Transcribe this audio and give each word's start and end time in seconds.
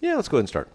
Yeah, 0.00 0.14
let's 0.14 0.28
go 0.28 0.36
ahead 0.36 0.42
and 0.42 0.48
start. 0.48 0.68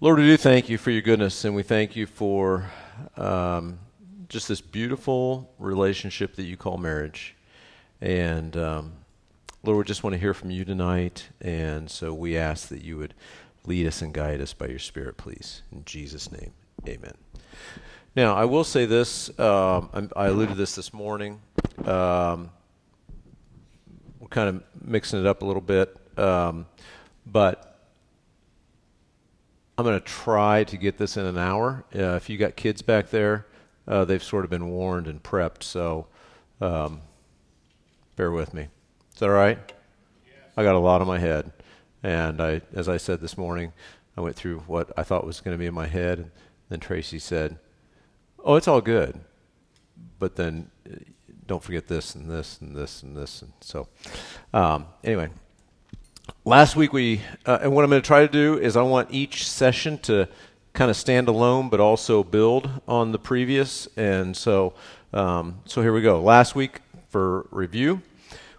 Lord, 0.00 0.18
we 0.18 0.24
do 0.24 0.36
thank 0.36 0.68
you 0.68 0.76
for 0.76 0.90
your 0.90 1.02
goodness, 1.02 1.44
and 1.44 1.54
we 1.54 1.62
thank 1.62 1.94
you 1.94 2.04
for 2.04 2.68
um, 3.16 3.78
just 4.28 4.48
this 4.48 4.60
beautiful 4.60 5.48
relationship 5.56 6.34
that 6.34 6.42
you 6.42 6.56
call 6.56 6.78
marriage. 6.78 7.36
And 8.00 8.56
um, 8.56 8.92
Lord, 9.62 9.78
we 9.78 9.84
just 9.84 10.02
want 10.02 10.14
to 10.14 10.18
hear 10.18 10.34
from 10.34 10.50
you 10.50 10.64
tonight, 10.64 11.28
and 11.40 11.88
so 11.88 12.12
we 12.12 12.36
ask 12.36 12.66
that 12.70 12.82
you 12.82 12.98
would 12.98 13.14
lead 13.64 13.86
us 13.86 14.02
and 14.02 14.12
guide 14.12 14.40
us 14.40 14.52
by 14.52 14.66
your 14.66 14.80
Spirit, 14.80 15.16
please. 15.16 15.62
In 15.70 15.84
Jesus' 15.84 16.32
name, 16.32 16.50
amen. 16.88 17.14
Now, 18.16 18.34
I 18.34 18.46
will 18.46 18.64
say 18.64 18.84
this. 18.84 19.30
Um, 19.38 20.10
I 20.16 20.26
alluded 20.26 20.54
to 20.54 20.54
this 20.56 20.74
this 20.74 20.92
morning. 20.92 21.40
Um, 21.84 22.50
we're 24.18 24.26
kind 24.28 24.48
of 24.48 24.64
mixing 24.84 25.20
it 25.20 25.26
up 25.26 25.42
a 25.42 25.44
little 25.44 25.62
bit. 25.62 25.96
Um, 26.18 26.66
but 27.26 27.70
I'm 29.76 29.84
going 29.84 29.98
to 29.98 30.04
try 30.04 30.64
to 30.64 30.76
get 30.76 30.98
this 30.98 31.16
in 31.16 31.24
an 31.24 31.38
hour. 31.38 31.84
Uh, 31.94 32.14
if 32.16 32.28
you 32.28 32.36
got 32.36 32.56
kids 32.56 32.82
back 32.82 33.10
there, 33.10 33.46
uh, 33.88 34.04
they've 34.04 34.22
sort 34.22 34.44
of 34.44 34.50
been 34.50 34.68
warned 34.68 35.06
and 35.06 35.22
prepped, 35.22 35.62
so 35.62 36.06
um, 36.60 37.00
bear 38.16 38.30
with 38.30 38.52
me. 38.52 38.68
Is 39.14 39.20
that 39.20 39.26
all 39.26 39.32
right? 39.32 39.58
Yes. 40.26 40.34
I 40.56 40.64
got 40.64 40.74
a 40.74 40.78
lot 40.78 41.00
on 41.00 41.06
my 41.06 41.18
head, 41.18 41.52
and 42.02 42.42
I, 42.42 42.60
as 42.74 42.88
I 42.88 42.98
said 42.98 43.20
this 43.20 43.38
morning, 43.38 43.72
I 44.16 44.20
went 44.20 44.36
through 44.36 44.60
what 44.60 44.92
I 44.96 45.02
thought 45.02 45.26
was 45.26 45.40
going 45.40 45.54
to 45.54 45.58
be 45.58 45.66
in 45.66 45.74
my 45.74 45.86
head, 45.86 46.18
and 46.18 46.30
then 46.68 46.80
Tracy 46.80 47.18
said, 47.18 47.58
"Oh, 48.44 48.56
it's 48.56 48.68
all 48.68 48.82
good," 48.82 49.18
but 50.18 50.36
then 50.36 50.70
uh, 50.86 50.96
don't 51.46 51.62
forget 51.62 51.88
this 51.88 52.14
and 52.14 52.30
this 52.30 52.60
and 52.60 52.76
this 52.76 53.02
and 53.02 53.16
this, 53.16 53.40
and 53.40 53.52
so 53.60 53.88
um, 54.52 54.86
anyway 55.02 55.30
last 56.44 56.76
week 56.76 56.92
we, 56.92 57.20
uh, 57.46 57.60
and 57.62 57.74
what 57.74 57.84
I'm 57.84 57.90
going 57.90 58.02
to 58.02 58.06
try 58.06 58.26
to 58.26 58.32
do 58.32 58.58
is 58.58 58.76
I 58.76 58.82
want 58.82 59.10
each 59.10 59.48
session 59.48 59.98
to 59.98 60.28
kind 60.72 60.90
of 60.90 60.96
stand 60.96 61.28
alone, 61.28 61.68
but 61.68 61.80
also 61.80 62.22
build 62.22 62.70
on 62.86 63.12
the 63.12 63.18
previous. 63.18 63.88
And 63.96 64.36
so, 64.36 64.74
um, 65.12 65.60
so 65.64 65.82
here 65.82 65.92
we 65.92 66.02
go. 66.02 66.20
Last 66.20 66.54
week 66.54 66.80
for 67.08 67.46
review, 67.50 68.02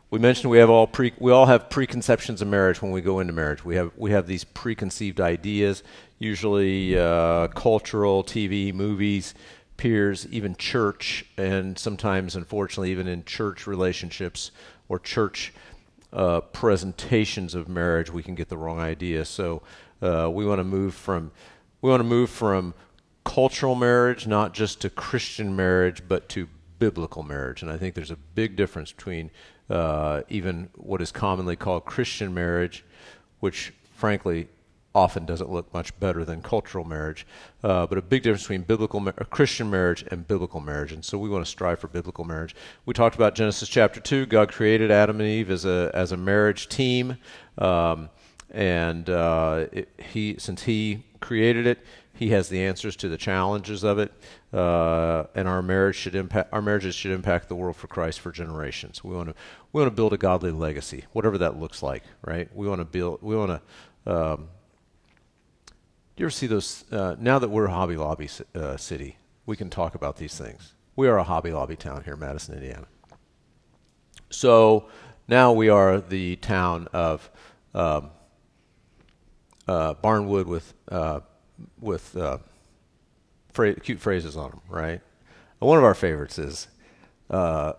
we 0.10 0.20
mentioned 0.20 0.52
we 0.52 0.58
have 0.58 0.70
all 0.70 0.88
pre, 0.88 1.14
we 1.20 1.32
all 1.32 1.46
have 1.46 1.70
preconceptions 1.70 2.42
of 2.42 2.48
marriage 2.48 2.82
when 2.82 2.92
we 2.92 3.02
go 3.02 3.20
into 3.20 3.32
marriage. 3.32 3.64
We 3.64 3.76
have 3.76 3.92
we 3.96 4.12
have 4.12 4.28
these 4.28 4.44
preconceived 4.44 5.22
ideas, 5.22 5.84
usually 6.20 7.00
uh, 7.00 7.48
cultural, 7.48 8.22
TV, 8.22 8.74
movies, 8.74 9.34
peers, 9.78 10.28
even 10.30 10.56
church, 10.58 11.26
and 11.38 11.80
sometimes, 11.80 12.36
unfortunately, 12.36 12.92
even 12.92 13.08
in 13.08 13.24
church 13.24 13.68
relationships 13.68 14.52
or 14.90 15.00
church 15.00 15.54
uh, 16.14 16.42
presentations 16.42 17.56
of 17.56 17.68
marriage, 17.68 18.12
we 18.12 18.24
can 18.24 18.36
get 18.36 18.50
the 18.50 18.58
wrong 18.58 18.80
idea. 18.80 19.26
So 19.26 19.62
uh, 20.02 20.30
we 20.32 20.46
want 20.46 20.60
to 20.60 20.64
move 20.64 20.94
from 20.94 21.32
we 21.82 21.90
want 21.90 22.02
to 22.02 22.08
move 22.08 22.30
from 22.30 22.74
cultural 23.24 23.76
marriage, 23.76 24.28
not 24.28 24.54
just 24.54 24.82
to 24.82 24.90
Christian 24.90 25.56
marriage, 25.56 26.04
but 26.08 26.30
to 26.30 26.48
biblical 26.80 27.24
marriage. 27.24 27.62
And 27.62 27.72
I 27.72 27.78
think 27.78 27.96
there's 27.96 28.12
a 28.12 28.18
big 28.36 28.56
difference 28.56 28.92
between 28.92 29.32
uh, 29.70 30.22
even 30.30 30.70
what 30.76 31.02
is 31.02 31.12
commonly 31.12 31.56
called 31.56 31.86
Christian 31.86 32.34
marriage, 32.34 32.84
which 33.40 33.74
frankly 33.96 34.48
often 34.94 35.26
doesn't 35.26 35.50
look 35.50 35.74
much 35.74 35.98
better 36.00 36.26
than 36.26 36.42
cultural 36.42 36.84
marriage, 36.84 37.26
uh, 37.64 37.88
but 37.88 37.98
a 37.98 38.02
big 38.02 38.24
difference 38.24 38.44
between 38.44 38.64
biblical 38.64 39.02
Christian 39.30 39.70
marriage 39.70 40.04
and 40.12 40.28
biblical 40.28 40.60
marriage. 40.60 40.92
And 40.92 41.04
so 41.04 41.18
we 41.18 41.30
want 41.30 41.46
to 41.46 41.50
strive 41.50 41.80
for 41.80 41.88
biblical 41.88 42.26
marriage. 42.26 42.56
We 42.86 42.94
talked 42.94 43.16
about 43.16 43.36
Genesis 43.36 43.70
chapter 43.70 44.00
two. 44.00 44.26
God 44.26 44.52
created 44.52 44.92
Adam 44.92 45.20
and 45.20 45.30
Eve 45.30 45.50
as 45.50 45.66
a 45.66 45.92
as 45.94 46.12
a 46.12 46.18
marriage 46.18 46.68
team, 46.68 47.18
um, 47.58 48.10
and 48.50 49.10
uh, 49.10 49.68
it, 49.72 49.90
he 50.12 50.36
since 50.38 50.64
he 50.64 51.06
created 51.22 51.68
it, 51.68 51.80
he 52.14 52.30
has 52.30 52.50
the 52.50 52.62
answers 52.62 52.96
to 52.98 53.08
the 53.08 53.18
challenges 53.18 53.84
of 53.84 53.98
it. 53.98 54.12
Uh, 54.54 55.24
and 55.34 55.48
our 55.48 55.62
marriage 55.62 55.96
should 55.96 56.16
impact 56.16 56.50
our 56.52 56.62
marriages 56.62 56.94
should 56.96 57.12
impact 57.12 57.48
the 57.48 57.56
world 57.56 57.78
for 57.78 57.88
Christ 57.88 58.20
for 58.20 58.32
generations. 58.34 59.02
We 59.04 59.16
want 59.16 59.30
to 59.30 59.36
we 59.72 59.82
want 59.82 59.90
to 59.90 59.96
build 59.96 60.12
a 60.12 60.18
godly 60.18 60.52
legacy, 60.52 61.06
whatever 61.14 61.38
that 61.38 61.58
looks 61.58 61.82
like, 61.82 62.04
right? 62.26 62.54
We 62.54 62.68
want 62.68 62.82
to 62.82 62.86
build 62.86 63.20
we 63.22 63.38
want 63.38 63.62
to 64.06 64.14
um, 64.14 64.50
you 66.22 66.26
ever 66.26 66.32
see 66.32 66.46
those? 66.46 66.86
Uh, 66.92 67.16
now 67.20 67.40
that 67.40 67.50
we're 67.50 67.66
a 67.66 67.72
Hobby 67.72 67.98
Lobby 67.98 68.30
uh, 68.54 68.78
city, 68.78 69.18
we 69.48 69.58
can 69.58 69.72
talk 69.72 69.96
about 69.96 70.18
these 70.18 70.38
things. 70.38 70.74
We 70.96 71.08
are 71.08 71.18
a 71.18 71.24
Hobby 71.24 71.52
Lobby 71.52 71.76
town 71.76 72.04
here 72.04 72.14
in 72.14 72.20
Madison, 72.20 72.54
Indiana. 72.54 72.86
So 74.30 74.86
now 75.28 75.52
we 75.52 75.70
are 75.70 76.00
the 76.00 76.36
town 76.36 76.88
of 76.94 77.28
um, 77.74 78.12
uh, 79.68 79.96
Barnwood 79.96 80.46
with 80.46 80.76
uh, 80.90 81.22
with 81.80 82.16
uh, 82.16 82.38
cute 83.82 84.00
phrases 84.00 84.38
on 84.38 84.52
them, 84.52 84.62
right? 84.70 85.02
one 85.58 85.78
of 85.78 85.84
our 85.84 85.94
favorites 85.94 86.40
is 86.40 86.68
uh, 87.32 87.74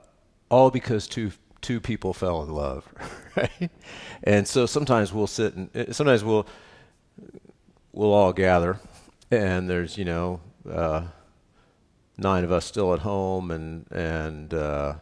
all 0.51 0.71
because 0.71 1.07
two 1.07 1.31
two 1.61 1.81
people 1.81 2.13
fell 2.13 2.43
in 2.43 2.51
love, 2.51 2.93
right? 3.37 3.71
And 4.25 4.49
so 4.49 4.67
sometimes 4.67 5.13
we'll 5.13 5.29
sit 5.29 5.55
and 5.55 5.95
sometimes 5.95 6.25
we'll 6.25 6.49
we'll 7.93 8.13
all 8.13 8.33
gather, 8.33 8.81
and 9.31 9.69
there's 9.69 9.99
you 9.99 10.05
know 10.05 10.41
uh, 10.69 11.05
nine 12.17 12.45
of 12.45 12.53
us 12.53 12.65
still 12.65 12.93
at 12.93 13.01
home, 13.01 13.51
and 13.51 13.87
and 13.91 14.55
uh, 14.55 14.95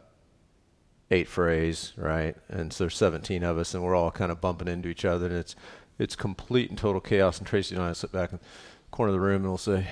eight 1.10 1.28
phrase, 1.28 1.92
right? 1.96 2.36
And 2.48 2.72
so 2.72 2.84
there's 2.84 2.96
17 2.96 3.42
of 3.42 3.58
us, 3.58 3.74
and 3.74 3.82
we're 3.82 3.94
all 3.96 4.10
kind 4.10 4.32
of 4.32 4.40
bumping 4.40 4.68
into 4.68 4.88
each 4.88 5.04
other, 5.04 5.26
and 5.26 5.34
it's 5.34 5.56
it's 5.98 6.16
complete 6.16 6.70
and 6.70 6.78
total 6.78 7.00
chaos. 7.00 7.38
And 7.38 7.46
Tracy 7.46 7.74
and 7.74 7.84
I 7.84 7.92
sit 7.92 8.12
back 8.12 8.32
in 8.32 8.38
the 8.38 8.44
corner 8.90 9.10
of 9.10 9.14
the 9.14 9.20
room, 9.20 9.42
and 9.42 9.50
we'll 9.50 9.58
say, 9.58 9.88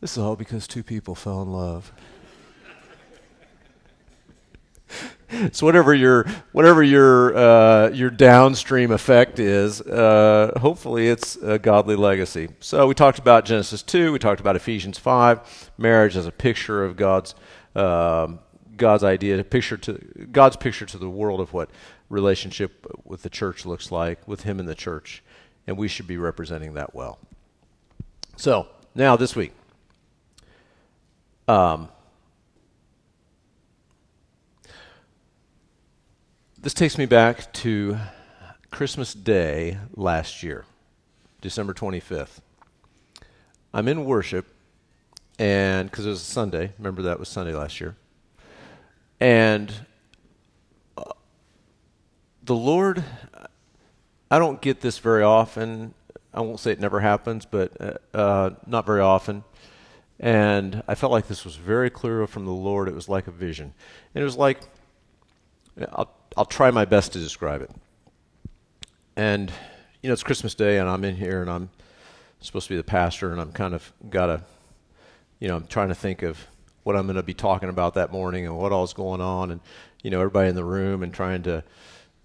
"This 0.00 0.12
is 0.12 0.18
all 0.18 0.36
because 0.36 0.66
two 0.66 0.82
people 0.82 1.14
fell 1.14 1.42
in 1.42 1.52
love." 1.52 1.92
So 5.52 5.66
whatever 5.66 5.94
your 5.94 6.24
whatever 6.52 6.82
your 6.82 7.36
uh, 7.36 7.88
your 7.90 8.10
downstream 8.10 8.90
effect 8.90 9.38
is, 9.38 9.80
uh, 9.80 10.52
hopefully 10.60 11.08
it's 11.08 11.36
a 11.36 11.58
godly 11.58 11.96
legacy. 11.96 12.48
So 12.60 12.86
we 12.86 12.94
talked 12.94 13.18
about 13.18 13.44
Genesis 13.44 13.82
two, 13.82 14.12
we 14.12 14.18
talked 14.18 14.40
about 14.40 14.56
Ephesians 14.56 14.98
five, 14.98 15.70
marriage 15.78 16.16
as 16.16 16.26
a 16.26 16.32
picture 16.32 16.84
of 16.84 16.96
God's 16.96 17.34
um, 17.74 18.40
God's 18.76 19.04
idea, 19.04 19.38
a 19.38 19.44
picture 19.44 19.76
to 19.76 19.92
God's 20.32 20.56
picture 20.56 20.86
to 20.86 20.98
the 20.98 21.10
world 21.10 21.40
of 21.40 21.52
what 21.52 21.70
relationship 22.08 22.86
with 23.04 23.22
the 23.22 23.30
church 23.30 23.66
looks 23.66 23.90
like, 23.90 24.26
with 24.28 24.42
Him 24.42 24.60
in 24.60 24.66
the 24.66 24.74
church, 24.74 25.22
and 25.66 25.76
we 25.76 25.88
should 25.88 26.06
be 26.06 26.16
representing 26.16 26.74
that 26.74 26.94
well. 26.94 27.18
So 28.36 28.68
now 28.94 29.16
this 29.16 29.36
week. 29.36 29.52
Um, 31.46 31.88
This 36.64 36.72
takes 36.72 36.96
me 36.96 37.04
back 37.04 37.52
to 37.52 37.98
Christmas 38.70 39.12
Day 39.12 39.76
last 39.96 40.42
year, 40.42 40.64
December 41.42 41.74
25th. 41.74 42.40
I'm 43.74 43.86
in 43.86 44.06
worship, 44.06 44.46
and 45.38 45.90
because 45.90 46.06
it 46.06 46.08
was 46.08 46.22
a 46.22 46.24
Sunday, 46.24 46.72
remember 46.78 47.02
that 47.02 47.18
was 47.18 47.28
Sunday 47.28 47.52
last 47.52 47.82
year. 47.82 47.96
And 49.20 49.74
uh, 50.96 51.02
the 52.42 52.54
Lord, 52.54 53.04
I 54.30 54.38
don't 54.38 54.62
get 54.62 54.80
this 54.80 54.98
very 54.98 55.22
often. 55.22 55.92
I 56.32 56.40
won't 56.40 56.60
say 56.60 56.72
it 56.72 56.80
never 56.80 57.00
happens, 57.00 57.44
but 57.44 57.78
uh, 57.78 58.16
uh, 58.16 58.50
not 58.66 58.86
very 58.86 59.02
often. 59.02 59.44
And 60.18 60.82
I 60.88 60.94
felt 60.94 61.12
like 61.12 61.28
this 61.28 61.44
was 61.44 61.56
very 61.56 61.90
clear 61.90 62.26
from 62.26 62.46
the 62.46 62.52
Lord. 62.52 62.88
It 62.88 62.94
was 62.94 63.06
like 63.06 63.26
a 63.26 63.32
vision. 63.32 63.74
And 64.14 64.22
it 64.22 64.24
was 64.24 64.38
like, 64.38 64.60
I'll, 65.92 66.10
I'll 66.36 66.44
try 66.44 66.72
my 66.72 66.84
best 66.84 67.12
to 67.12 67.20
describe 67.20 67.62
it. 67.62 67.70
And 69.16 69.52
you 70.02 70.08
know, 70.08 70.12
it's 70.12 70.24
Christmas 70.24 70.54
Day, 70.54 70.78
and 70.78 70.88
I'm 70.88 71.04
in 71.04 71.14
here, 71.14 71.40
and 71.40 71.48
I'm 71.48 71.70
supposed 72.40 72.66
to 72.66 72.72
be 72.72 72.76
the 72.76 72.82
pastor, 72.82 73.30
and 73.30 73.40
I'm 73.40 73.52
kind 73.52 73.72
of 73.72 73.92
got 74.10 74.26
to, 74.26 74.42
you 75.38 75.46
know, 75.46 75.56
I'm 75.56 75.66
trying 75.68 75.88
to 75.88 75.94
think 75.94 76.22
of 76.22 76.38
what 76.82 76.96
I'm 76.96 77.06
going 77.06 77.16
to 77.16 77.22
be 77.22 77.34
talking 77.34 77.68
about 77.68 77.94
that 77.94 78.10
morning 78.10 78.46
and 78.46 78.58
what 78.58 78.72
all's 78.72 78.92
going 78.92 79.20
on, 79.20 79.52
and 79.52 79.60
you 80.02 80.10
know, 80.10 80.18
everybody 80.18 80.48
in 80.48 80.56
the 80.56 80.64
room, 80.64 81.04
and 81.04 81.14
trying 81.14 81.44
to 81.44 81.62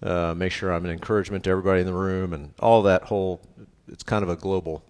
uh, 0.02 0.34
make 0.36 0.50
sure 0.50 0.72
I'm 0.72 0.84
an 0.84 0.90
encouragement 0.90 1.44
to 1.44 1.50
everybody 1.50 1.80
in 1.80 1.86
the 1.86 1.94
room, 1.94 2.32
and 2.32 2.52
all 2.58 2.82
that 2.82 3.04
whole. 3.04 3.40
It's 3.86 4.02
kind 4.02 4.24
of 4.24 4.28
a 4.28 4.36
global 4.36 4.82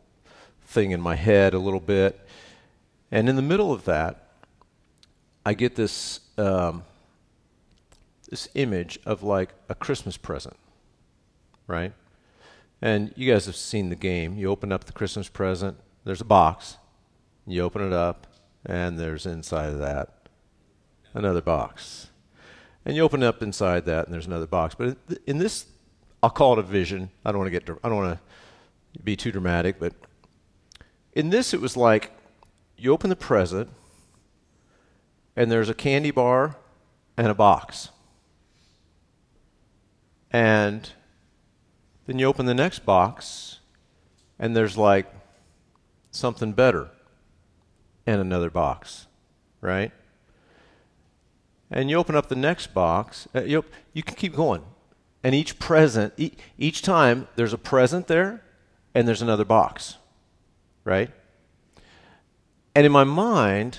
thing 0.64 0.93
in 0.93 1.00
my 1.00 1.14
head 1.14 1.52
a 1.52 1.58
little 1.58 1.81
bit, 1.81 2.19
and 3.12 3.28
in 3.28 3.37
the 3.37 3.43
middle 3.43 3.70
of 3.70 3.84
that, 3.84 4.31
I 5.44 5.52
get 5.52 5.76
this. 5.76 6.20
Um, 6.38 6.84
this 8.31 8.49
image 8.55 8.99
of 9.05 9.23
like 9.23 9.50
a 9.69 9.75
Christmas 9.75 10.17
present, 10.17 10.56
right? 11.67 11.93
And 12.81 13.12
you 13.17 13.31
guys 13.31 13.47
have 13.47 13.56
seen 13.56 13.91
the 13.91 13.97
game. 13.97 14.38
You 14.38 14.49
open 14.49 14.73
up 14.73 14.85
the 14.85 14.93
Christmas 14.93 15.29
present, 15.29 15.77
there's 16.05 16.21
a 16.21 16.25
box. 16.25 16.79
You 17.47 17.62
open 17.62 17.87
it 17.87 17.93
up, 17.93 18.27
and 18.65 18.99
there's 18.99 19.27
inside 19.27 19.71
of 19.71 19.79
that 19.81 20.21
another 21.15 21.41
box. 21.41 22.09
And 22.85 22.97
you 22.97 23.03
open 23.03 23.23
up 23.23 23.43
inside 23.43 23.85
that, 23.87 24.06
and 24.06 24.15
there's 24.15 24.27
another 24.27 24.47
box. 24.47 24.75
But 24.75 24.97
in 25.26 25.38
this, 25.38 25.67
I'll 26.23 26.31
call 26.31 26.55
it 26.55 26.59
a 26.59 26.62
vision. 26.62 27.11
I 27.25 27.33
don't 27.33 27.41
want 27.41 27.53
to 27.53 27.59
get 27.59 27.79
I 27.83 27.88
don't 27.88 27.99
want 27.99 28.19
to 28.94 29.03
be 29.03 29.17
too 29.17 29.31
dramatic, 29.31 29.79
but 29.79 29.93
in 31.12 31.31
this 31.31 31.53
it 31.53 31.61
was 31.61 31.76
like 31.76 32.12
you 32.76 32.93
open 32.93 33.11
the 33.11 33.17
present 33.17 33.69
and 35.37 35.50
there's 35.50 35.69
a 35.69 35.75
candy 35.75 36.11
bar 36.11 36.56
and 37.17 37.29
a 37.29 37.35
box. 37.35 37.91
And 40.31 40.91
then 42.06 42.19
you 42.19 42.27
open 42.27 42.47
the 42.47 42.55
next 42.55 42.85
box 42.85 43.59
and 44.38 44.56
there's 44.56 44.77
like 44.77 45.06
something 46.11 46.53
better 46.53 46.91
and 48.06 48.21
another 48.21 48.50
box, 48.50 49.06
right? 49.61 49.93
And 51.71 51.88
you 51.88 51.97
open 51.97 52.17
up 52.17 52.29
the 52.29 52.37
next 52.37 52.75
box, 52.75 53.29
uh, 53.35 53.43
you, 53.43 53.65
you 53.93 54.03
can 54.03 54.17
keep 54.17 54.35
going. 54.35 54.62
And 55.23 55.35
each 55.35 55.59
present, 55.59 56.15
e- 56.17 56.33
each 56.59 56.83
time 56.83 57.29
there's 57.37 57.53
a 57.53 57.59
present 57.59 58.06
there 58.06 58.43
and 58.94 59.06
there's 59.06 59.23
another 59.23 59.44
box, 59.44 59.97
right? 60.85 61.11
And 62.75 62.87
in 62.87 62.93
my 62.93 63.05
mind, 63.05 63.79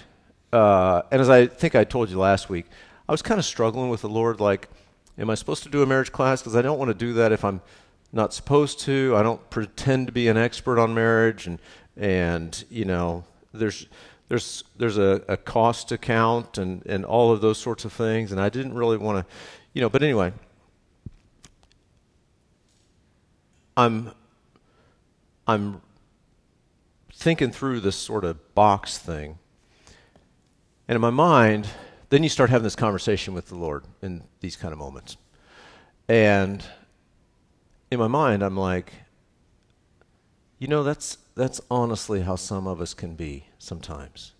uh, 0.53 1.01
and 1.11 1.21
as 1.21 1.29
I 1.29 1.47
think 1.47 1.75
I 1.75 1.83
told 1.83 2.09
you 2.09 2.19
last 2.19 2.49
week, 2.49 2.65
I 3.09 3.11
was 3.11 3.21
kind 3.21 3.39
of 3.39 3.45
struggling 3.45 3.89
with 3.89 4.01
the 4.01 4.09
Lord 4.09 4.39
like, 4.39 4.69
am 5.17 5.29
I 5.29 5.35
supposed 5.35 5.63
to 5.63 5.69
do 5.69 5.81
a 5.81 5.85
marriage 5.85 6.11
class? 6.11 6.41
Because 6.41 6.55
I 6.55 6.61
don't 6.61 6.79
want 6.79 6.89
to 6.89 6.95
do 6.95 7.13
that 7.13 7.31
if 7.31 7.43
I'm 7.43 7.61
not 8.13 8.33
supposed 8.33 8.79
to. 8.81 9.15
I 9.15 9.23
don't 9.23 9.49
pretend 9.49 10.07
to 10.07 10.13
be 10.13 10.27
an 10.27 10.37
expert 10.37 10.79
on 10.79 10.93
marriage, 10.93 11.47
and 11.47 11.59
and 11.97 12.63
you 12.69 12.85
know, 12.85 13.23
there's 13.53 13.87
there's 14.27 14.63
there's 14.77 14.97
a, 14.97 15.23
a 15.27 15.37
cost 15.37 15.91
account 15.91 16.57
and 16.57 16.85
and 16.85 17.05
all 17.05 17.31
of 17.31 17.41
those 17.41 17.57
sorts 17.57 17.85
of 17.85 17.93
things, 17.93 18.31
and 18.31 18.39
I 18.39 18.49
didn't 18.49 18.73
really 18.73 18.97
want 18.97 19.25
to, 19.25 19.33
you 19.73 19.81
know. 19.81 19.89
But 19.89 20.03
anyway, 20.03 20.33
I'm 23.77 24.11
I'm 25.47 25.81
thinking 27.13 27.51
through 27.51 27.81
this 27.81 27.95
sort 27.95 28.23
of 28.23 28.55
box 28.55 28.97
thing, 28.97 29.37
and 30.87 30.95
in 30.95 31.01
my 31.01 31.09
mind, 31.09 31.67
then 32.11 32.21
you 32.23 32.29
start 32.29 32.49
having 32.49 32.63
this 32.63 32.75
conversation 32.75 33.33
with 33.33 33.47
the 33.47 33.55
Lord 33.55 33.85
in 34.01 34.23
these 34.41 34.55
kind 34.55 34.71
of 34.71 34.77
moments, 34.77 35.17
and 36.07 36.63
in 37.89 37.99
my 37.99 38.07
mind, 38.07 38.43
I'm 38.43 38.57
like, 38.57 38.93
you 40.59 40.67
know, 40.67 40.83
that's 40.83 41.17
that's 41.35 41.59
honestly 41.71 42.21
how 42.21 42.35
some 42.35 42.67
of 42.67 42.81
us 42.81 42.93
can 42.93 43.15
be 43.15 43.47
sometimes. 43.57 44.33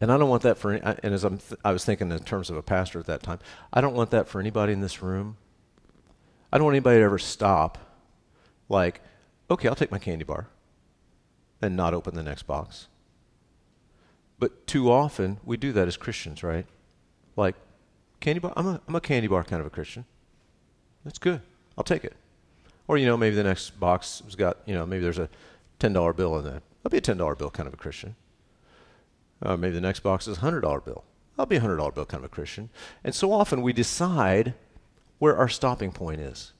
And 0.00 0.10
I 0.10 0.18
don't 0.18 0.28
want 0.28 0.42
that 0.42 0.58
for 0.58 0.72
any, 0.72 0.80
and 0.80 1.14
as 1.14 1.22
I'm 1.22 1.38
th- 1.38 1.60
I 1.64 1.72
was 1.72 1.84
thinking 1.84 2.10
in 2.10 2.18
terms 2.24 2.50
of 2.50 2.56
a 2.56 2.62
pastor 2.62 2.98
at 2.98 3.06
that 3.06 3.22
time, 3.22 3.38
I 3.72 3.80
don't 3.80 3.94
want 3.94 4.10
that 4.10 4.26
for 4.26 4.40
anybody 4.40 4.72
in 4.72 4.80
this 4.80 5.00
room. 5.00 5.36
I 6.52 6.58
don't 6.58 6.64
want 6.64 6.74
anybody 6.74 6.98
to 6.98 7.04
ever 7.04 7.18
stop 7.18 7.78
like, 8.68 9.00
okay, 9.48 9.68
I'll 9.68 9.76
take 9.76 9.92
my 9.92 10.00
candy 10.00 10.24
bar 10.24 10.48
and 11.60 11.76
not 11.76 11.94
open 11.94 12.14
the 12.14 12.22
next 12.22 12.44
box. 12.44 12.88
But 14.42 14.66
too 14.66 14.90
often 14.90 15.38
we 15.44 15.56
do 15.56 15.70
that 15.70 15.86
as 15.86 15.96
Christians, 15.96 16.42
right? 16.42 16.66
Like, 17.36 17.54
candy 18.18 18.40
bar, 18.40 18.52
I'm 18.56 18.66
a, 18.66 18.80
I'm 18.88 18.96
a 18.96 19.00
candy 19.00 19.28
bar 19.28 19.44
kind 19.44 19.60
of 19.60 19.68
a 19.68 19.70
Christian. 19.70 20.04
That's 21.04 21.20
good. 21.20 21.42
I'll 21.78 21.84
take 21.84 22.04
it. 22.04 22.16
Or, 22.88 22.98
you 22.98 23.06
know, 23.06 23.16
maybe 23.16 23.36
the 23.36 23.44
next 23.44 23.78
box 23.78 24.20
has 24.24 24.34
got, 24.34 24.56
you 24.66 24.74
know, 24.74 24.84
maybe 24.84 25.00
there's 25.00 25.20
a 25.20 25.28
$10 25.78 26.16
bill 26.16 26.36
in 26.40 26.44
that. 26.46 26.64
I'll 26.84 26.90
be 26.90 26.98
a 26.98 27.00
$10 27.00 27.38
bill 27.38 27.50
kind 27.50 27.68
of 27.68 27.74
a 27.74 27.76
Christian. 27.76 28.16
Uh, 29.40 29.56
maybe 29.56 29.74
the 29.74 29.80
next 29.80 30.00
box 30.00 30.26
is 30.26 30.38
a 30.38 30.40
$100 30.40 30.84
bill. 30.84 31.04
I'll 31.38 31.46
be 31.46 31.58
a 31.58 31.60
$100 31.60 31.94
bill 31.94 32.04
kind 32.04 32.24
of 32.24 32.24
a 32.24 32.34
Christian. 32.34 32.68
And 33.04 33.14
so 33.14 33.32
often 33.32 33.62
we 33.62 33.72
decide 33.72 34.54
where 35.20 35.36
our 35.36 35.48
stopping 35.48 35.92
point 35.92 36.20
is. 36.20 36.52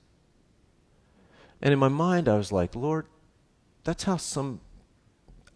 And 1.61 1.73
in 1.73 1.81
my 1.81 1.89
mind, 1.89 2.29
I 2.29 2.37
was 2.37 2.53
like, 2.53 2.77
Lord, 2.77 3.07
that's 3.83 4.05
how 4.05 4.19
some. 4.19 4.61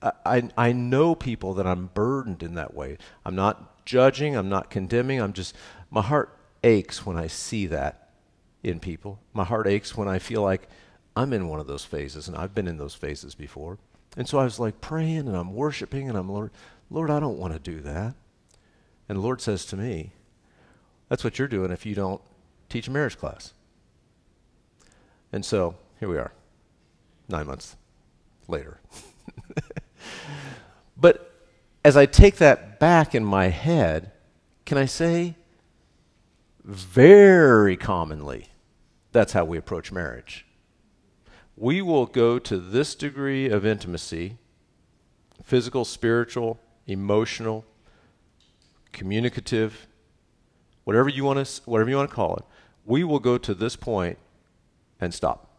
I, 0.02 0.48
I, 0.56 0.72
know 0.72 1.14
people 1.14 1.54
that 1.54 1.66
I'm 1.66 1.86
burdened 1.86 2.42
in 2.42 2.54
that 2.54 2.74
way. 2.74 2.98
I'm 3.24 3.34
not 3.34 3.84
judging, 3.86 4.36
I'm 4.36 4.48
not 4.48 4.70
condemning, 4.70 5.20
I'm 5.20 5.32
just. 5.32 5.54
My 5.90 6.02
heart 6.02 6.38
aches 6.62 7.06
when 7.06 7.16
I 7.16 7.28
see 7.28 7.66
that 7.68 8.10
in 8.62 8.80
people. 8.80 9.20
My 9.32 9.44
heart 9.44 9.66
aches 9.66 9.96
when 9.96 10.08
I 10.08 10.18
feel 10.18 10.42
like 10.42 10.68
I'm 11.14 11.32
in 11.32 11.48
one 11.48 11.60
of 11.60 11.66
those 11.66 11.84
phases, 11.84 12.28
and 12.28 12.36
I've 12.36 12.54
been 12.54 12.68
in 12.68 12.76
those 12.76 12.94
phases 12.94 13.34
before. 13.34 13.78
And 14.16 14.28
so 14.28 14.38
I 14.38 14.44
was 14.44 14.58
like 14.58 14.80
praying 14.80 15.28
and 15.28 15.36
I'm 15.36 15.54
worshiping, 15.54 16.08
and 16.08 16.18
I'm, 16.18 16.28
Lord, 16.28 16.50
Lord, 16.90 17.10
I 17.10 17.20
don't 17.20 17.38
want 17.38 17.52
to 17.52 17.58
do 17.58 17.80
that. 17.80 18.14
And 19.08 19.18
the 19.18 19.22
Lord 19.22 19.40
says 19.40 19.64
to 19.66 19.76
me, 19.76 20.12
That's 21.08 21.24
what 21.24 21.38
you're 21.38 21.48
doing 21.48 21.70
if 21.70 21.86
you 21.86 21.94
don't 21.94 22.20
teach 22.68 22.88
a 22.88 22.90
marriage 22.90 23.18
class. 23.18 23.52
And 25.32 25.44
so 25.44 25.76
here 25.98 26.08
we 26.08 26.18
are, 26.18 26.32
nine 27.28 27.46
months 27.46 27.76
later. 28.48 28.80
But 30.96 31.48
as 31.84 31.96
I 31.96 32.06
take 32.06 32.36
that 32.36 32.80
back 32.80 33.14
in 33.14 33.24
my 33.24 33.48
head, 33.48 34.12
can 34.64 34.78
I 34.78 34.86
say, 34.86 35.36
very 36.64 37.76
commonly, 37.76 38.48
that's 39.12 39.32
how 39.32 39.44
we 39.44 39.56
approach 39.56 39.92
marriage 39.92 40.46
we 41.56 41.80
will 41.80 42.06
go 42.06 42.38
to 42.38 42.58
this 42.58 42.94
degree 42.94 43.48
of 43.48 43.64
intimacy 43.64 44.36
physical, 45.42 45.84
spiritual, 45.84 46.58
emotional, 46.88 47.64
communicative, 48.92 49.86
whatever 50.82 51.08
you 51.08 51.22
want 51.24 51.46
to 51.46 51.62
whatever 51.66 51.88
you 51.88 51.96
want 51.96 52.10
to 52.10 52.14
call 52.14 52.36
it. 52.36 52.44
We 52.84 53.04
will 53.04 53.20
go 53.20 53.38
to 53.38 53.54
this 53.54 53.76
point 53.76 54.18
and 55.00 55.14
stop. 55.14 55.50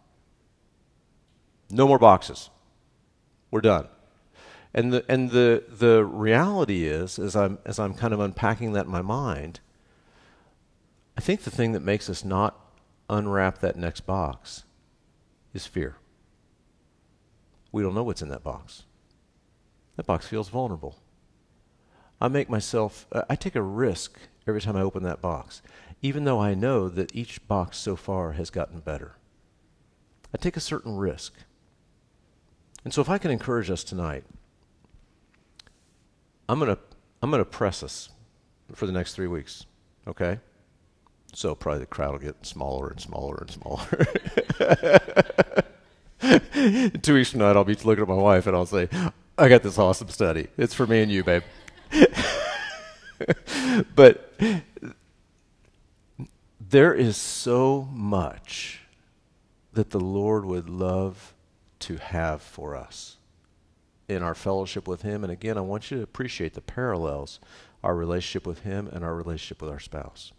No 1.70 1.88
more 1.88 2.00
boxes. 2.00 2.50
We're 3.52 3.62
done. 3.62 3.88
And 4.78 4.94
the 4.94 5.04
and 5.10 5.32
the 5.32 5.64
the 5.68 6.06
reality 6.06 6.84
is 6.84 7.18
as 7.18 7.36
I'm 7.36 7.58
as 7.66 7.80
I'm 7.80 7.96
kind 7.96 8.14
of 8.14 8.20
unpacking 8.20 8.74
that 8.74 8.86
in 8.86 8.92
my 8.92 9.02
mind, 9.02 9.60
I 11.18 11.22
think 11.22 11.42
the 11.42 11.50
thing 11.50 11.72
that 11.72 11.82
makes 11.82 12.12
us 12.12 12.24
not 12.24 12.64
unwrap 13.10 13.58
that 13.58 13.76
next 13.76 14.02
box 14.02 14.66
is 15.52 15.66
fear. 15.66 15.96
We 17.72 17.82
don't 17.82 17.96
know 17.96 18.04
what's 18.04 18.22
in 18.22 18.30
that 18.30 18.44
box. 18.44 18.84
That 19.96 20.06
box 20.06 20.28
feels 20.28 20.50
vulnerable. 20.50 21.00
I 22.22 22.28
make 22.28 22.48
myself, 22.48 23.08
uh, 23.12 23.24
I 23.28 23.36
take 23.36 23.56
a 23.56 23.64
risk 23.64 24.20
every 24.48 24.62
time 24.62 24.76
I 24.76 24.82
open 24.82 25.02
that 25.04 25.22
box, 25.22 25.64
even 26.04 26.24
though 26.24 26.40
I 26.40 26.54
know 26.54 26.88
that 26.88 27.16
each 27.16 27.48
box 27.48 27.78
so 27.78 27.96
far 27.96 28.34
has 28.34 28.52
gotten 28.52 28.82
better. 28.82 29.16
I 30.32 30.38
take 30.38 30.56
a 30.56 30.60
certain 30.60 30.98
risk. 30.98 31.34
And 32.84 32.94
so 32.94 33.02
if 33.02 33.10
I 33.10 33.18
can 33.18 33.32
encourage 33.32 33.72
us 33.72 33.84
tonight, 33.84 34.24
I'm 36.50 36.60
going 36.60 36.76
to 36.76 36.82
I'm 37.22 37.32
going 37.32 37.42
to 37.42 37.50
press 37.50 37.84
us 37.84 38.10
for 38.74 38.86
the 38.86 38.92
next 38.92 39.16
3 39.16 39.28
weeks, 39.28 39.66
okay? 40.08 40.40
So 41.34 41.56
probably 41.56 41.82
the 41.82 41.88
crowd 41.88 42.14
will 42.14 42.20
get 42.20 42.46
smaller 42.46 42.90
and 42.90 43.02
smaller 43.02 43.38
and 43.38 43.52
smaller. 43.52 44.08
Two 47.02 47.14
weeks 47.14 47.32
from 47.32 47.40
now, 47.40 47.52
I'll 47.52 47.64
be 47.64 47.76
looking 47.76 48.02
at 48.02 48.08
my 48.08 48.14
wife 48.14 48.48
and 48.48 48.56
I'll 48.56 48.66
say, 48.66 48.90
I 49.38 49.50
got 49.50 49.64
this 49.64 49.78
awesome 49.78 50.10
study. 50.10 50.48
It's 50.58 50.74
for 50.74 50.88
me 50.88 51.02
and 51.02 51.12
you, 51.12 51.24
babe. 51.24 51.44
but 53.96 54.34
there 56.60 56.94
is 56.94 57.18
so 57.18 57.88
much 57.92 58.82
that 59.74 59.92
the 59.92 60.00
Lord 60.00 60.46
would 60.46 60.70
love 60.70 61.34
to 61.80 61.98
have 61.98 62.42
for 62.42 62.76
us 62.76 63.17
in 64.08 64.24
our 64.24 64.36
fellowship 64.36 64.88
with 64.88 65.02
Him. 65.02 65.24
And 65.24 65.32
again, 65.32 65.58
I 65.58 65.62
want 65.62 65.92
you 65.92 65.98
to 65.98 66.04
appreciate 66.04 66.54
the 66.54 66.62
parallels 66.62 67.40
our 67.84 67.96
relationship 67.96 68.48
with 68.48 68.64
Him 68.64 68.88
and 68.88 69.04
our 69.04 69.16
relationship 69.16 69.62
with 69.62 69.72
our 69.72 69.80
spouse. 69.80 70.32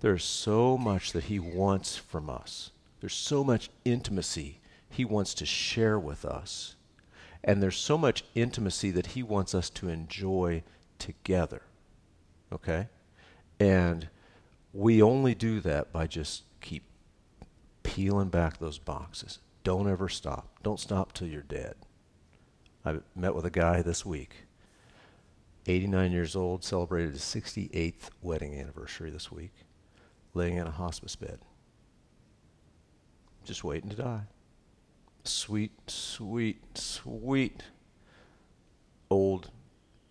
There's 0.00 0.24
so 0.24 0.78
much 0.78 1.12
that 1.12 1.24
He 1.24 1.38
wants 1.38 1.96
from 1.96 2.30
us. 2.30 2.70
There's 3.00 3.14
so 3.14 3.42
much 3.42 3.70
intimacy 3.84 4.60
He 4.88 5.04
wants 5.04 5.34
to 5.34 5.46
share 5.46 5.98
with 5.98 6.24
us. 6.24 6.76
And 7.42 7.62
there's 7.62 7.76
so 7.76 7.96
much 7.96 8.24
intimacy 8.34 8.90
that 8.92 9.08
He 9.08 9.22
wants 9.22 9.54
us 9.54 9.70
to 9.70 9.88
enjoy 9.88 10.62
together. 10.98 11.62
Okay? 12.52 12.88
And 13.58 14.08
we 14.72 15.02
only 15.02 15.34
do 15.34 15.60
that 15.60 15.92
by 15.92 16.06
just 16.06 16.44
keep 16.60 16.84
peeling 17.82 18.28
back 18.28 18.58
those 18.58 18.78
boxes. 18.78 19.38
Don't 19.64 19.88
ever 19.88 20.08
stop. 20.08 20.48
Don't 20.62 20.80
stop 20.80 21.12
till 21.12 21.28
you're 21.28 21.42
dead. 21.42 21.74
I 22.84 22.98
met 23.14 23.34
with 23.34 23.44
a 23.44 23.50
guy 23.50 23.82
this 23.82 24.06
week, 24.06 24.46
89 25.66 26.12
years 26.12 26.34
old, 26.34 26.64
celebrated 26.64 27.12
his 27.12 27.22
68th 27.22 28.10
wedding 28.22 28.58
anniversary 28.58 29.10
this 29.10 29.30
week 29.30 29.52
laying 30.34 30.56
in 30.56 30.66
a 30.66 30.70
hospice 30.70 31.16
bed, 31.16 31.40
just 33.44 33.64
waiting 33.64 33.90
to 33.90 33.96
die. 33.96 34.22
Sweet, 35.24 35.72
sweet, 35.88 36.78
sweet, 36.78 37.64
old, 39.10 39.50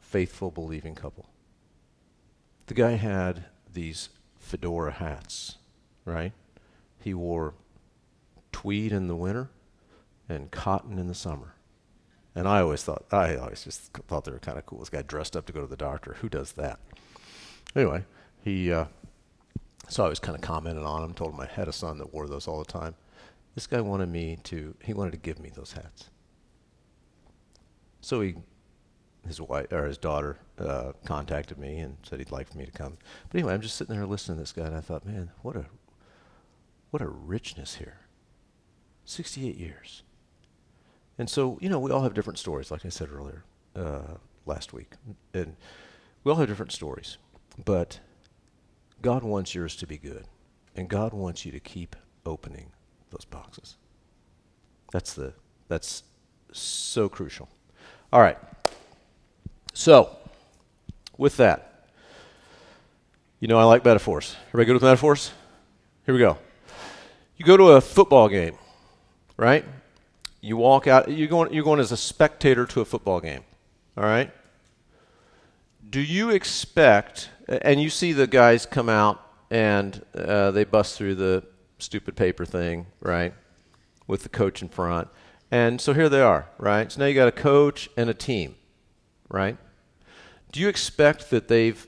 faithful, 0.01 0.51
believing 0.51 0.93
couple. 0.93 1.29
The 2.67 2.73
guy 2.73 2.91
had 2.91 3.45
these 3.71 4.09
fedora 4.37 4.91
hats, 4.91 5.57
right? 6.05 6.33
He 6.99 7.13
wore 7.13 7.55
tweed 8.51 8.91
in 8.91 9.07
the 9.07 9.15
winter 9.15 9.49
and 10.27 10.51
cotton 10.51 10.99
in 10.99 11.07
the 11.07 11.15
summer. 11.15 11.55
And 12.35 12.47
I 12.47 12.61
always 12.61 12.83
thought, 12.83 13.05
I 13.11 13.35
always 13.35 13.63
just 13.63 13.91
thought 14.07 14.25
they 14.25 14.31
were 14.31 14.39
kind 14.39 14.57
of 14.57 14.65
cool. 14.65 14.79
This 14.79 14.89
guy 14.89 15.01
dressed 15.01 15.35
up 15.35 15.45
to 15.47 15.53
go 15.53 15.61
to 15.61 15.67
the 15.67 15.75
doctor. 15.75 16.15
Who 16.21 16.29
does 16.29 16.53
that? 16.53 16.79
Anyway, 17.75 18.05
he, 18.43 18.71
uh, 18.71 18.85
so 19.87 20.05
I 20.05 20.09
was 20.09 20.19
kind 20.19 20.35
of 20.35 20.41
commenting 20.41 20.85
on 20.85 21.03
him, 21.03 21.13
told 21.13 21.33
him 21.33 21.39
I 21.39 21.47
had 21.47 21.67
a 21.67 21.73
son 21.73 21.97
that 21.97 22.13
wore 22.13 22.27
those 22.27 22.47
all 22.47 22.59
the 22.59 22.71
time. 22.71 22.95
This 23.55 23.67
guy 23.67 23.81
wanted 23.81 24.09
me 24.09 24.37
to, 24.43 24.75
he 24.83 24.93
wanted 24.93 25.11
to 25.11 25.17
give 25.17 25.39
me 25.39 25.51
those 25.53 25.73
hats. 25.73 26.09
So 28.01 28.21
he, 28.21 28.35
his 29.27 29.41
wife, 29.41 29.71
or 29.71 29.85
his 29.85 29.97
daughter, 29.97 30.37
uh, 30.59 30.93
contacted 31.05 31.57
me 31.57 31.79
and 31.79 31.97
said 32.03 32.19
he'd 32.19 32.31
like 32.31 32.49
for 32.49 32.57
me 32.57 32.65
to 32.65 32.71
come. 32.71 32.97
But 33.29 33.39
anyway, 33.39 33.53
I'm 33.53 33.61
just 33.61 33.75
sitting 33.75 33.95
there 33.95 34.05
listening 34.05 34.37
to 34.37 34.43
this 34.43 34.53
guy, 34.53 34.65
and 34.65 34.75
I 34.75 34.81
thought, 34.81 35.05
man, 35.05 35.31
what 35.41 35.55
a, 35.55 35.65
what 36.91 37.01
a 37.01 37.07
richness 37.07 37.75
here. 37.75 37.99
68 39.05 39.57
years. 39.57 40.03
And 41.19 41.29
so, 41.29 41.59
you 41.61 41.67
know, 41.67 41.79
we 41.79 41.91
all 41.91 42.01
have 42.01 42.13
different 42.13 42.39
stories, 42.39 42.71
like 42.71 42.85
I 42.85 42.89
said 42.89 43.09
earlier, 43.11 43.43
uh, 43.75 44.15
last 44.45 44.71
week. 44.71 44.93
And 45.33 45.57
we 46.23 46.31
all 46.31 46.37
have 46.37 46.47
different 46.47 46.71
stories. 46.71 47.17
But 47.63 47.99
God 49.01 49.23
wants 49.23 49.53
yours 49.53 49.75
to 49.75 49.85
be 49.85 49.97
good. 49.97 50.25
And 50.77 50.87
God 50.87 51.13
wants 51.13 51.45
you 51.45 51.51
to 51.51 51.59
keep 51.59 51.97
opening 52.25 52.71
those 53.11 53.25
boxes. 53.25 53.75
That's 54.93 55.13
the 55.13 55.33
that's 55.67 56.03
so 56.53 57.09
crucial. 57.09 57.49
All 58.13 58.21
right. 58.21 58.37
So, 59.73 60.15
with 61.17 61.37
that, 61.37 61.89
you 63.39 63.47
know 63.47 63.59
I 63.59 63.65
like 63.65 63.83
metaphors. 63.83 64.35
Everybody 64.47 64.65
good 64.67 64.73
with 64.73 64.83
metaphors? 64.83 65.31
Here 66.05 66.13
we 66.13 66.19
go. 66.19 66.37
You 67.35 67.45
go 67.45 67.57
to 67.57 67.71
a 67.71 67.81
football 67.81 68.29
game, 68.29 68.55
right? 69.37 69.65
You 70.41 70.57
walk 70.57 70.87
out. 70.87 71.11
You're 71.11 71.27
going. 71.27 71.53
You're 71.53 71.63
going 71.63 71.79
as 71.79 71.91
a 71.91 71.97
spectator 71.97 72.65
to 72.67 72.81
a 72.81 72.85
football 72.85 73.19
game. 73.19 73.43
All 73.97 74.03
right. 74.03 74.31
Do 75.89 75.99
you 76.01 76.29
expect? 76.29 77.29
And 77.47 77.81
you 77.81 77.89
see 77.89 78.13
the 78.13 78.27
guys 78.27 78.65
come 78.65 78.89
out 78.89 79.21
and 79.49 80.05
uh, 80.15 80.51
they 80.51 80.63
bust 80.63 80.97
through 80.97 81.15
the 81.15 81.43
stupid 81.79 82.15
paper 82.15 82.45
thing, 82.45 82.85
right? 83.01 83.33
With 84.07 84.23
the 84.23 84.29
coach 84.29 84.61
in 84.61 84.69
front. 84.69 85.07
And 85.51 85.81
so 85.81 85.93
here 85.93 86.09
they 86.09 86.21
are, 86.21 86.47
right? 86.57 86.91
So 86.91 86.99
now 86.99 87.07
you 87.07 87.15
got 87.15 87.27
a 87.27 87.31
coach 87.31 87.89
and 87.97 88.09
a 88.09 88.13
team, 88.13 88.55
right? 89.29 89.57
Do 90.51 90.59
you 90.59 90.69
expect 90.69 91.31
that 91.31 91.47
they've 91.47 91.87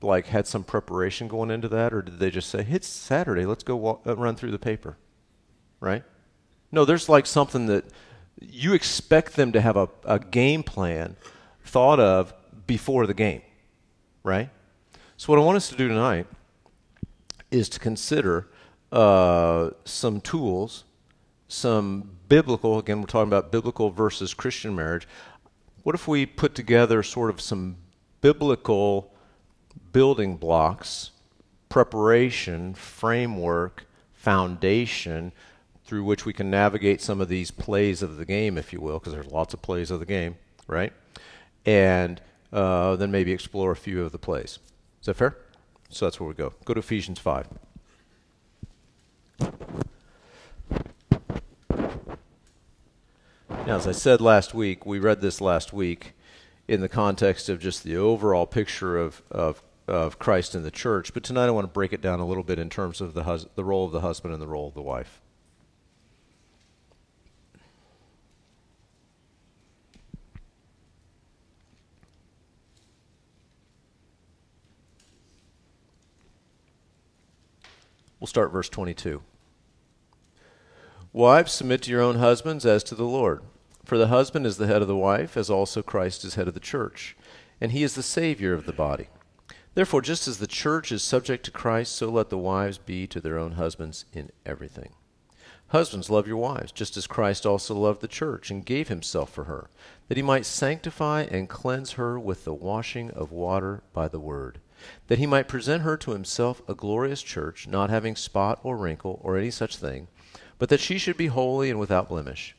like 0.00 0.26
had 0.26 0.46
some 0.46 0.64
preparation 0.64 1.28
going 1.28 1.50
into 1.50 1.68
that, 1.68 1.92
or 1.92 2.00
did 2.00 2.18
they 2.18 2.30
just 2.30 2.48
say, 2.48 2.66
"It's 2.70 2.86
Saturday, 2.86 3.44
let's 3.44 3.64
go 3.64 3.76
walk, 3.76 4.06
uh, 4.06 4.16
run 4.16 4.34
through 4.34 4.50
the 4.50 4.58
paper," 4.58 4.96
right? 5.78 6.02
No, 6.72 6.84
there's 6.84 7.08
like 7.08 7.26
something 7.26 7.66
that 7.66 7.84
you 8.40 8.72
expect 8.74 9.36
them 9.36 9.52
to 9.52 9.60
have 9.60 9.76
a, 9.76 9.88
a 10.04 10.18
game 10.18 10.62
plan 10.62 11.16
thought 11.64 12.00
of 12.00 12.32
before 12.66 13.06
the 13.06 13.14
game, 13.14 13.42
right? 14.22 14.48
So 15.16 15.32
what 15.32 15.38
I 15.38 15.44
want 15.44 15.56
us 15.56 15.68
to 15.68 15.76
do 15.76 15.88
tonight 15.88 16.26
is 17.50 17.68
to 17.70 17.80
consider 17.80 18.48
uh, 18.92 19.70
some 19.84 20.20
tools, 20.20 20.84
some 21.48 22.10
biblical, 22.28 22.78
again, 22.78 23.00
we're 23.00 23.06
talking 23.06 23.28
about 23.28 23.52
biblical 23.52 23.90
versus 23.90 24.32
Christian 24.32 24.74
marriage. 24.74 25.06
What 25.82 25.94
if 25.94 26.06
we 26.06 26.26
put 26.26 26.54
together 26.54 27.02
sort 27.02 27.30
of 27.30 27.40
some 27.40 27.76
biblical 28.20 29.12
building 29.92 30.36
blocks, 30.36 31.10
preparation, 31.68 32.74
framework, 32.74 33.86
foundation 34.12 35.32
through 35.90 36.04
which 36.04 36.24
we 36.24 36.32
can 36.32 36.48
navigate 36.48 37.00
some 37.00 37.20
of 37.20 37.28
these 37.28 37.50
plays 37.50 38.00
of 38.00 38.16
the 38.16 38.24
game, 38.24 38.56
if 38.56 38.72
you 38.72 38.80
will, 38.80 39.00
because 39.00 39.12
there's 39.12 39.26
lots 39.26 39.52
of 39.52 39.60
plays 39.60 39.90
of 39.90 39.98
the 39.98 40.06
game, 40.06 40.36
right? 40.68 40.92
And 41.66 42.20
uh, 42.52 42.94
then 42.94 43.10
maybe 43.10 43.32
explore 43.32 43.72
a 43.72 43.76
few 43.76 44.04
of 44.04 44.12
the 44.12 44.18
plays. 44.18 44.60
Is 45.00 45.06
that 45.06 45.14
fair? 45.14 45.36
So 45.88 46.06
that's 46.06 46.20
where 46.20 46.28
we 46.28 46.34
go. 46.36 46.52
Go 46.64 46.74
to 46.74 46.78
Ephesians 46.78 47.18
5. 47.18 47.48
Now, 53.50 53.74
as 53.74 53.88
I 53.88 53.90
said 53.90 54.20
last 54.20 54.54
week, 54.54 54.86
we 54.86 55.00
read 55.00 55.20
this 55.20 55.40
last 55.40 55.72
week 55.72 56.12
in 56.68 56.82
the 56.82 56.88
context 56.88 57.48
of 57.48 57.58
just 57.58 57.82
the 57.82 57.96
overall 57.96 58.46
picture 58.46 58.96
of, 58.96 59.22
of, 59.28 59.60
of 59.88 60.20
Christ 60.20 60.54
in 60.54 60.62
the 60.62 60.70
church. 60.70 61.12
But 61.12 61.24
tonight 61.24 61.46
I 61.46 61.50
want 61.50 61.64
to 61.64 61.72
break 61.72 61.92
it 61.92 62.00
down 62.00 62.20
a 62.20 62.26
little 62.26 62.44
bit 62.44 62.60
in 62.60 62.70
terms 62.70 63.00
of 63.00 63.14
the, 63.14 63.24
hus- 63.24 63.48
the 63.56 63.64
role 63.64 63.86
of 63.86 63.90
the 63.90 64.02
husband 64.02 64.32
and 64.32 64.40
the 64.40 64.46
role 64.46 64.68
of 64.68 64.74
the 64.74 64.82
wife. 64.82 65.20
We'll 78.20 78.26
start 78.26 78.52
verse 78.52 78.68
22. 78.68 79.22
Wives, 81.12 81.52
submit 81.52 81.82
to 81.82 81.90
your 81.90 82.02
own 82.02 82.16
husbands 82.16 82.66
as 82.66 82.84
to 82.84 82.94
the 82.94 83.04
Lord. 83.04 83.42
For 83.84 83.96
the 83.96 84.08
husband 84.08 84.46
is 84.46 84.58
the 84.58 84.66
head 84.66 84.82
of 84.82 84.88
the 84.88 84.96
wife, 84.96 85.38
as 85.38 85.48
also 85.48 85.82
Christ 85.82 86.24
is 86.24 86.34
head 86.34 86.46
of 86.46 86.54
the 86.54 86.60
church, 86.60 87.16
and 87.60 87.72
he 87.72 87.82
is 87.82 87.94
the 87.94 88.02
Savior 88.02 88.52
of 88.52 88.66
the 88.66 88.74
body. 88.74 89.08
Therefore, 89.74 90.02
just 90.02 90.28
as 90.28 90.38
the 90.38 90.46
church 90.46 90.92
is 90.92 91.02
subject 91.02 91.44
to 91.46 91.50
Christ, 91.50 91.94
so 91.96 92.10
let 92.10 92.28
the 92.28 92.36
wives 92.36 92.76
be 92.76 93.06
to 93.06 93.20
their 93.20 93.38
own 93.38 93.52
husbands 93.52 94.04
in 94.12 94.30
everything. 94.44 94.92
Husbands, 95.68 96.10
love 96.10 96.26
your 96.26 96.36
wives, 96.36 96.72
just 96.72 96.96
as 96.96 97.06
Christ 97.06 97.46
also 97.46 97.74
loved 97.74 98.00
the 98.02 98.08
church 98.08 98.50
and 98.50 98.66
gave 98.66 98.88
himself 98.88 99.32
for 99.32 99.44
her, 99.44 99.70
that 100.08 100.16
he 100.16 100.22
might 100.22 100.44
sanctify 100.44 101.22
and 101.22 101.48
cleanse 101.48 101.92
her 101.92 102.18
with 102.20 102.44
the 102.44 102.52
washing 102.52 103.10
of 103.12 103.32
water 103.32 103.82
by 103.94 104.08
the 104.08 104.20
word, 104.20 104.60
that 105.08 105.18
he 105.18 105.26
might 105.26 105.48
present 105.48 105.82
her 105.82 105.96
to 105.96 106.12
himself 106.12 106.62
a 106.68 106.74
glorious 106.74 107.22
church, 107.22 107.66
not 107.66 107.90
having 107.90 108.16
spot 108.16 108.60
or 108.62 108.76
wrinkle 108.76 109.20
or 109.22 109.36
any 109.36 109.50
such 109.50 109.76
thing, 109.76 110.08
but 110.58 110.68
that 110.68 110.80
she 110.80 110.98
should 110.98 111.16
be 111.16 111.26
holy 111.26 111.70
and 111.70 111.78
without 111.80 112.08
blemish. 112.08 112.54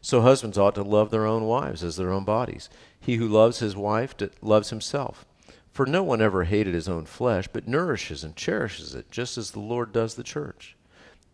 So 0.00 0.20
husbands 0.20 0.56
ought 0.56 0.74
to 0.76 0.82
love 0.82 1.10
their 1.10 1.26
own 1.26 1.44
wives 1.44 1.82
as 1.82 1.96
their 1.96 2.12
own 2.12 2.24
bodies. 2.24 2.68
He 3.00 3.16
who 3.16 3.26
loves 3.26 3.58
his 3.58 3.74
wife 3.74 4.14
loves 4.40 4.70
himself. 4.70 5.24
For 5.72 5.84
no 5.84 6.02
one 6.02 6.22
ever 6.22 6.44
hated 6.44 6.74
his 6.74 6.88
own 6.88 7.06
flesh, 7.06 7.48
but 7.52 7.68
nourishes 7.68 8.24
and 8.24 8.34
cherishes 8.34 8.94
it, 8.94 9.10
just 9.10 9.36
as 9.36 9.50
the 9.50 9.60
Lord 9.60 9.92
does 9.92 10.14
the 10.14 10.22
church. 10.22 10.76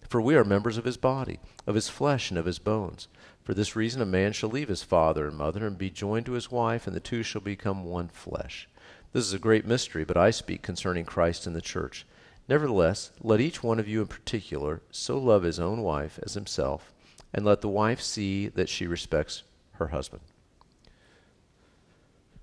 For 0.08 0.20
we 0.20 0.34
are 0.34 0.44
members 0.44 0.76
of 0.76 0.84
his 0.84 0.96
body, 0.96 1.38
of 1.66 1.74
his 1.74 1.88
flesh, 1.88 2.30
and 2.30 2.38
of 2.38 2.46
his 2.46 2.58
bones. 2.58 3.08
For 3.44 3.54
this 3.54 3.76
reason, 3.76 4.02
a 4.02 4.06
man 4.06 4.32
shall 4.32 4.50
leave 4.50 4.68
his 4.68 4.82
father 4.82 5.28
and 5.28 5.36
mother 5.36 5.66
and 5.66 5.78
be 5.78 5.90
joined 5.90 6.26
to 6.26 6.32
his 6.32 6.50
wife, 6.50 6.86
and 6.86 6.94
the 6.96 7.00
two 7.00 7.22
shall 7.22 7.40
become 7.40 7.84
one 7.84 8.08
flesh. 8.08 8.68
This 9.12 9.26
is 9.26 9.34
a 9.34 9.38
great 9.38 9.66
mystery, 9.66 10.04
but 10.04 10.16
I 10.16 10.30
speak 10.30 10.62
concerning 10.62 11.04
Christ 11.04 11.46
and 11.46 11.54
the 11.54 11.60
church. 11.60 12.06
Nevertheless, 12.48 13.10
let 13.20 13.40
each 13.40 13.62
one 13.62 13.78
of 13.78 13.86
you 13.86 14.00
in 14.00 14.06
particular 14.06 14.80
so 14.90 15.18
love 15.18 15.42
his 15.42 15.60
own 15.60 15.82
wife 15.82 16.18
as 16.22 16.34
himself, 16.34 16.92
and 17.32 17.44
let 17.44 17.60
the 17.60 17.68
wife 17.68 18.00
see 18.00 18.48
that 18.48 18.70
she 18.70 18.86
respects 18.86 19.42
her 19.72 19.88
husband. 19.88 20.22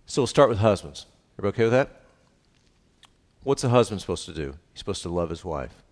So 0.06 0.22
we'll 0.22 0.28
start 0.28 0.50
with 0.50 0.60
husbands. 0.60 1.08
Everybody 1.40 1.56
okay 1.56 1.64
with 1.64 1.74
that? 1.74 2.02
What's 3.44 3.64
a 3.64 3.70
husband 3.70 4.02
supposed 4.02 4.26
to 4.26 4.34
do? 4.34 4.56
He's 4.72 4.80
supposed 4.80 5.04
to 5.04 5.10
love 5.10 5.32
his 5.32 5.44
wife. 5.44 5.84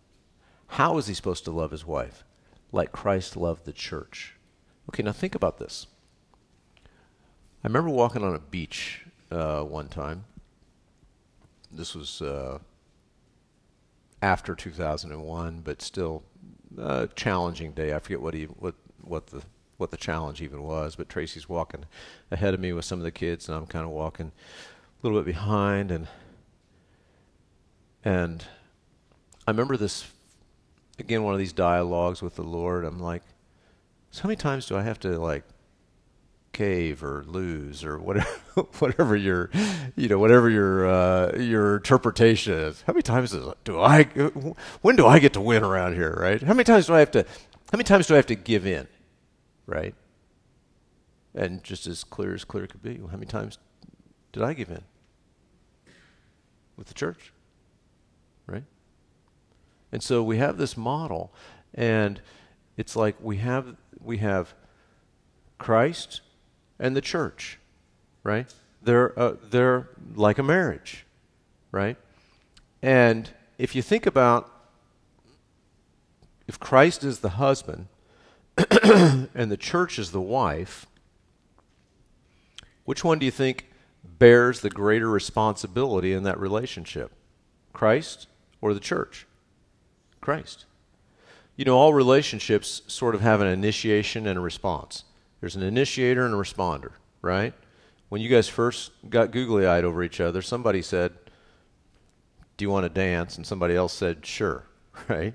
How 0.67 0.98
is 0.98 1.07
he 1.07 1.13
supposed 1.13 1.46
to 1.46 1.51
love 1.51 1.72
his 1.72 1.86
wife? 1.86 2.24
Like 2.72 2.91
Christ 2.91 3.36
loved 3.36 3.65
the 3.65 3.74
church. 3.74 4.36
Okay, 4.89 5.01
now 5.01 5.12
think 5.12 5.34
about 5.34 5.57
this. 5.57 5.88
I 7.63 7.67
remember 7.67 7.89
walking 7.89 8.24
on 8.24 8.36
a 8.36 8.39
beach 8.39 9.05
uh, 9.31 9.62
one 9.63 9.88
time 9.88 10.25
this 11.72 11.96
was 11.96 12.22
uh, 12.22 12.60
after 14.22 14.56
2001, 14.56 15.62
but 15.62 15.82
still 15.82 16.24
a 16.78 17.08
challenging 17.16 17.72
day. 17.72 17.94
I 17.94 18.00
forget 18.00 18.22
what 18.22 18.34
he 18.34 18.46
what 18.46 18.76
what 19.02 19.28
the 19.28 19.44
what 19.78 19.92
the 19.92 19.98
challenge 19.98 20.42
even 20.42 20.64
was, 20.64 20.96
but 20.96 21.10
Tracy's 21.10 21.48
walking 21.48 21.86
ahead 22.32 22.54
of 22.54 22.60
me 22.60 22.74
with 22.74 22.86
some 22.86 23.00
of 23.00 23.04
the 23.04 23.12
kids, 23.12 23.48
and 23.48 23.58
I'm 23.58 23.68
kind 23.68 23.86
of 23.86 23.92
walking 23.92 24.32
a 24.32 25.08
little 25.08 25.20
bit 25.20 25.26
behind, 25.26 25.92
and 25.92 26.08
and 28.04 28.46
I 29.46 29.52
remember 29.52 29.78
this 29.78 30.06
again 31.00 31.24
one 31.24 31.34
of 31.34 31.40
these 31.40 31.54
dialogues 31.54 32.22
with 32.22 32.36
the 32.36 32.44
Lord. 32.44 32.86
I'm 32.86 33.00
like, 33.00 33.24
so 34.12 34.24
how 34.24 34.28
many 34.28 34.38
times 34.38 34.66
do 34.66 34.76
I 34.76 34.82
have 34.82 35.00
to 35.02 35.20
like 35.20 35.44
cave 36.58 37.04
or 37.04 37.24
lose 37.28 37.84
or 37.84 38.00
whatever 38.00 38.28
whatever 38.80 39.16
your 39.16 39.52
you 39.96 40.08
know 40.08 40.18
whatever 40.18 40.50
your 40.50 40.88
uh, 40.88 41.38
your 41.38 41.78
interpretation 41.78 42.54
is. 42.54 42.82
How 42.88 42.94
many 42.94 43.04
times 43.04 43.36
do 43.64 43.80
I 43.80 44.04
when 44.82 44.96
do 44.96 45.06
I 45.06 45.20
get 45.20 45.34
to 45.34 45.42
win 45.42 45.64
around 45.64 45.94
here, 45.94 46.18
right? 46.20 46.42
How 46.42 46.54
many 46.54 46.64
times 46.64 46.88
do 46.88 46.96
I 46.96 47.00
have 47.00 47.12
to 47.12 47.24
how 47.72 47.78
many 47.78 47.84
times 47.84 48.08
do 48.08 48.16
I 48.16 48.18
have 48.18 48.26
to 48.28 48.36
give 48.36 48.66
in, 48.66 48.88
right? 49.68 49.94
And 51.36 51.64
just 51.64 51.86
as 51.86 52.04
clear 52.04 52.34
as 52.34 52.44
clear 52.44 52.66
could 52.66 52.82
be, 52.82 52.98
how 52.98 53.18
many 53.18 53.28
times 53.28 53.60
did 54.32 54.42
I 54.42 54.54
give 54.54 54.70
in 54.72 54.82
with 56.76 56.88
the 56.88 56.96
church, 56.96 57.34
right? 58.48 58.64
And 59.92 60.02
so 60.02 60.24
we 60.24 60.38
have 60.38 60.58
this 60.58 60.76
model, 60.76 61.32
and 61.76 62.20
It's 62.78 62.96
like 62.96 63.16
we 63.22 63.38
have 63.38 63.76
we 64.00 64.18
have 64.18 64.56
Christ 65.60 66.22
and 66.79 66.96
the 66.96 67.01
church, 67.01 67.60
right? 68.24 68.53
They're 68.81 69.17
uh, 69.19 69.36
they're 69.50 69.89
like 70.15 70.38
a 70.38 70.43
marriage, 70.43 71.05
right? 71.72 71.98
And 72.81 73.29
if 73.57 73.75
you 73.75 73.81
think 73.81 74.05
about 74.05 74.51
if 76.48 76.60
Christ 76.60 77.03
is 77.03 77.19
the 77.19 77.29
husband 77.29 77.88
and 78.81 79.51
the 79.51 79.57
church 79.57 80.00
is 80.00 80.12
the 80.12 80.22
wife, 80.22 80.86
which 82.86 83.03
one 83.03 83.19
do 83.19 83.25
you 83.25 83.31
think 83.31 83.67
bears 84.03 84.62
the 84.62 84.69
greater 84.69 85.10
responsibility 85.10 86.13
in 86.13 86.24
that 86.24 86.39
relationship? 86.39 87.12
Christ 87.74 88.27
or 88.62 88.74
the 88.74 88.79
church? 88.79 89.27
Christ. 90.22 90.65
You 91.55 91.65
know, 91.65 91.77
all 91.77 91.93
relationships 91.93 92.81
sort 92.88 93.15
of 93.15 93.22
have 93.22 93.41
an 93.41 93.48
initiation 93.48 94.25
and 94.27 94.38
a 94.38 94.41
response. 94.41 95.03
There's 95.39 95.56
an 95.56 95.63
initiator 95.63 96.25
and 96.25 96.34
a 96.34 96.38
responder, 96.38 96.91
right? 97.22 97.53
When 98.10 98.22
you 98.22 98.29
guys 98.29 98.48
first 98.48 98.91
got 99.10 99.32
googly 99.32 99.65
eyed 99.67 99.84
over 99.84 100.03
each 100.03 100.20
other, 100.20 100.41
somebody 100.41 100.82
said, 100.82 101.13
Do 102.58 102.65
you 102.65 102.70
want 102.70 102.86
to 102.86 102.89
dance? 102.89 103.38
And 103.38 103.46
somebody 103.46 103.75
else 103.75 103.94
said, 103.94 104.25
Sure, 104.25 104.63
right? 105.08 105.34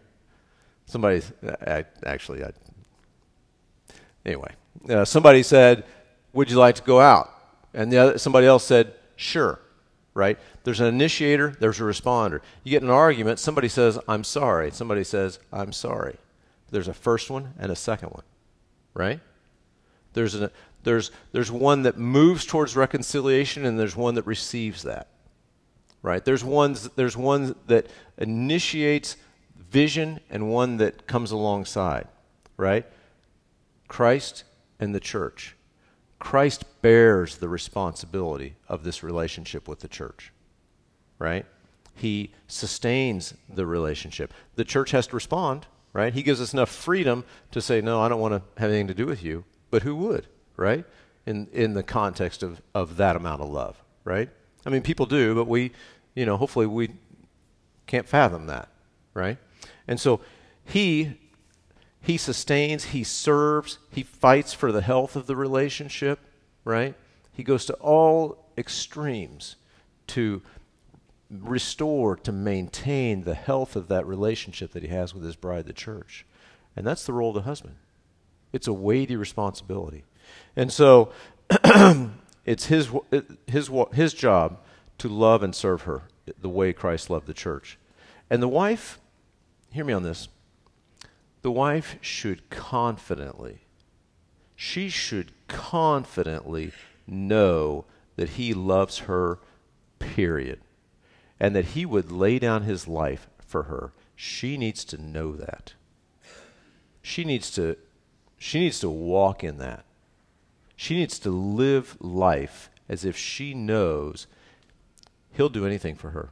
Somebody, 0.87 1.23
I, 1.67 1.85
actually, 2.05 2.45
I, 2.45 2.51
anyway, 4.25 4.53
uh, 4.89 5.05
somebody 5.05 5.43
said, 5.43 5.85
Would 6.33 6.51
you 6.51 6.59
like 6.59 6.77
to 6.77 6.83
go 6.83 7.01
out? 7.01 7.31
And 7.75 7.93
the 7.93 7.99
other, 7.99 8.19
somebody 8.19 8.47
else 8.47 8.65
said, 8.65 8.95
Sure, 9.17 9.61
right? 10.15 10.39
There's 10.65 10.81
an 10.81 10.87
initiator, 10.87 11.55
there's 11.61 11.81
a 11.81 11.85
responder. 11.85 12.41
You 12.65 12.71
get 12.71 12.83
an 12.83 12.91
argument, 12.91 13.39
somebody 13.39 13.69
says, 13.69 13.99
I'm 14.09 14.25
sorry. 14.25 14.71
Somebody 14.71 15.05
says, 15.05 15.39
I'm 15.53 15.73
sorry. 15.73 16.17
There's 16.71 16.89
a 16.89 16.95
first 16.95 17.31
one 17.31 17.53
and 17.59 17.71
a 17.71 17.77
second 17.77 18.11
one, 18.11 18.25
right? 18.95 19.21
There's, 20.13 20.35
a, 20.35 20.51
there's, 20.83 21.11
there's 21.33 21.51
one 21.51 21.83
that 21.83 21.99
moves 21.99 22.45
towards 22.45 22.77
reconciliation 22.77 23.65
and 23.65 23.79
there's 23.79 23.97
one 23.97 24.15
that 24.15 24.27
receives 24.27 24.83
that, 24.83 25.09
right? 26.03 26.25
There's, 26.25 26.45
ones, 26.45 26.89
there's 26.97 27.17
one 27.17 27.55
that 27.67 27.87
initiates 28.19 29.17
vision 29.71 30.21
and 30.31 30.51
one 30.51 30.77
that 30.79 31.07
comes 31.07 31.31
alongside, 31.31 32.09
right? 32.57 32.87
Christ 33.89 34.45
and 34.79 34.95
the 34.95 35.01
church. 35.01 35.57
Christ 36.19 36.65
bears 36.83 37.39
the 37.39 37.49
responsibility 37.49 38.55
of 38.69 38.85
this 38.85 39.03
relationship 39.03 39.67
with 39.67 39.81
the 39.81 39.89
church, 39.89 40.33
right? 41.19 41.45
He 41.95 42.33
sustains 42.47 43.35
the 43.49 43.67
relationship. 43.67 44.33
The 44.55 44.65
church 44.65 44.93
has 44.93 45.07
to 45.09 45.17
respond, 45.17 45.67
right? 45.93 46.13
He 46.13 46.23
gives 46.23 46.41
us 46.41 46.53
enough 46.53 46.71
freedom 46.71 47.25
to 47.51 47.61
say, 47.61 47.81
no, 47.81 48.01
I 48.01 48.09
don't 48.09 48.21
want 48.21 48.35
to 48.35 48.61
have 48.61 48.71
anything 48.71 48.89
to 48.89 48.95
do 48.95 49.07
with 49.07 49.23
you. 49.23 49.45
But 49.73 49.83
who 49.83 49.97
would, 49.97 50.27
right? 50.57 50.85
In, 51.25 51.49
in 51.51 51.73
the 51.73 51.83
context 51.83 52.43
of, 52.43 52.61
of 52.75 52.99
that 52.99 53.17
amount 53.17 53.41
of 53.41 53.49
love, 53.49 53.83
right? 54.05 54.29
I 54.67 54.71
mean, 54.71 54.83
people 54.83 55.07
do, 55.07 55.35
but 55.35 55.49
we, 55.49 55.73
you 56.15 56.27
know, 56.27 56.37
hopefully 56.37 56.67
we 56.67 56.91
can't 57.87 58.07
fathom 58.07 58.47
that, 58.49 58.69
right? 59.15 59.39
And 59.89 59.99
so 59.99 60.21
he 60.65 61.19
he 62.03 62.17
sustains, 62.17 62.87
he 62.87 63.05
serves, 63.05 63.79
he 63.91 64.03
fights 64.03 64.53
for 64.53 64.73
the 64.73 64.83
health 64.83 65.15
of 65.15 65.27
the 65.27 65.37
relationship, 65.37 66.19
right? 66.65 66.95
He 67.33 67.45
goes 67.45 67.65
to 67.67 67.75
all 67.75 68.51
extremes 68.59 69.55
to 70.09 70.43
restore, 71.31 72.17
to 72.17 72.33
maintain 72.33 73.23
the 73.23 73.37
health 73.37 73.77
of 73.77 73.89
that 73.89 74.07
relationship 74.07 74.73
that 74.73 74.83
he 74.83 74.89
has 74.89 75.15
with 75.15 75.23
his 75.23 75.37
bride, 75.37 75.67
the 75.67 75.73
church. 75.73 76.27
And 76.75 76.85
that's 76.85 77.07
the 77.07 77.13
role 77.13 77.31
of 77.31 77.37
the 77.37 77.43
husband. 77.43 77.77
It's 78.53 78.67
a 78.67 78.73
weighty 78.73 79.17
responsibility. 79.17 80.05
And 80.57 80.73
so 80.73 81.11
it's 82.45 82.67
his, 82.67 82.91
his, 83.47 83.71
his 83.93 84.15
job 84.15 84.59
to 84.99 85.09
love 85.09 85.43
and 85.43 85.55
serve 85.55 85.83
her 85.83 86.03
the 86.41 86.49
way 86.49 86.73
Christ 86.73 87.11
loved 87.11 87.27
the 87.27 87.35
church. 87.35 87.79
And 88.31 88.43
the 88.43 88.49
wife, 88.49 89.01
hear 89.71 89.85
me 89.85 89.93
on 89.93 90.03
this 90.03 90.29
the 91.43 91.51
wife 91.51 91.97
should 92.01 92.49
confidently, 92.51 93.63
she 94.55 94.89
should 94.89 95.33
confidently 95.49 96.71
know 97.07 97.85
that 98.17 98.31
he 98.31 98.55
loves 98.55 98.99
her, 99.01 99.41
period. 99.99 100.61
And 101.41 101.57
that 101.57 101.67
he 101.67 101.85
would 101.85 102.13
lay 102.13 102.39
down 102.39 102.63
his 102.63 102.87
life 102.87 103.29
for 103.45 103.65
her. 103.65 103.93
She 104.15 104.57
needs 104.57 104.85
to 104.87 105.03
know 105.03 105.33
that. 105.33 105.75
She 107.03 107.25
needs 107.25 107.51
to 107.53 107.77
she 108.43 108.59
needs 108.59 108.81
to 108.81 108.91
walk 108.91 109.45
in 109.45 109.59
that. 109.59 109.85
She 110.75 110.97
needs 110.97 111.21
to 111.21 111.31
live 111.31 111.97
life 112.01 112.71
as 112.89 113.05
if 113.05 113.17
she 113.17 113.55
knows 113.55 114.27
he'll 115.31 115.49
do 115.49 115.65
anything 115.65 115.95
for 115.95 116.11
her. 116.11 116.31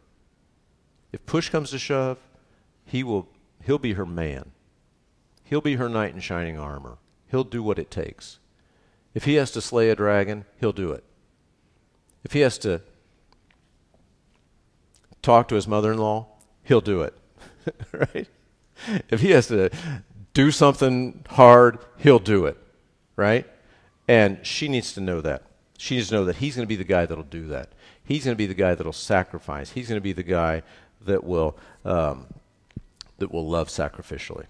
If 1.13 1.25
push 1.25 1.51
comes 1.51 1.71
to 1.71 1.79
shove, 1.79 2.19
he 2.85 3.05
will 3.05 3.29
he'll 3.65 3.79
be 3.79 3.93
her 3.93 4.05
man. 4.05 4.51
He'll 5.45 5.61
be 5.61 5.77
her 5.77 5.89
knight 5.89 6.13
in 6.13 6.19
shining 6.19 6.59
armor. 6.59 6.99
He'll 7.31 7.45
do 7.45 7.63
what 7.63 7.79
it 7.79 7.93
takes. 7.93 8.41
If 9.15 9.23
he 9.23 9.35
has 9.35 9.53
to 9.53 9.61
slay 9.61 9.89
a 9.89 9.95
dragon, 9.95 10.47
he'll 10.59 10.73
do 10.73 10.91
it. 10.91 11.05
If 12.25 12.33
he 12.33 12.41
has 12.41 12.59
to 12.59 12.83
talk 15.23 15.47
to 15.47 15.55
his 15.55 15.69
mother 15.69 15.93
in 15.93 15.99
law, 15.99 16.27
he'll 16.65 16.81
do 16.81 17.03
it. 17.03 17.17
right? 17.93 18.27
If 19.09 19.21
he 19.21 19.31
has 19.31 19.47
to 19.47 19.71
do 20.35 20.51
something 20.51 21.25
hard, 21.31 21.79
he'll 21.99 22.19
do 22.19 22.47
it. 22.47 22.57
Right? 23.17 23.47
And 24.09 24.45
she 24.45 24.69
needs 24.69 24.93
to 24.95 25.01
know 25.01 25.21
that. 25.21 25.43
She 25.79 25.97
needs 25.97 26.09
to 26.09 26.15
know 26.15 26.25
that 26.25 26.37
he's 26.37 26.57
going 26.57 26.67
to 26.67 26.69
be 26.69 26.77
the 26.77 26.85
guy 26.85 27.07
that'll 27.07 27.25
do 27.25 27.47
that. 27.49 27.73
He's 28.03 28.25
going 28.25 28.35
to 28.35 28.39
be 28.39 28.47
the 28.47 28.55
guy 28.55 28.75
that'll 28.75 28.93
sacrifice. 28.93 29.71
He's 29.71 29.89
going 29.89 30.01
to 30.01 30.03
be 30.03 30.13
the 30.13 30.23
guy 30.23 30.63
that 31.03 31.25
will 31.25 31.57
um, 31.85 32.27
that 33.19 33.33
will 33.33 33.49
love 33.49 33.69
sacrificially. 33.69 34.47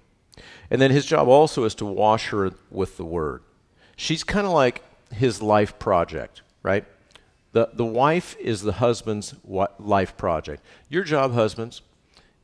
And 0.70 0.80
then 0.80 0.90
his 0.90 1.04
job 1.04 1.28
also 1.28 1.64
is 1.64 1.74
to 1.76 1.84
wash 1.84 2.28
her 2.28 2.52
with 2.70 2.96
the 2.96 3.04
word. 3.04 3.42
She's 3.96 4.24
kind 4.24 4.46
of 4.46 4.52
like 4.52 4.82
his 5.12 5.42
life 5.42 5.78
project, 5.78 6.42
right? 6.62 6.84
The, 7.52 7.68
the 7.72 7.84
wife 7.84 8.36
is 8.38 8.62
the 8.62 8.72
husband's 8.72 9.34
life 9.44 10.16
project. 10.16 10.62
Your 10.88 11.04
job, 11.04 11.34
husbands, 11.34 11.82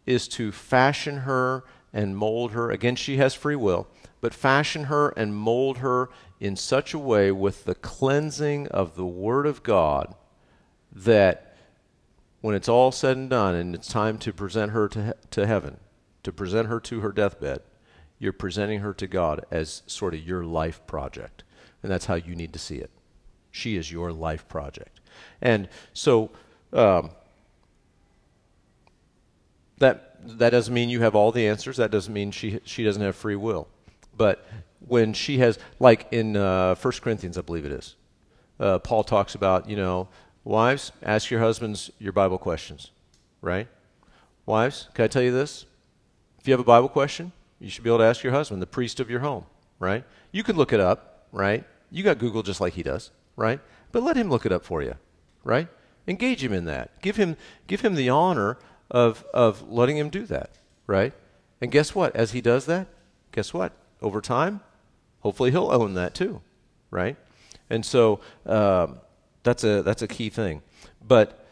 is 0.05 0.29
to 0.29 0.53
fashion 0.53 1.19
her 1.19 1.65
and 1.97 2.15
mold 2.15 2.53
her. 2.53 2.71
Again, 2.71 2.95
she 2.95 3.17
has 3.17 3.35
free 3.35 3.57
will, 3.57 3.89
but 4.21 4.35
fashion 4.35 4.85
her 4.85 5.09
and 5.17 5.35
mold 5.35 5.79
her 5.79 6.11
in 6.39 6.55
such 6.55 6.93
a 6.93 6.99
way 6.99 7.33
with 7.33 7.65
the 7.65 7.75
cleansing 7.75 8.69
of 8.69 8.97
the 8.97 9.07
Word 9.07 9.47
of 9.47 9.63
God 9.63 10.15
that 10.93 11.57
when 12.43 12.55
it's 12.55 12.69
all 12.69 12.93
said 12.93 13.17
and 13.17 13.31
done 13.31 13.55
and 13.55 13.75
it's 13.75 13.89
time 13.89 14.19
to 14.19 14.33
present 14.33 14.73
her 14.73 14.89
to, 14.89 15.07
he- 15.07 15.29
to 15.31 15.47
heaven, 15.47 15.79
to 16.23 16.31
present 16.31 16.69
her 16.69 16.79
to 16.81 17.01
her 17.01 17.13
deathbed, 17.13 17.63
you're 18.19 18.33
presenting 18.35 18.81
her 18.81 18.93
to 18.93 19.07
God 19.07 19.47
as 19.51 19.83
sort 19.87 20.13
of 20.13 20.21
your 20.21 20.45
life 20.45 20.87
project. 20.87 21.45
And 21.83 21.91
that's 21.91 22.07
how 22.07 22.17
you 22.17 22.37
need 22.37 22.53
to 22.53 22.59
see 22.59 22.77
it. 22.77 22.91
She 23.51 23.77
is 23.77 23.91
your 23.91 24.13
life 24.13 24.47
project. 24.49 25.01
And 25.41 25.71
so 25.95 26.31
um, 26.75 27.11
that, 29.79 30.16
that 30.25 30.51
doesn't 30.51 30.73
mean 30.73 30.89
you 30.89 31.01
have 31.03 31.15
all 31.15 31.33
the 31.33 31.47
answers. 31.47 31.77
That 31.77 31.91
doesn't 31.91 32.13
mean 32.13 32.31
she, 32.31 32.61
she 32.65 32.85
doesn't 32.85 33.03
have 33.03 33.17
free 33.17 33.37
will. 33.37 33.69
But 34.17 34.47
when 34.87 35.13
she 35.13 35.39
has, 35.39 35.59
like 35.79 36.07
in 36.11 36.37
uh, 36.37 36.75
1 36.77 36.93
Corinthians, 37.03 37.37
I 37.39 37.43
believe 37.43 37.65
it 37.65 37.73
is, 37.73 37.97
uh, 38.59 38.79
Paul 38.79 39.05
talks 39.05 39.35
about, 39.35 39.69
you 39.69 39.77
know, 39.77 40.09
wives, 40.45 40.93
ask 41.03 41.31
your 41.31 41.41
husbands 41.41 41.91
your 41.99 42.13
Bible 42.13 42.39
questions, 42.39 42.91
right? 43.41 43.69
Wives, 44.47 44.89
can 44.95 45.05
I 45.05 45.09
tell 45.09 45.23
you 45.23 45.33
this? 45.33 45.67
If 46.39 46.47
you 46.47 46.53
have 46.53 46.61
a 46.61 46.65
Bible 46.65 46.89
question, 46.89 47.33
you 47.59 47.69
should 47.69 47.85
be 47.85 47.91
able 47.91 47.99
to 47.99 48.05
ask 48.05 48.23
your 48.23 48.33
husband, 48.33 48.63
the 48.63 48.67
priest 48.67 49.01
of 49.01 49.11
your 49.11 49.21
home, 49.21 49.45
right? 49.79 50.05
You 50.31 50.43
can 50.43 50.57
look 50.57 50.73
it 50.73 50.81
up, 50.81 51.27
right? 51.33 51.65
You 51.91 52.03
got 52.03 52.19
Google 52.19 52.43
just 52.43 52.61
like 52.61 52.75
he 52.75 52.83
does, 52.83 53.11
right? 53.35 53.61
But 53.93 54.03
let 54.03 54.17
him 54.17 54.31
look 54.31 54.47
it 54.47 54.53
up 54.53 54.65
for 54.65 54.83
you, 54.83 54.95
right? 55.45 55.69
Engage 56.07 56.43
him 56.43 56.53
in 56.53 56.67
that. 56.67 57.01
Give 57.03 57.17
him 57.17 57.37
give 57.67 57.81
him 57.81 57.95
the 57.95 58.09
honor 58.09 58.59
of 58.91 59.25
of 59.35 59.69
letting 59.71 59.97
him 59.97 60.11
do 60.11 60.25
that, 60.27 60.51
right? 60.87 61.13
And 61.61 61.71
guess 61.71 61.95
what? 61.95 62.15
As 62.15 62.33
he 62.33 62.41
does 62.41 62.67
that, 62.67 62.87
guess 63.33 63.55
what? 63.55 63.73
Over 64.03 64.21
time, 64.21 64.61
hopefully 65.21 65.51
he'll 65.51 65.71
own 65.71 65.95
that 65.95 66.15
too, 66.15 66.43
right? 66.91 67.17
And 67.71 67.85
so 67.85 68.21
um, 68.45 68.99
that's 69.43 69.65
a 69.65 69.83
that's 69.83 70.03
a 70.03 70.09
key 70.09 70.31
thing. 70.31 70.63
But 71.07 71.47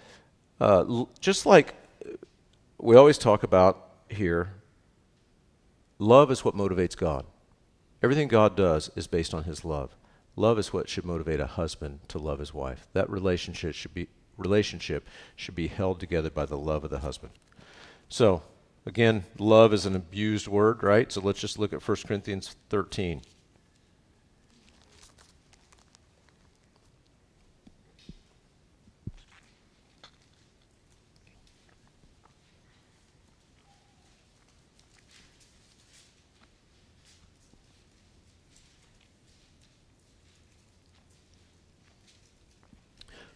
uh, 0.60 0.80
l- 0.80 1.08
just 1.20 1.46
like 1.46 1.74
we 2.78 2.96
always 2.96 3.18
talk 3.18 3.42
about 3.42 3.88
here 4.08 4.50
Love 5.98 6.30
is 6.30 6.44
what 6.44 6.56
motivates 6.56 6.96
God. 6.96 7.24
Everything 8.02 8.28
God 8.28 8.56
does 8.56 8.90
is 8.96 9.06
based 9.06 9.32
on 9.32 9.44
his 9.44 9.64
love. 9.64 9.96
Love 10.36 10.58
is 10.58 10.72
what 10.72 10.88
should 10.88 11.04
motivate 11.04 11.40
a 11.40 11.46
husband 11.46 12.00
to 12.08 12.18
love 12.18 12.40
his 12.40 12.52
wife. 12.52 12.86
That 12.92 13.08
relationship 13.08 13.74
should 13.74 13.94
be 13.94 14.08
relationship 14.36 15.06
should 15.36 15.54
be 15.54 15.68
held 15.68 16.00
together 16.00 16.30
by 16.30 16.46
the 16.46 16.58
love 16.58 16.84
of 16.84 16.90
the 16.90 17.00
husband. 17.00 17.32
So, 18.08 18.42
Again, 18.86 19.24
love 19.38 19.72
is 19.72 19.86
an 19.86 19.96
abused 19.96 20.46
word, 20.46 20.82
right? 20.82 21.10
So 21.10 21.20
let's 21.20 21.40
just 21.40 21.58
look 21.58 21.72
at 21.72 21.86
1 21.86 21.96
Corinthians 22.06 22.54
13. 22.68 23.22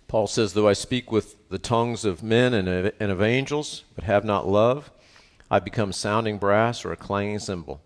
Paul 0.09 0.27
says, 0.27 0.55
Though 0.55 0.69
I 0.69 0.73
speak 0.73 1.13
with 1.13 1.37
the 1.51 1.59
tongues 1.59 2.05
of 2.05 2.23
men 2.23 2.55
and 2.55 2.67
of, 2.67 2.93
and 2.99 3.13
of 3.13 3.23
angels, 3.23 3.85
but 3.95 4.05
have 4.05 4.25
not 4.25 4.49
love, 4.49 4.91
I 5.51 5.61
become 5.61 5.93
sounding 5.93 6.39
brass 6.39 6.85
or 6.85 6.93
a 6.93 6.97
clanging 6.97 7.39
cymbal. 7.39 7.83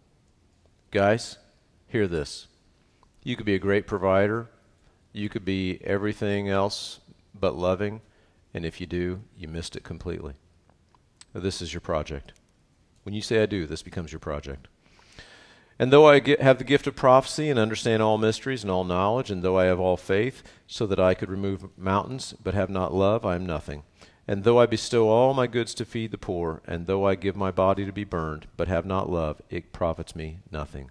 Guys, 0.92 1.38
hear 1.88 2.06
this. 2.06 2.46
You 3.24 3.36
could 3.36 3.46
be 3.46 3.54
a 3.54 3.60
great 3.60 3.86
provider, 3.86 4.48
you 5.12 5.28
could 5.28 5.44
be 5.44 5.80
everything 5.84 6.48
else 6.48 7.00
but 7.38 7.56
loving, 7.56 8.00
and 8.54 8.64
if 8.64 8.80
you 8.80 8.86
do, 8.86 9.22
you 9.36 9.48
missed 9.48 9.76
it 9.76 9.82
completely. 9.82 10.34
This 11.34 11.60
is 11.60 11.74
your 11.74 11.80
project. 11.80 12.32
When 13.02 13.14
you 13.14 13.22
say 13.22 13.42
I 13.42 13.46
do, 13.46 13.66
this 13.66 13.82
becomes 13.82 14.12
your 14.12 14.20
project. 14.20 14.68
And 15.78 15.92
though 15.92 16.08
I 16.08 16.20
have 16.40 16.58
the 16.58 16.64
gift 16.64 16.86
of 16.86 16.94
prophecy 16.94 17.48
and 17.48 17.58
understand 17.58 18.02
all 18.02 18.18
mysteries 18.18 18.62
and 18.62 18.70
all 18.70 18.84
knowledge, 18.84 19.30
and 19.30 19.42
though 19.42 19.58
I 19.58 19.64
have 19.64 19.80
all 19.80 19.96
faith, 19.96 20.42
so 20.66 20.86
that 20.86 21.00
I 21.00 21.14
could 21.14 21.30
remove 21.30 21.76
mountains, 21.78 22.34
but 22.42 22.54
have 22.54 22.70
not 22.70 22.94
love, 22.94 23.24
I 23.24 23.34
am 23.34 23.46
nothing. 23.46 23.82
And 24.28 24.44
though 24.44 24.60
I 24.60 24.66
bestow 24.66 25.08
all 25.08 25.34
my 25.34 25.46
goods 25.46 25.74
to 25.74 25.84
feed 25.84 26.10
the 26.10 26.18
poor, 26.18 26.62
and 26.66 26.86
though 26.86 27.06
I 27.06 27.14
give 27.14 27.36
my 27.36 27.50
body 27.50 27.84
to 27.84 27.92
be 27.92 28.04
burned, 28.04 28.46
but 28.56 28.68
have 28.68 28.86
not 28.86 29.10
love, 29.10 29.40
it 29.50 29.72
profits 29.72 30.14
me 30.14 30.38
nothing. 30.50 30.90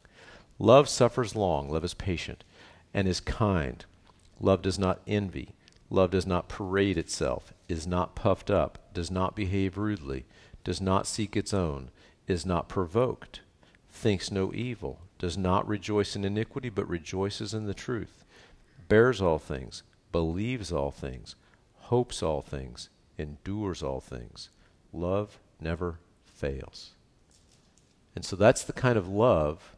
Love 0.59 0.89
suffers 0.89 1.35
long, 1.35 1.69
love 1.69 1.85
is 1.85 1.93
patient, 1.93 2.43
and 2.93 3.07
is 3.07 3.19
kind. 3.19 3.85
Love 4.39 4.61
does 4.61 4.77
not 4.77 5.01
envy. 5.07 5.55
Love 5.89 6.11
does 6.11 6.25
not 6.25 6.49
parade 6.49 6.97
itself, 6.97 7.53
is 7.67 7.85
not 7.85 8.15
puffed 8.15 8.49
up, 8.49 8.93
does 8.93 9.11
not 9.11 9.35
behave 9.35 9.77
rudely, 9.77 10.25
does 10.63 10.81
not 10.81 11.07
seek 11.07 11.37
its 11.37 11.53
own, 11.53 11.89
is 12.27 12.45
not 12.45 12.69
provoked 12.69 13.41
thinks 14.01 14.31
no 14.31 14.51
evil, 14.51 14.99
does 15.19 15.37
not 15.37 15.67
rejoice 15.67 16.15
in 16.15 16.25
iniquity, 16.25 16.69
but 16.69 16.89
rejoices 16.89 17.53
in 17.53 17.67
the 17.67 17.73
truth, 17.73 18.25
bears 18.87 19.21
all 19.21 19.37
things, 19.37 19.83
believes 20.11 20.71
all 20.71 20.89
things, 20.89 21.35
hopes 21.75 22.23
all 22.23 22.41
things, 22.41 22.89
endures 23.19 23.83
all 23.83 23.99
things. 23.99 24.49
Love 24.91 25.37
never 25.59 25.99
fails. 26.25 26.93
And 28.15 28.25
so 28.25 28.35
that's 28.35 28.63
the 28.63 28.73
kind 28.73 28.97
of 28.97 29.07
love, 29.07 29.77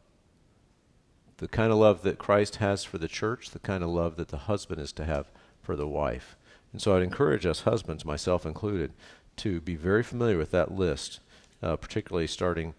the 1.37 1.49
kind 1.49 1.73
of 1.73 1.77
love 1.77 2.01
that 2.03 2.17
Christ 2.17 2.55
has 2.55 2.85
for 2.85 2.97
the 2.97 3.09
church, 3.09 3.49
the 3.49 3.59
kind 3.59 3.83
of 3.83 3.89
love 3.89 4.15
that 4.15 4.29
the 4.29 4.37
husband 4.37 4.79
is 4.79 4.93
to 4.93 5.03
have 5.03 5.29
for 5.61 5.75
the 5.75 5.87
wife. 5.87 6.37
And 6.71 6.81
so 6.81 6.95
I'd 6.95 7.03
encourage 7.03 7.45
us, 7.45 7.61
husbands, 7.61 8.05
myself 8.05 8.45
included, 8.45 8.93
to 9.37 9.59
be 9.59 9.75
very 9.75 10.01
familiar 10.01 10.37
with 10.37 10.51
that 10.51 10.71
list, 10.71 11.19
uh, 11.61 11.75
particularly 11.75 12.27
starting 12.27 12.73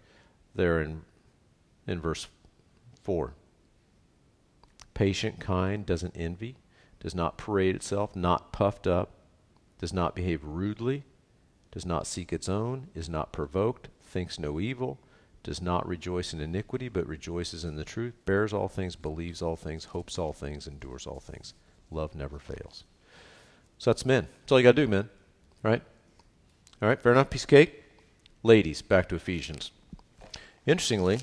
there 0.55 0.81
in 0.81 1.03
in 1.87 1.99
verse 1.99 2.27
4. 3.03 3.33
Patient, 4.93 5.39
kind, 5.39 5.85
doesn't 5.85 6.15
envy, 6.15 6.55
does 6.99 7.13
not 7.13 7.37
parade 7.37 7.75
itself, 7.75 8.15
not 8.15 8.51
puffed 8.51 8.87
up, 8.87 9.11
does 9.79 9.93
not 9.93 10.15
behave 10.15 10.43
rudely, 10.43 11.03
does 11.71 11.85
not 11.85 12.07
seek 12.07 12.31
its 12.31 12.47
own, 12.47 12.87
is 12.95 13.09
not 13.09 13.33
provoked, 13.33 13.89
thinks 14.01 14.39
no 14.39 14.59
evil, 14.59 14.97
does 15.43 15.61
not 15.61 15.87
rejoice 15.87 16.33
in 16.33 16.39
iniquity, 16.39 16.89
but 16.89 17.05
rejoices 17.07 17.63
in 17.63 17.75
the 17.75 17.83
truth, 17.83 18.13
bears 18.25 18.53
all 18.53 18.67
things, 18.67 18.95
believes 18.95 19.41
all 19.41 19.55
things, 19.55 19.85
hopes 19.85 20.17
all 20.17 20.33
things, 20.33 20.65
endures 20.65 21.05
all 21.05 21.19
things. 21.19 21.53
Love 21.91 22.15
never 22.15 22.39
fails. 22.39 22.85
So 23.77 23.91
that's 23.91 24.05
men. 24.05 24.27
That's 24.41 24.53
all 24.53 24.59
you 24.59 24.63
got 24.63 24.75
to 24.75 24.81
do, 24.81 24.87
men. 24.87 25.09
Right? 25.61 25.81
All 26.81 26.89
right, 26.89 26.99
fair 26.99 27.11
enough? 27.11 27.29
Piece 27.29 27.43
of 27.43 27.49
cake? 27.49 27.83
Ladies, 28.41 28.81
back 28.81 29.09
to 29.09 29.15
Ephesians. 29.15 29.71
Interestingly, 30.65 31.19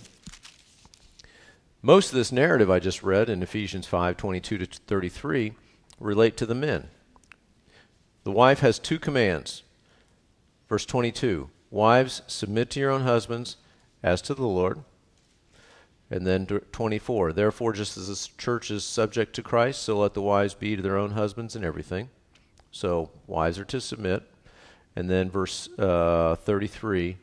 most 1.83 2.11
of 2.11 2.15
this 2.15 2.33
narrative 2.33 2.71
I 2.71 2.79
just 2.79 3.03
read 3.03 3.29
in 3.29 3.43
Ephesians 3.43 3.87
5 3.87 4.17
22 4.17 4.59
to 4.59 4.67
33 4.67 5.55
relate 5.99 6.37
to 6.37 6.47
the 6.47 6.55
men. 6.55 6.89
The 8.25 8.31
wife 8.31 8.61
has 8.61 8.79
two 8.79 8.99
commands. 8.99 9.65
Verse 10.69 10.87
22 10.87 11.51
Wives, 11.71 12.23
submit 12.27 12.71
to 12.71 12.81
your 12.81 12.91
own 12.91 13.03
husbands 13.03 13.57
as 14.03 14.23
to 14.23 14.35
the 14.35 14.47
Lord. 14.47 14.85
And 16.11 16.27
then 16.27 16.47
24 16.47 17.33
Therefore, 17.33 17.73
just 17.73 17.97
as 17.97 18.09
the 18.09 18.29
church 18.39 18.71
is 18.71 18.85
subject 18.85 19.35
to 19.35 19.43
Christ, 19.43 19.83
so 19.83 19.99
let 19.99 20.15
the 20.15 20.23
wives 20.23 20.55
be 20.55 20.77
to 20.77 20.83
their 20.83 20.99
own 20.99 21.13
husbands 21.13 21.57
in 21.57 21.65
everything. 21.65 22.11
So, 22.71 23.11
wives 23.27 23.59
are 23.59 23.65
to 23.65 23.81
submit. 23.81 24.23
And 24.95 25.09
then 25.11 25.31
verse 25.31 25.69
uh, 25.79 26.37
33 26.37 27.17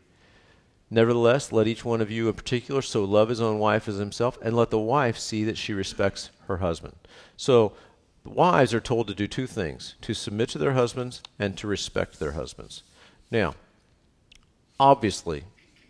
Nevertheless, 0.91 1.52
let 1.52 1.67
each 1.67 1.86
one 1.86 2.02
of 2.02 2.10
you 2.10 2.28
in 2.28 2.34
particular 2.34 2.82
so 2.82 3.04
love 3.04 3.30
his 3.30 3.41
own 3.41 3.60
wife 3.60 3.88
as 3.88 3.97
himself, 3.97 4.39
and 4.41 4.56
let 4.56 4.71
the 4.71 4.80
wife 4.80 5.19
see 5.19 5.43
that 5.43 5.58
she 5.58 5.73
respects 5.73 6.32
her 6.47 6.58
husband. 6.58 6.95
So, 7.38 7.73
wives 8.25 8.73
are 8.73 8.80
told 8.80 9.08
to 9.08 9.13
do 9.13 9.28
two 9.28 9.47
things 9.47 9.95
to 10.02 10.13
submit 10.13 10.49
to 10.49 10.58
their 10.58 10.73
husbands 10.73 11.21
and 11.38 11.56
to 11.58 11.67
respect 11.67 12.19
their 12.19 12.32
husbands. 12.32 12.84
Now, 13.30 13.56
obviously, 14.80 15.43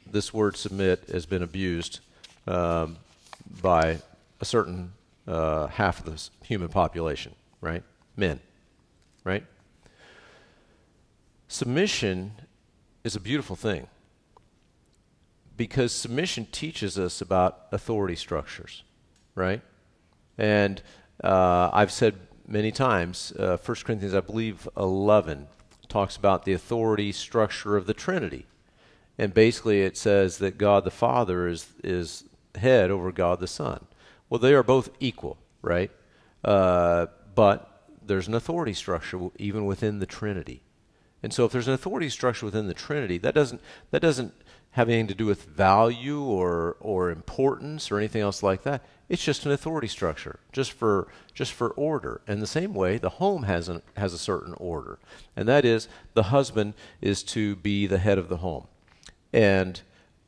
this 0.05 0.33
word 0.33 0.57
submit 0.57 1.09
has 1.09 1.25
been 1.25 1.43
abused 1.43 2.01
um, 2.45 2.97
by 3.61 3.99
a 4.41 4.45
certain 4.45 4.93
uh, 5.27 5.67
half 5.67 5.99
of 5.99 6.05
the 6.05 6.45
human 6.45 6.67
population, 6.67 7.35
right? 7.61 7.83
Men, 8.17 8.41
right? 9.23 9.45
Submission 11.47 12.33
is 13.03 13.15
a 13.15 13.19
beautiful 13.19 13.55
thing 13.55 13.87
because 15.59 15.91
submission 15.91 16.47
teaches 16.53 16.97
us 16.97 17.19
about 17.19 17.65
authority 17.73 18.15
structures, 18.15 18.83
right? 19.35 19.61
And 20.37 20.81
uh, 21.21 21.69
I've 21.73 21.91
said 21.91 22.15
many 22.47 22.71
times, 22.71 23.33
uh, 23.37 23.57
1 23.57 23.77
Corinthians, 23.83 24.15
I 24.15 24.21
believe, 24.21 24.69
11 24.77 25.47
talks 25.89 26.15
about 26.15 26.45
the 26.45 26.53
authority 26.53 27.11
structure 27.11 27.75
of 27.75 27.87
the 27.87 27.93
Trinity. 27.93 28.45
And 29.17 29.33
basically, 29.33 29.81
it 29.81 29.97
says 29.97 30.37
that 30.37 30.57
God 30.57 30.85
the 30.85 30.91
Father 30.91 31.45
is, 31.45 31.67
is 31.83 32.23
head 32.55 32.89
over 32.89 33.11
God 33.11 33.41
the 33.41 33.47
Son. 33.47 33.85
Well, 34.29 34.39
they 34.39 34.53
are 34.53 34.63
both 34.63 34.89
equal, 35.01 35.37
right? 35.61 35.91
Uh, 36.41 37.07
but 37.35 37.83
there's 38.01 38.29
an 38.29 38.33
authority 38.33 38.73
structure 38.73 39.27
even 39.37 39.65
within 39.65 39.99
the 39.99 40.05
Trinity. 40.05 40.63
And 41.21 41.33
so, 41.33 41.43
if 41.43 41.51
there's 41.51 41.67
an 41.67 41.73
authority 41.73 42.07
structure 42.07 42.45
within 42.45 42.67
the 42.67 42.73
Trinity, 42.73 43.17
that 43.17 43.35
doesn't 43.35 43.59
that 43.91 44.01
doesn't 44.01 44.33
have 44.71 44.87
anything 44.87 45.07
to 45.07 45.15
do 45.15 45.25
with 45.25 45.45
value 45.45 46.21
or 46.21 46.77
or 46.79 47.09
importance 47.09 47.91
or 47.91 47.97
anything 47.97 48.21
else 48.21 48.43
like 48.43 48.63
that. 48.63 48.83
It's 49.07 49.23
just 49.23 49.45
an 49.45 49.51
authority 49.51 49.87
structure, 49.87 50.39
just 50.51 50.71
for 50.71 51.07
just 51.33 51.51
for 51.53 51.69
order. 51.71 52.21
And 52.27 52.41
the 52.41 52.47
same 52.47 52.73
way, 52.73 52.97
the 52.97 53.09
home 53.09 53.43
has 53.43 53.67
an, 53.67 53.81
has 53.97 54.13
a 54.13 54.19
certain 54.19 54.53
order, 54.57 54.99
and 55.35 55.47
that 55.47 55.65
is 55.65 55.87
the 56.13 56.23
husband 56.23 56.75
is 57.01 57.23
to 57.23 57.55
be 57.55 57.87
the 57.87 57.97
head 57.97 58.19
of 58.19 58.29
the 58.29 58.37
home, 58.37 58.67
and 59.33 59.81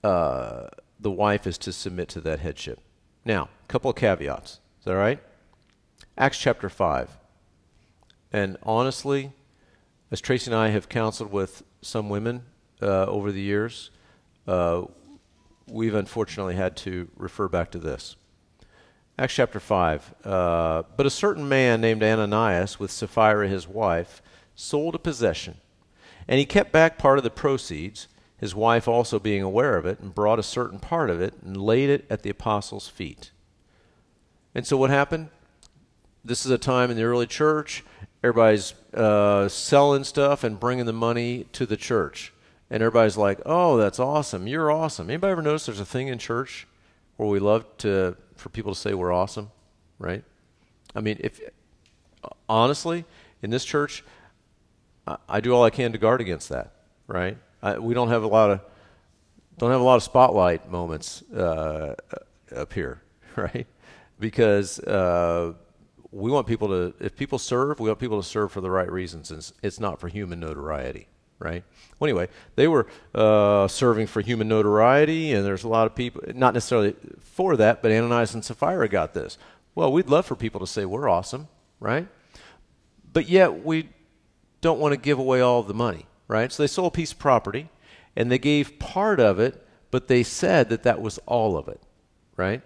uh, 0.04 0.68
the 1.00 1.12
wife 1.12 1.46
is 1.46 1.58
to 1.60 1.72
submit 1.72 2.10
to 2.10 2.22
that 2.22 2.40
headship. 2.40 2.80
Now, 3.24 3.44
a 3.64 3.68
couple 3.68 3.92
of 3.92 3.96
caveats. 3.96 4.60
Is 4.80 4.86
that 4.86 4.96
right? 4.96 5.20
Acts 6.18 6.40
chapter 6.40 6.70
five, 6.70 7.18
and 8.34 8.58
honestly, 8.64 9.32
as 10.10 10.20
Tracy 10.20 10.50
and 10.50 10.60
I 10.60 10.70
have 10.70 10.90
counseled 10.90 11.32
with 11.32 11.64
some 11.84 12.10
women 12.10 12.46
uh, 12.82 13.06
over 13.06 13.32
the 13.32 13.42
years 13.42 13.92
uh, 14.52 14.86
we've 15.70 15.96
unfortunately 15.96 16.56
had 16.56 16.76
to 16.76 17.08
refer 17.16 17.48
back 17.48 17.72
to 17.72 17.80
this. 17.80 18.18
Acts 19.18 19.36
chapter 19.36 19.62
5. 19.62 20.14
Uh, 20.26 20.84
but 20.98 21.06
a 21.06 21.10
certain 21.10 21.48
man 21.48 21.80
named 21.80 22.04
Ananias, 22.04 22.78
with 22.78 22.92
Sapphira 22.92 23.48
his 23.48 23.66
wife, 23.66 24.22
sold 24.54 24.96
a 24.96 25.00
possession. 25.00 25.56
And 26.28 26.38
he 26.38 26.46
kept 26.46 26.74
back 26.74 26.98
part 26.98 27.18
of 27.18 27.24
the 27.24 27.30
proceeds, 27.30 28.10
his 28.38 28.54
wife 28.54 28.88
also 28.88 29.20
being 29.20 29.42
aware 29.42 29.78
of 29.78 29.86
it, 29.86 30.00
and 30.00 30.14
brought 30.14 30.40
a 30.40 30.44
certain 30.44 30.80
part 30.80 31.10
of 31.10 31.22
it 31.22 31.34
and 31.46 31.56
laid 31.56 31.90
it 31.90 32.06
at 32.10 32.24
the 32.24 32.30
apostles' 32.30 32.90
feet. 32.90 33.32
And 34.54 34.68
so 34.68 34.76
what 34.76 34.90
happened? 34.90 35.30
This 36.26 36.46
is 36.46 36.52
a 36.52 36.58
time 36.58 36.92
in 36.92 36.98
the 36.98 37.04
early 37.04 37.26
church, 37.26 37.86
everybody's 38.22 38.74
uh, 38.94 39.48
selling 39.48 40.04
stuff 40.04 40.44
and 40.44 40.60
bringing 40.60 40.86
the 40.86 40.94
money 40.94 41.46
to 41.54 41.66
the 41.66 41.78
church 41.78 42.34
and 42.72 42.82
everybody's 42.82 43.18
like, 43.18 43.40
"Oh, 43.46 43.78
that's 43.78 44.00
awesome! 44.00 44.48
You're 44.48 44.72
awesome." 44.72 45.10
Anybody 45.10 45.32
ever 45.32 45.44
notice 45.44 45.68
there's 45.68 45.80
a 45.80 45.86
thing 45.86 46.08
in 46.08 46.18
church 46.18 46.68
where 47.18 47.30
we 47.30 47.40
love 47.40 47.66
to 47.80 48.18
for 48.36 48.50
people 48.50 48.74
to 48.74 48.80
say 48.80 48.96
we're 48.96 49.12
awesome, 49.12 49.52
right? 50.00 50.24
I 50.96 51.02
mean, 51.02 51.18
if 51.20 51.40
honestly, 52.50 53.06
in 53.44 53.52
this 53.52 53.66
church, 53.66 54.04
I, 55.06 55.18
I 55.30 55.42
do 55.42 55.54
all 55.54 55.64
I 55.64 55.70
can 55.70 55.92
to 55.92 56.00
guard 56.00 56.22
against 56.22 56.50
that, 56.50 56.72
right? 57.06 57.38
I, 57.62 57.78
we 57.78 57.94
don't 57.94 58.08
have 58.08 58.24
a 58.24 58.28
lot 58.28 58.50
of 58.50 58.62
don't 59.58 59.72
have 59.72 59.82
a 59.82 59.84
lot 59.84 59.98
of 59.98 60.04
spotlight 60.04 60.72
moments 60.72 61.22
uh, 61.34 61.94
up 62.56 62.74
here, 62.74 63.04
right? 63.36 63.68
Because 64.20 64.80
uh, 64.80 65.54
we 66.12 66.32
want 66.32 66.48
people 66.48 66.70
to, 66.70 66.94
if 67.00 67.16
people 67.16 67.38
serve, 67.38 67.80
we 67.80 67.90
want 67.90 68.00
people 68.00 68.22
to 68.22 68.28
serve 68.28 68.52
for 68.52 68.62
the 68.62 68.72
right 68.72 68.92
reasons. 68.92 69.30
And 69.30 69.52
it's 69.62 69.80
not 69.80 70.00
for 70.00 70.08
human 70.08 70.40
notoriety, 70.40 71.08
right? 71.42 71.64
Well, 72.00 72.08
anyway, 72.08 72.30
they 72.56 72.68
were 72.68 72.88
uh, 73.14 73.68
serving 73.68 74.08
for 74.08 74.22
human 74.22 74.48
notoriety, 74.48 75.34
and 75.34 75.46
there's 75.46 75.64
a 75.64 75.68
lot 75.68 75.88
of 75.88 75.96
people, 75.96 76.22
not 76.34 76.54
necessarily 76.54 76.96
for 77.20 77.58
that, 77.58 77.82
but 77.82 77.92
Ananias 77.92 78.34
and 78.34 78.46
Sapphira 78.46 78.88
got 78.88 79.14
this. 79.14 79.38
Well, 79.74 79.92
we'd 79.92 80.10
love 80.10 80.26
for 80.26 80.36
people 80.36 80.60
to 80.60 80.68
say 80.68 80.86
we're 80.86 81.10
awesome, 81.10 81.48
right? 81.80 82.08
But 83.12 83.28
yet 83.28 83.66
we 83.66 83.90
don't 84.62 84.80
want 84.80 84.94
to 84.94 84.98
give 84.98 85.18
away 85.20 85.42
all 85.42 85.64
the 85.64 85.74
money, 85.74 86.06
right? 86.28 86.52
So 86.52 86.64
they 86.64 86.68
sold 86.68 86.94
a 86.94 86.96
piece 86.96 87.12
of 87.12 87.20
property, 87.20 87.70
and 88.16 88.32
they 88.32 88.40
gave 88.40 88.80
part 88.80 89.20
of 89.20 89.40
it, 89.40 89.66
but 89.90 90.08
they 90.08 90.24
said 90.24 90.70
that 90.70 90.84
that 90.84 91.02
was 91.02 91.18
all 91.26 91.58
of 91.58 91.68
it, 91.68 91.82
right? 92.38 92.62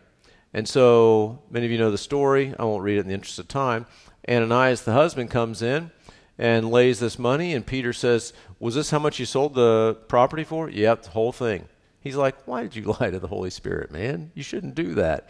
And 0.54 0.68
so 0.68 1.42
many 1.50 1.66
of 1.66 1.72
you 1.72 1.78
know 1.78 1.92
the 1.92 1.98
story. 1.98 2.54
I 2.60 2.64
won't 2.64 2.84
read 2.84 2.98
it 2.98 3.02
in 3.02 3.08
the 3.08 3.14
interest 3.14 3.40
of 3.40 3.48
time. 3.48 3.86
Ananias, 4.28 4.84
the 4.84 4.94
husband, 4.94 5.30
comes 5.30 5.62
in 5.62 5.92
and 6.38 6.70
lays 6.70 7.00
this 7.00 7.18
money, 7.18 7.54
and 7.54 7.66
Peter 7.66 7.94
says, 7.94 8.34
Was 8.60 8.76
this 8.76 8.92
how 8.92 9.00
much 9.00 9.20
you 9.20 9.26
sold 9.26 9.54
the 9.54 9.98
property 10.08 10.44
for? 10.44 10.70
Yep, 10.70 11.04
the 11.04 11.10
whole 11.12 11.32
thing. 11.32 11.68
He's 12.00 12.16
like, 12.16 12.48
Why 12.48 12.64
did 12.64 12.76
you 12.76 12.84
lie 13.00 13.10
to 13.10 13.20
the 13.20 13.28
Holy 13.28 13.50
Spirit, 13.50 13.92
man? 13.92 14.32
You 14.34 14.44
shouldn't 14.44 14.76
do 14.76 14.96
that. 14.96 15.30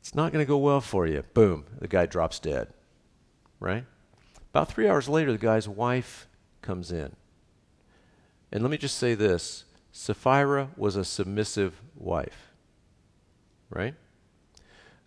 It's 0.00 0.14
not 0.14 0.32
going 0.32 0.44
to 0.44 0.48
go 0.48 0.58
well 0.58 0.80
for 0.80 1.06
you. 1.06 1.22
Boom, 1.34 1.64
the 1.78 1.88
guy 1.88 2.06
drops 2.06 2.38
dead. 2.38 2.68
Right? 3.58 3.84
About 4.50 4.68
three 4.68 4.88
hours 4.88 5.08
later, 5.08 5.32
the 5.32 5.38
guy's 5.38 5.68
wife 5.68 6.28
comes 6.62 6.92
in. 6.92 7.16
And 8.52 8.62
let 8.62 8.70
me 8.70 8.76
just 8.76 8.98
say 8.98 9.14
this 9.14 9.64
Sapphira 9.90 10.68
was 10.76 10.94
a 10.94 11.04
submissive 11.04 11.80
wife. 11.96 12.52
Right? 13.70 13.94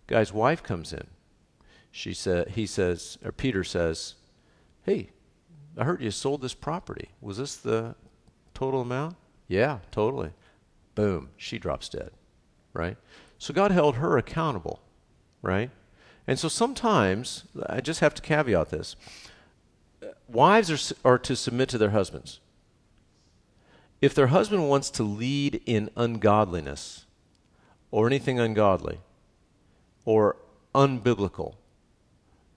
Guy's 0.06 0.32
wife 0.32 0.62
comes 0.62 0.92
in. 0.92 1.06
She 1.90 2.12
said, 2.12 2.50
he 2.50 2.66
says, 2.66 3.18
or 3.24 3.32
Peter 3.32 3.64
says, 3.64 4.14
Hey, 4.88 5.10
I 5.76 5.84
heard 5.84 6.00
you 6.00 6.10
sold 6.10 6.40
this 6.40 6.54
property. 6.54 7.10
Was 7.20 7.36
this 7.36 7.56
the 7.56 7.94
total 8.54 8.80
amount? 8.80 9.16
Yeah, 9.46 9.80
totally. 9.90 10.30
Boom, 10.94 11.28
she 11.36 11.58
drops 11.58 11.90
dead. 11.90 12.10
Right? 12.72 12.96
So 13.36 13.52
God 13.52 13.70
held 13.70 13.96
her 13.96 14.16
accountable. 14.16 14.80
Right? 15.42 15.70
And 16.26 16.38
so 16.38 16.48
sometimes, 16.48 17.44
I 17.66 17.82
just 17.82 18.00
have 18.00 18.14
to 18.14 18.22
caveat 18.22 18.70
this 18.70 18.96
wives 20.26 20.70
are, 20.70 20.94
are 21.06 21.18
to 21.18 21.36
submit 21.36 21.68
to 21.68 21.76
their 21.76 21.90
husbands. 21.90 22.40
If 24.00 24.14
their 24.14 24.28
husband 24.28 24.70
wants 24.70 24.88
to 24.92 25.02
lead 25.02 25.60
in 25.66 25.90
ungodliness 25.96 27.04
or 27.90 28.06
anything 28.06 28.40
ungodly 28.40 29.00
or 30.06 30.36
unbiblical, 30.74 31.56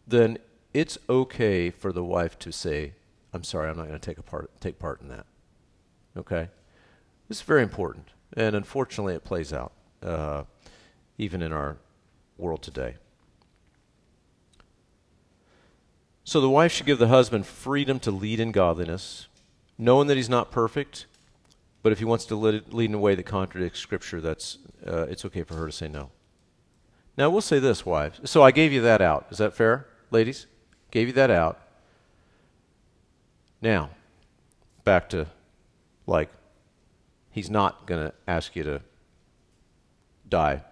then 0.07 0.37
it's 0.73 0.97
okay 1.09 1.69
for 1.69 1.91
the 1.91 2.03
wife 2.03 2.39
to 2.39 2.51
say, 2.51 2.93
I'm 3.33 3.43
sorry, 3.43 3.69
I'm 3.69 3.77
not 3.77 3.87
going 3.87 3.99
to 3.99 4.05
take, 4.05 4.23
part, 4.25 4.49
take 4.61 4.79
part 4.79 5.01
in 5.01 5.09
that. 5.09 5.25
Okay? 6.17 6.49
This 7.27 7.37
is 7.37 7.43
very 7.43 7.63
important. 7.63 8.09
And 8.35 8.55
unfortunately, 8.55 9.13
it 9.13 9.23
plays 9.23 9.51
out 9.51 9.73
uh, 10.03 10.43
even 11.17 11.41
in 11.41 11.51
our 11.51 11.77
world 12.37 12.61
today. 12.61 12.95
So 16.23 16.39
the 16.39 16.49
wife 16.49 16.71
should 16.71 16.85
give 16.85 16.99
the 16.99 17.07
husband 17.07 17.45
freedom 17.45 17.99
to 18.01 18.11
lead 18.11 18.39
in 18.39 18.51
godliness, 18.51 19.27
knowing 19.77 20.07
that 20.07 20.17
he's 20.17 20.29
not 20.29 20.51
perfect, 20.51 21.05
but 21.83 21.91
if 21.91 21.99
he 21.99 22.05
wants 22.05 22.25
to 22.25 22.35
lead, 22.35 22.73
lead 22.73 22.89
in 22.89 22.93
a 22.93 22.99
way 22.99 23.15
that 23.15 23.23
contradicts 23.23 23.79
Scripture, 23.79 24.21
that's 24.21 24.59
uh, 24.85 25.07
it's 25.09 25.25
okay 25.25 25.43
for 25.43 25.55
her 25.55 25.65
to 25.65 25.71
say 25.71 25.87
no. 25.87 26.11
Now 27.17 27.29
we'll 27.29 27.41
say 27.41 27.59
this, 27.59 27.85
wives. 27.85 28.29
So 28.29 28.43
I 28.43 28.51
gave 28.51 28.71
you 28.71 28.81
that 28.81 29.01
out. 29.01 29.27
Is 29.31 29.39
that 29.39 29.53
fair, 29.53 29.87
ladies? 30.11 30.47
Gave 30.91 31.07
you 31.07 31.13
that 31.13 31.31
out. 31.31 31.59
Now, 33.61 33.89
back 34.83 35.09
to 35.09 35.27
like, 36.05 36.29
he's 37.29 37.49
not 37.49 37.85
going 37.85 38.07
to 38.07 38.13
ask 38.27 38.55
you 38.55 38.63
to 38.63 38.81
die 40.27 40.63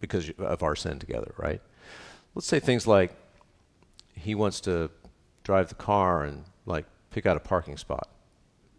because 0.00 0.30
of 0.38 0.62
our 0.62 0.76
sin 0.76 0.98
together, 0.98 1.32
right? 1.36 1.60
Let's 2.34 2.46
say 2.46 2.60
things 2.60 2.86
like, 2.86 3.16
he 4.14 4.34
wants 4.34 4.60
to 4.62 4.90
drive 5.44 5.68
the 5.68 5.74
car 5.74 6.24
and 6.24 6.44
like 6.66 6.84
pick 7.10 7.24
out 7.24 7.36
a 7.36 7.40
parking 7.40 7.76
spot. 7.76 8.08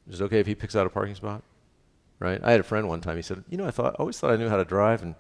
Is 0.08 0.22
it 0.22 0.24
okay 0.26 0.40
if 0.40 0.48
he 0.48 0.56
picks 0.56 0.76
out 0.76 0.86
a 0.86 0.90
parking 0.90 1.16
spot? 1.16 1.44
Right? 2.20 2.40
I 2.44 2.52
had 2.52 2.60
a 2.60 2.64
friend 2.64 2.88
one 2.88 3.00
time. 3.02 3.16
He 3.16 3.22
said, 3.22 3.46
"You 3.50 3.58
know, 3.58 3.66
I 3.66 3.72
thought 3.72 3.96
always 3.96 4.20
thought 4.20 4.32
I 4.32 4.36
knew 4.36 4.50
how 4.50 4.58
to 4.58 4.66
drive 4.66 5.02
and 5.02 5.16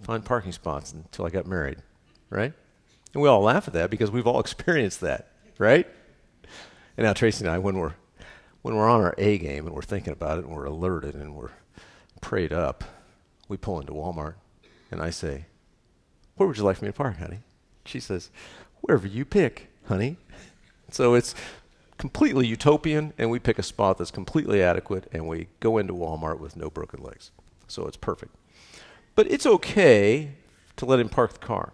find 0.00 0.24
parking 0.24 0.52
spots 0.52 0.92
until 0.92 1.26
I 1.26 1.30
got 1.30 1.46
married." 1.46 1.82
Right? 2.30 2.52
And 3.12 3.22
we 3.22 3.28
all 3.28 3.42
laugh 3.42 3.66
at 3.66 3.74
that 3.74 3.90
because 3.90 4.10
we've 4.10 4.26
all 4.26 4.40
experienced 4.46 5.00
that, 5.00 5.32
right? 5.58 5.86
And 6.96 7.06
now 7.06 7.12
Tracy 7.12 7.44
and 7.44 7.52
I, 7.52 7.58
when 7.58 7.78
we're 7.78 7.94
when 8.62 8.76
we're 8.76 8.88
on 8.88 9.00
our 9.00 9.14
A 9.16 9.38
game 9.38 9.66
and 9.66 9.74
we're 9.74 9.80
thinking 9.82 10.12
about 10.12 10.38
it 10.38 10.44
and 10.44 10.54
we're 10.54 10.66
alerted 10.66 11.14
and 11.14 11.34
we're 11.34 11.52
prayed 12.20 12.52
up, 12.52 12.84
we 13.48 13.56
pull 13.56 13.80
into 13.80 13.94
Walmart, 13.94 14.34
and 14.90 15.00
I 15.00 15.08
say, 15.08 15.46
"Where 16.36 16.46
would 16.46 16.58
you 16.58 16.64
like 16.64 16.82
me 16.82 16.88
to 16.88 16.92
park, 16.92 17.16
honey?" 17.16 17.38
She 17.86 18.00
says, 18.00 18.30
wherever 18.80 19.06
you 19.06 19.24
pick, 19.24 19.70
honey. 19.86 20.16
So 20.92 21.14
it's 21.14 21.36
completely 21.98 22.48
utopian, 22.48 23.12
and 23.16 23.30
we 23.30 23.38
pick 23.38 23.60
a 23.60 23.62
spot 23.62 23.96
that's 23.96 24.10
completely 24.10 24.60
adequate, 24.60 25.06
and 25.12 25.28
we 25.28 25.46
go 25.60 25.78
into 25.78 25.92
Walmart 25.92 26.40
with 26.40 26.56
no 26.56 26.68
broken 26.68 27.00
legs. 27.00 27.30
So 27.68 27.86
it's 27.86 27.96
perfect. 27.96 28.34
But 29.14 29.30
it's 29.30 29.46
okay 29.46 30.32
to 30.74 30.84
let 30.84 30.98
him 30.98 31.08
park 31.08 31.34
the 31.34 31.38
car. 31.38 31.72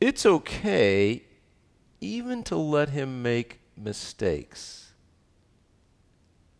It's 0.00 0.24
okay 0.24 1.24
even 2.00 2.42
to 2.44 2.56
let 2.56 2.90
him 2.90 3.22
make 3.22 3.60
mistakes. 3.76 4.92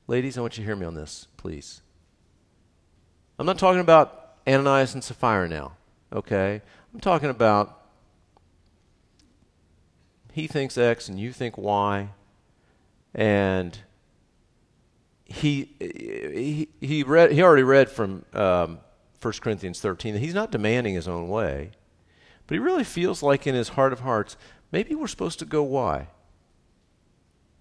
Ladies, 0.06 0.36
I 0.36 0.40
want 0.40 0.56
you 0.56 0.62
to 0.64 0.66
hear 0.66 0.76
me 0.76 0.86
on 0.86 0.94
this, 0.94 1.28
please. 1.36 1.82
I'm 3.38 3.46
not 3.46 3.58
talking 3.58 3.80
about 3.80 4.38
Ananias 4.46 4.94
and 4.94 5.04
Sapphira 5.04 5.48
now, 5.48 5.72
okay? 6.12 6.62
I'm 6.92 7.00
talking 7.00 7.30
about 7.30 7.78
he 10.32 10.46
thinks 10.46 10.78
X 10.78 11.08
and 11.08 11.20
you 11.20 11.32
think 11.32 11.58
Y, 11.58 12.08
and 13.14 13.78
he 15.24 15.74
he 15.80 16.68
he 16.80 17.02
read 17.02 17.32
he 17.32 17.42
already 17.42 17.62
read 17.62 17.90
from 17.90 18.24
um, 18.32 18.78
1 19.20 19.34
Corinthians 19.40 19.80
13 19.80 20.14
that 20.14 20.20
he's 20.20 20.34
not 20.34 20.50
demanding 20.50 20.94
his 20.94 21.06
own 21.06 21.28
way, 21.28 21.72
but 22.48 22.54
he 22.54 22.58
really 22.58 22.82
feels 22.82 23.22
like 23.22 23.46
in 23.46 23.54
his 23.54 23.70
heart 23.70 23.92
of 23.92 24.00
hearts 24.00 24.36
maybe 24.72 24.94
we're 24.94 25.06
supposed 25.06 25.38
to 25.38 25.44
go 25.44 25.62
Y. 25.62 26.08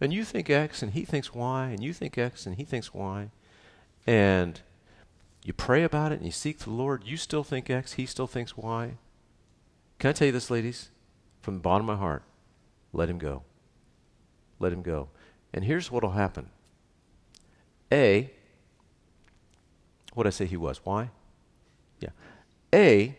And 0.01 0.13
you 0.13 0.23
think 0.23 0.49
X 0.49 0.81
and 0.81 0.93
he 0.93 1.05
thinks 1.05 1.33
Y, 1.33 1.69
and 1.69 1.83
you 1.83 1.93
think 1.93 2.17
X 2.17 2.45
and 2.45 2.55
he 2.55 2.63
thinks 2.63 2.93
Y, 2.93 3.29
and 4.05 4.61
you 5.43 5.53
pray 5.53 5.83
about 5.83 6.11
it 6.11 6.15
and 6.15 6.25
you 6.25 6.31
seek 6.31 6.59
the 6.59 6.69
Lord. 6.69 7.03
You 7.05 7.17
still 7.17 7.43
think 7.43 7.69
X, 7.69 7.93
he 7.93 8.05
still 8.05 8.27
thinks 8.27 8.57
Y. 8.57 8.97
Can 9.99 10.09
I 10.09 10.13
tell 10.13 10.27
you 10.27 10.31
this, 10.31 10.51
ladies, 10.51 10.89
from 11.41 11.55
the 11.55 11.59
bottom 11.61 11.89
of 11.89 11.97
my 11.97 11.99
heart? 11.99 12.23
Let 12.93 13.09
him 13.09 13.17
go. 13.17 13.43
Let 14.59 14.73
him 14.73 14.81
go. 14.81 15.09
And 15.53 15.65
here's 15.65 15.91
what 15.91 16.03
will 16.03 16.11
happen. 16.11 16.49
A, 17.91 18.31
what 20.13 20.27
I 20.27 20.31
say 20.31 20.45
he 20.45 20.57
was? 20.57 20.81
Why? 20.83 21.09
Yeah. 21.99 22.09
A, 22.73 23.15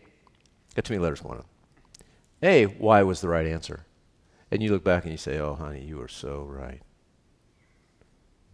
got 0.75 0.85
too 0.85 0.93
many 0.93 1.03
letters 1.03 1.21
going 1.21 1.39
on. 1.39 1.45
A, 2.41 2.65
Y 2.65 3.03
was 3.03 3.21
the 3.21 3.29
right 3.29 3.45
answer? 3.45 3.85
And 4.51 4.63
you 4.63 4.71
look 4.71 4.83
back 4.83 5.03
and 5.03 5.11
you 5.11 5.17
say, 5.17 5.37
oh, 5.37 5.55
honey, 5.55 5.83
you 5.83 6.01
are 6.01 6.07
so 6.07 6.43
right. 6.43 6.81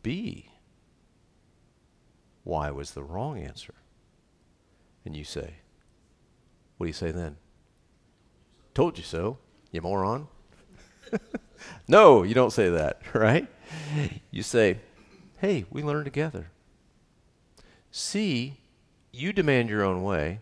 B, 0.01 0.49
Y 2.43 2.71
was 2.71 2.91
the 2.91 3.03
wrong 3.03 3.39
answer? 3.39 3.73
And 5.03 5.15
you 5.15 5.23
say, 5.23 5.55
what 6.77 6.85
do 6.85 6.89
you 6.89 6.93
say 6.93 7.11
then? 7.11 7.37
Told 8.73 8.97
you 8.97 9.03
so, 9.03 9.37
you 9.71 9.81
moron. 9.81 10.27
no, 11.87 12.23
you 12.23 12.33
don't 12.33 12.53
say 12.53 12.69
that, 12.69 13.01
right? 13.13 13.47
You 14.31 14.43
say, 14.43 14.79
hey, 15.37 15.65
we 15.69 15.81
learn 15.81 16.03
together. 16.03 16.51
C, 17.91 18.59
you 19.13 19.31
demand 19.31 19.69
your 19.69 19.83
own 19.83 20.03
way. 20.03 20.39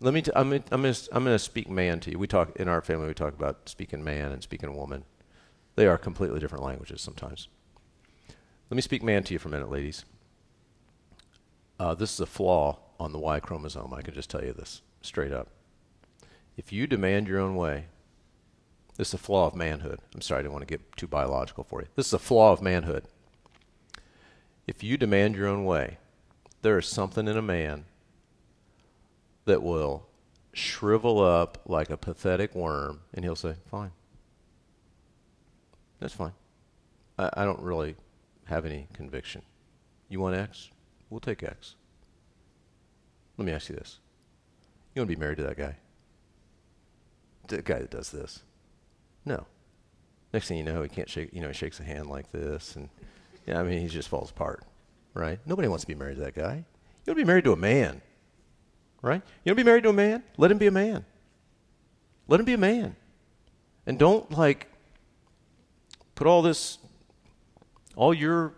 Let 0.00 0.14
me. 0.14 0.22
T- 0.22 0.32
I'm. 0.34 0.52
I'm 0.52 0.82
going. 0.82 0.94
I'm 1.12 1.24
going 1.24 1.34
to 1.34 1.38
speak 1.38 1.68
man 1.68 2.00
to 2.00 2.10
you. 2.10 2.18
We 2.18 2.26
talk 2.26 2.56
in 2.56 2.68
our 2.68 2.80
family. 2.80 3.08
We 3.08 3.14
talk 3.14 3.34
about 3.34 3.68
speaking 3.68 4.02
man 4.02 4.32
and 4.32 4.42
speaking 4.42 4.74
woman. 4.74 5.04
They 5.76 5.86
are 5.86 5.98
completely 5.98 6.40
different 6.40 6.64
languages 6.64 7.02
sometimes. 7.02 7.48
Let 8.70 8.76
me 8.76 8.82
speak 8.82 9.02
man 9.02 9.24
to 9.24 9.34
you 9.34 9.38
for 9.38 9.48
a 9.48 9.50
minute, 9.50 9.70
ladies. 9.70 10.04
Uh, 11.78 11.94
this 11.94 12.12
is 12.12 12.20
a 12.20 12.26
flaw 12.26 12.78
on 12.98 13.12
the 13.12 13.18
Y 13.18 13.40
chromosome. 13.40 13.92
I 13.94 14.02
can 14.02 14.14
just 14.14 14.30
tell 14.30 14.44
you 14.44 14.52
this 14.52 14.82
straight 15.02 15.32
up. 15.32 15.48
If 16.56 16.72
you 16.72 16.86
demand 16.86 17.26
your 17.26 17.40
own 17.40 17.56
way, 17.56 17.86
this 18.96 19.08
is 19.08 19.14
a 19.14 19.18
flaw 19.18 19.46
of 19.46 19.54
manhood. 19.54 20.00
I'm 20.14 20.20
sorry, 20.20 20.40
I 20.40 20.42
didn't 20.42 20.52
want 20.52 20.68
to 20.68 20.74
get 20.76 20.96
too 20.96 21.06
biological 21.06 21.64
for 21.64 21.80
you. 21.80 21.88
This 21.96 22.08
is 22.08 22.12
a 22.12 22.18
flaw 22.18 22.52
of 22.52 22.62
manhood. 22.62 23.04
if 24.66 24.82
you 24.82 24.96
demand 24.96 25.36
your 25.36 25.48
own 25.48 25.64
way, 25.64 25.98
there 26.62 26.78
is 26.78 26.86
something 26.86 27.26
in 27.26 27.36
a 27.36 27.42
man 27.42 27.86
that 29.50 29.64
will 29.64 30.06
shrivel 30.52 31.20
up 31.20 31.58
like 31.66 31.90
a 31.90 31.96
pathetic 31.96 32.54
worm, 32.54 33.00
and 33.12 33.24
he'll 33.24 33.36
say, 33.36 33.54
Fine. 33.68 33.90
That's 35.98 36.14
fine. 36.14 36.32
I, 37.18 37.30
I 37.34 37.44
don't 37.44 37.60
really 37.60 37.96
have 38.44 38.64
any 38.64 38.86
conviction. 38.92 39.42
You 40.08 40.20
want 40.20 40.36
X? 40.36 40.70
We'll 41.10 41.20
take 41.20 41.42
X. 41.42 41.74
Let 43.36 43.44
me 43.44 43.52
ask 43.52 43.68
you 43.68 43.74
this. 43.74 43.98
You 44.94 45.00
want 45.00 45.10
to 45.10 45.16
be 45.16 45.20
married 45.20 45.38
to 45.38 45.42
that 45.44 45.58
guy? 45.58 45.76
The 47.48 47.62
guy 47.62 47.80
that 47.80 47.90
does 47.90 48.10
this? 48.10 48.42
No. 49.24 49.46
Next 50.32 50.46
thing 50.46 50.58
you 50.58 50.64
know, 50.64 50.82
he 50.82 50.88
can't 50.88 51.10
shake, 51.10 51.34
you 51.34 51.40
know, 51.40 51.48
he 51.48 51.54
shakes 51.54 51.80
a 51.80 51.82
hand 51.84 52.06
like 52.06 52.30
this, 52.30 52.76
and 52.76 52.88
yeah, 53.46 53.58
I 53.58 53.64
mean, 53.64 53.80
he 53.80 53.88
just 53.88 54.08
falls 54.08 54.30
apart, 54.30 54.62
right? 55.12 55.40
Nobody 55.44 55.66
wants 55.66 55.82
to 55.82 55.88
be 55.88 55.96
married 55.96 56.16
to 56.16 56.22
that 56.22 56.36
guy. 56.36 56.54
You 56.54 57.10
want 57.10 57.18
to 57.18 57.24
be 57.24 57.24
married 57.24 57.44
to 57.44 57.52
a 57.52 57.56
man, 57.56 58.00
right? 59.02 59.22
You 59.44 59.50
to 59.50 59.54
be 59.54 59.62
married 59.62 59.84
to 59.84 59.90
a 59.90 59.94
man? 59.94 60.22
Let 60.36 60.50
him 60.50 60.58
be 60.58 60.66
a 60.66 60.72
man. 60.72 61.04
Let 62.28 62.40
him 62.40 62.46
be 62.46 62.52
a 62.52 62.58
man. 62.58 62.96
And 63.86 63.98
don't, 63.98 64.30
like, 64.30 64.68
put 66.14 66.26
all 66.26 66.42
this, 66.42 66.78
all 67.96 68.12
your 68.14 68.54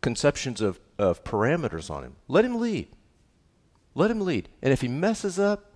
conceptions 0.00 0.60
of, 0.60 0.80
of 0.98 1.24
parameters 1.24 1.90
on 1.90 2.04
him. 2.04 2.16
Let 2.28 2.44
him 2.44 2.58
lead. 2.58 2.88
Let 3.94 4.10
him 4.10 4.20
lead. 4.20 4.48
And 4.62 4.72
if 4.72 4.80
he 4.80 4.88
messes 4.88 5.38
up, 5.38 5.72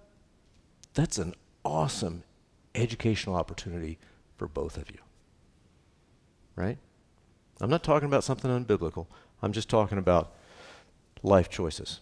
that's 0.94 1.18
an 1.18 1.34
awesome 1.64 2.22
educational 2.74 3.36
opportunity 3.36 3.98
for 4.36 4.48
both 4.48 4.76
of 4.76 4.90
you. 4.90 4.98
Right? 6.54 6.78
I'm 7.60 7.70
not 7.70 7.82
talking 7.82 8.06
about 8.06 8.24
something 8.24 8.50
unbiblical. 8.50 9.06
I'm 9.42 9.52
just 9.52 9.68
talking 9.68 9.98
about 9.98 10.34
life 11.22 11.50
choices. 11.50 12.00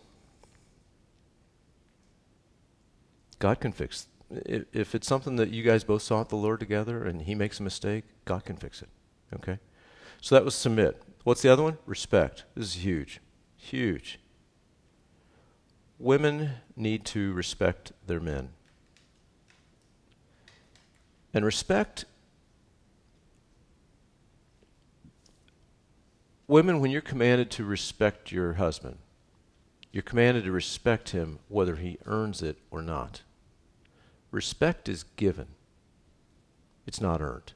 God 3.45 3.61
can 3.61 3.73
fix. 3.73 4.07
If 4.31 4.95
it's 4.95 5.07
something 5.07 5.37
that 5.37 5.51
you 5.51 5.63
guys 5.63 5.85
both 5.85 6.01
sought 6.01 6.31
the 6.31 6.37
Lord 6.37 6.61
together 6.61 7.05
and 7.05 7.21
he 7.21 7.35
makes 7.35 7.61
a 7.61 7.63
mistake, 7.63 8.05
God 8.25 8.47
can 8.47 8.57
fix 8.57 8.81
it. 8.81 8.89
Okay? 9.35 9.59
So 10.23 10.35
that 10.35 10.47
was 10.47 10.55
submit. 10.55 11.03
What's 11.25 11.43
the 11.43 11.53
other 11.53 11.63
one? 11.63 11.77
Respect. 11.85 12.45
This 12.55 12.69
is 12.69 12.83
huge. 12.83 13.21
Huge. 13.59 14.19
Women 15.99 16.53
need 16.75 17.05
to 17.05 17.35
respect 17.35 17.93
their 18.07 18.19
men. 18.19 18.49
And 21.35 21.45
respect 21.45 22.07
women, 26.49 26.81
when 26.81 26.91
you're 26.91 27.03
commanded 27.03 27.51
to 27.51 27.65
respect 27.67 28.33
your 28.33 28.55
husband, 28.55 28.97
you're 29.93 30.03
commanded 30.03 30.45
to 30.45 30.51
respect 30.51 31.11
him 31.11 31.41
whether 31.49 31.77
he 31.77 31.99
earns 32.07 32.41
it 32.41 32.57
or 32.71 32.81
not. 32.81 33.21
Respect 34.35 34.89
is 34.89 35.05
given, 35.15 35.47
it's 36.89 37.01
not 37.01 37.21
earned. 37.21 37.53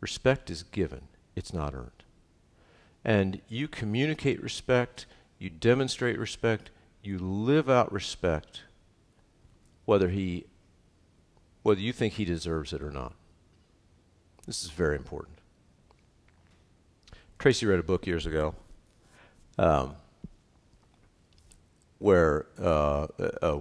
Respect 0.00 0.50
is 0.50 0.64
given, 0.64 1.02
it's 1.36 1.54
not 1.54 1.72
earned. 1.72 2.02
And 3.04 3.40
you 3.48 3.68
communicate 3.68 4.42
respect, 4.42 5.06
you 5.38 5.48
demonstrate 5.48 6.18
respect, 6.18 6.70
you 7.00 7.20
live 7.20 7.70
out 7.70 7.92
respect 7.92 8.62
whether 9.84 10.08
he 10.08 10.46
whether 11.62 11.80
you 11.80 11.92
think 11.92 12.14
he 12.14 12.24
deserves 12.24 12.72
it 12.72 12.82
or 12.82 12.90
not. 12.90 13.12
This 14.48 14.64
is 14.64 14.70
very 14.70 14.96
important. 14.96 15.38
Tracy 17.38 17.66
read 17.66 17.78
a 17.78 17.84
book 17.84 18.04
years 18.04 18.26
ago 18.26 18.56
um, 19.60 19.94
where 22.00 22.46
uh, 22.60 23.06
uh, 23.40 23.60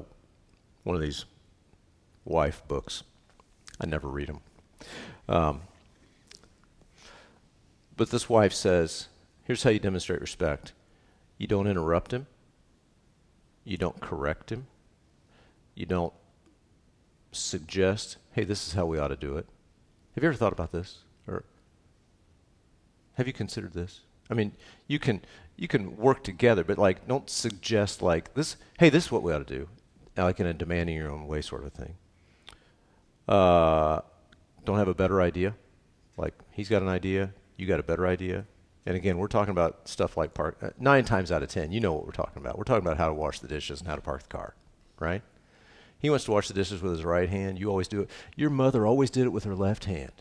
one 0.82 0.96
of 0.96 1.02
these 1.04 1.26
wife 2.26 2.62
books. 2.68 3.04
I 3.80 3.86
never 3.86 4.08
read 4.08 4.28
them. 4.28 4.42
Um, 5.30 5.62
but 7.96 8.10
this 8.10 8.30
wife 8.30 8.54
says, 8.54 9.08
here's 9.44 9.64
how 9.64 9.70
you 9.70 9.80
demonstrate 9.80 10.22
respect 10.22 10.74
you 11.38 11.48
don't 11.48 11.68
interrupt 11.68 12.14
him, 12.14 12.28
you 13.64 13.78
don't 13.78 14.00
correct 14.00 14.52
him, 14.52 14.68
you 15.74 15.86
don't 15.86 16.14
suggest, 17.32 18.18
hey, 18.32 18.44
this 18.44 18.68
is 18.68 18.74
how 18.74 18.86
we 18.86 18.98
ought 18.98 19.10
to 19.10 19.16
do 19.16 19.38
it. 19.38 19.46
Have 20.16 20.24
you 20.24 20.30
ever 20.30 20.38
thought 20.38 20.54
about 20.54 20.72
this? 20.72 21.00
Or 21.28 21.44
have 23.16 23.28
you 23.28 23.34
considered 23.34 23.74
this? 23.74 24.02
I 24.30 24.34
mean, 24.34 24.54
you 24.88 24.98
can 24.98 25.22
you 25.58 25.68
can 25.68 25.98
work 25.98 26.24
together, 26.24 26.64
but 26.64 26.78
like 26.78 27.08
don't 27.08 27.30
suggest 27.30 28.02
like 28.02 28.34
this. 28.34 28.56
Hey, 28.80 28.90
this 28.90 29.06
is 29.06 29.12
what 29.12 29.24
we 29.24 29.34
ought 29.34 29.46
to 29.46 29.58
do, 29.58 29.68
like 30.18 30.40
in 30.40 30.48
a 30.48 30.54
demanding 30.54 30.96
your 30.96 31.12
own 31.12 31.28
way 31.28 31.42
sort 31.42 31.66
of 31.66 31.74
thing. 31.74 31.96
Uh, 33.28 34.02
don't 34.64 34.78
have 34.78 34.88
a 34.88 34.94
better 34.94 35.22
idea. 35.22 35.56
Like 36.18 36.34
he's 36.52 36.70
got 36.70 36.82
an 36.82 36.88
idea, 36.90 37.34
you 37.58 37.68
got 37.68 37.80
a 37.80 37.84
better 37.84 38.08
idea. 38.08 38.46
And 38.86 38.96
again, 38.96 39.18
we're 39.18 39.28
talking 39.28 39.52
about 39.52 39.88
stuff 39.88 40.16
like 40.16 40.34
park. 40.34 40.58
Uh, 40.62 40.70
nine 40.80 41.06
times 41.06 41.32
out 41.32 41.42
of 41.42 41.50
ten, 41.50 41.72
you 41.72 41.80
know 41.80 41.94
what 41.94 42.06
we're 42.06 42.12
talking 42.12 42.42
about. 42.42 42.58
We're 42.58 42.66
talking 42.66 42.86
about 42.86 42.98
how 42.98 43.08
to 43.08 43.14
wash 43.14 43.40
the 43.40 43.48
dishes 43.48 43.80
and 43.80 43.88
how 43.88 43.96
to 43.96 44.02
park 44.02 44.24
the 44.24 44.30
car, 44.30 44.56
right? 45.00 45.24
He 45.98 46.10
wants 46.10 46.26
to 46.26 46.32
wash 46.32 46.48
the 46.48 46.54
dishes 46.54 46.82
with 46.82 46.92
his 46.92 47.04
right 47.04 47.30
hand. 47.30 47.60
You 47.60 47.70
always 47.70 47.88
do 47.88 48.02
it. 48.02 48.10
Your 48.36 48.52
mother 48.52 48.86
always 48.86 49.10
did 49.10 49.24
it 49.26 49.30
with 49.30 49.44
her 49.46 49.56
left 49.56 49.86
hand, 49.86 50.12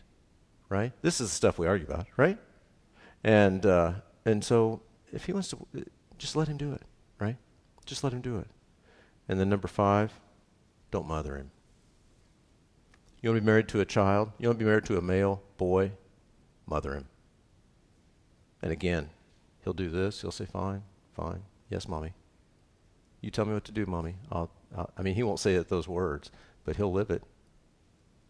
right? 0.67 0.93
This 1.03 1.21
is 1.21 1.29
the 1.29 1.35
stuff 1.35 1.59
we 1.59 1.67
argue 1.67 1.85
about, 1.85 2.07
right? 2.17 2.39
And 3.23 3.65
uh, 3.65 3.93
and 4.25 4.43
so 4.43 4.81
if 5.13 5.25
he 5.25 5.33
wants 5.33 5.49
to, 5.49 5.67
just 6.17 6.35
let 6.35 6.47
him 6.47 6.57
do 6.57 6.73
it, 6.73 6.81
right? 7.19 7.37
Just 7.85 8.03
let 8.03 8.13
him 8.13 8.21
do 8.21 8.39
it. 8.39 8.47
And 9.29 9.39
then 9.39 9.49
number 9.49 9.67
five, 9.67 10.11
don't 10.91 11.07
mother 11.07 11.35
him. 11.35 11.51
You 13.25 13.31
want 13.31 13.37
to 13.37 13.41
be 13.41 13.45
married 13.47 13.67
to 13.69 13.81
a 13.81 13.85
child? 13.85 14.33
You 14.37 14.49
want 14.49 14.59
to 14.59 14.63
be 14.63 14.69
married 14.69 14.85
to 14.85 14.99
a 14.99 15.01
male 15.01 15.41
boy? 15.57 15.93
Mother 16.67 16.93
him. 16.93 17.07
And 18.61 18.71
again, 18.71 19.09
he'll 19.63 19.73
do 19.73 19.89
this. 19.89 20.21
He'll 20.21 20.29
say, 20.29 20.45
"Fine, 20.45 20.83
fine, 21.15 21.41
yes, 21.67 21.87
mommy." 21.87 22.13
You 23.21 23.31
tell 23.31 23.45
me 23.45 23.55
what 23.55 23.63
to 23.63 23.71
do, 23.71 23.87
mommy. 23.87 24.13
I'll, 24.31 24.51
I'll, 24.77 24.91
i 24.95 25.01
mean, 25.01 25.15
he 25.15 25.23
won't 25.23 25.39
say 25.39 25.55
it 25.55 25.69
those 25.69 25.87
words, 25.87 26.29
but 26.65 26.75
he'll 26.75 26.91
live 26.91 27.09
it. 27.09 27.23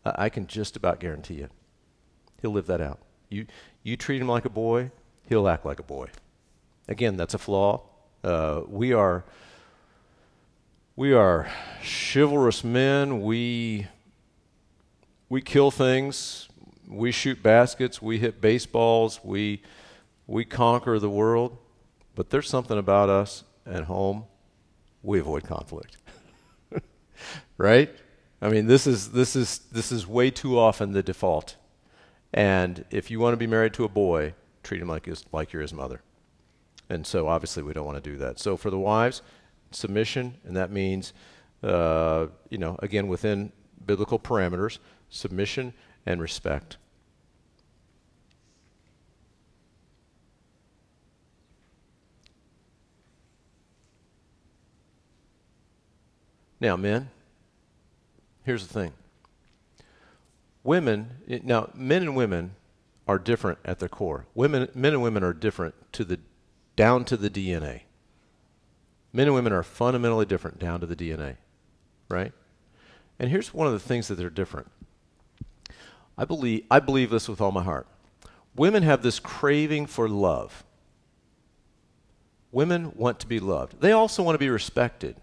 I, 0.06 0.14
I 0.18 0.30
can 0.30 0.48
just 0.48 0.78
about 0.78 1.02
guarantee 1.02 1.34
you. 1.34 1.50
He'll 2.42 2.54
live 2.54 2.68
that 2.68 2.80
out. 2.80 3.00
You, 3.28 3.48
you 3.84 3.98
treat 3.98 4.22
him 4.22 4.30
like 4.30 4.46
a 4.46 4.50
boy, 4.50 4.92
he'll 5.28 5.50
act 5.50 5.66
like 5.66 5.82
a 5.82 5.84
boy. 5.84 6.08
Again, 6.88 7.18
that's 7.18 7.34
a 7.34 7.38
flaw. 7.38 7.82
Uh, 8.24 8.62
we 8.66 8.94
are 8.94 9.26
we 10.96 11.12
are 11.12 11.52
chivalrous 11.84 12.64
men. 12.64 13.22
We 13.22 13.88
we 15.30 15.42
kill 15.42 15.72
things. 15.72 16.50
We 16.88 17.12
shoot 17.12 17.42
baskets. 17.42 18.02
We 18.02 18.20
hit 18.20 18.42
baseballs. 18.42 19.20
We 19.24 19.62
we 20.28 20.46
conquer 20.46 21.00
the 21.00 21.10
world. 21.10 21.58
But 22.16 22.30
there's 22.30 22.50
something 22.50 22.78
about 22.78 23.10
us 23.10 23.44
at 23.66 23.86
home 23.86 24.26
we 25.06 25.20
avoid 25.20 25.44
conflict. 25.44 25.98
right? 27.58 27.94
I 28.42 28.50
mean, 28.50 28.68
this 28.68 28.88
is 28.88 29.12
this 29.12 29.36
is 29.36 29.60
this 29.72 29.92
is 29.92 30.08
way 30.08 30.32
too 30.32 30.60
often 30.60 30.92
the 30.92 31.04
default. 31.04 31.56
And 32.34 32.84
if 32.90 33.10
you 33.10 33.20
want 33.20 33.34
to 33.34 33.38
be 33.38 33.48
married 33.48 33.74
to 33.76 33.86
a 33.86 33.90
boy, 33.90 34.34
treat 34.64 34.82
him 34.82 34.90
like 34.90 35.06
his, 35.06 35.24
like 35.32 35.54
you're 35.54 35.62
his 35.62 35.74
mother. 35.74 36.02
And 36.90 37.08
so 37.08 37.28
obviously 37.28 37.64
we 37.64 37.72
don't 37.72 37.86
want 37.86 38.04
to 38.04 38.10
do 38.10 38.18
that. 38.18 38.40
So 38.40 38.58
for 38.58 38.70
the 38.70 38.78
wives, 38.78 39.22
submission, 39.72 40.36
and 40.44 40.56
that 40.58 40.70
means, 40.70 41.14
uh, 41.64 42.28
you 42.50 42.58
know, 42.58 42.76
again 42.80 43.08
within 43.08 43.54
biblical 43.86 44.20
parameters, 44.20 44.80
submission 45.10 45.74
and 46.06 46.22
respect. 46.22 46.78
Now, 56.60 56.76
men, 56.76 57.10
here's 58.44 58.66
the 58.66 58.74
thing. 58.74 58.94
Women, 60.64 61.18
eh, 61.28 61.40
now, 61.44 61.70
men 61.76 62.02
and 62.02 62.16
women 62.16 62.56
are 63.08 63.20
different 63.20 63.60
at 63.64 63.80
their 63.80 63.90
core. 63.90 64.26
Women, 64.34 64.70
men 64.74 64.94
and 64.94 65.04
women 65.04 65.24
are 65.24 65.34
different 65.34 65.76
to 65.94 66.04
the, 66.04 66.20
down 66.76 67.06
to 67.06 67.18
the 67.18 67.30
DNA. 67.30 67.82
Men 69.14 69.28
and 69.28 69.36
women 69.36 69.54
are 69.54 69.64
fundamentally 69.64 70.26
different 70.26 70.58
down 70.58 70.80
to 70.80 70.88
the 70.88 70.96
DNA, 70.96 71.38
right? 72.10 72.34
And 73.20 73.30
here's 73.30 73.54
one 73.54 73.68
of 73.68 73.74
the 73.74 73.80
things 73.80 74.08
that 74.08 74.16
they're 74.16 74.30
different. 74.30 74.72
I 76.18 76.26
believe, 76.26 76.66
I 76.72 76.80
believe 76.80 77.10
this 77.10 77.28
with 77.28 77.42
all 77.42 77.52
my 77.52 77.64
heart. 77.64 77.88
Women 78.56 78.84
have 78.84 79.02
this 79.02 79.20
craving 79.20 79.88
for 79.88 80.08
love. 80.08 80.64
Women 82.52 82.94
want 82.96 83.20
to 83.20 83.28
be 83.28 83.40
loved. 83.40 83.82
They 83.82 83.92
also 83.92 84.24
want 84.24 84.36
to 84.36 84.40
be 84.40 84.50
respected 84.50 85.18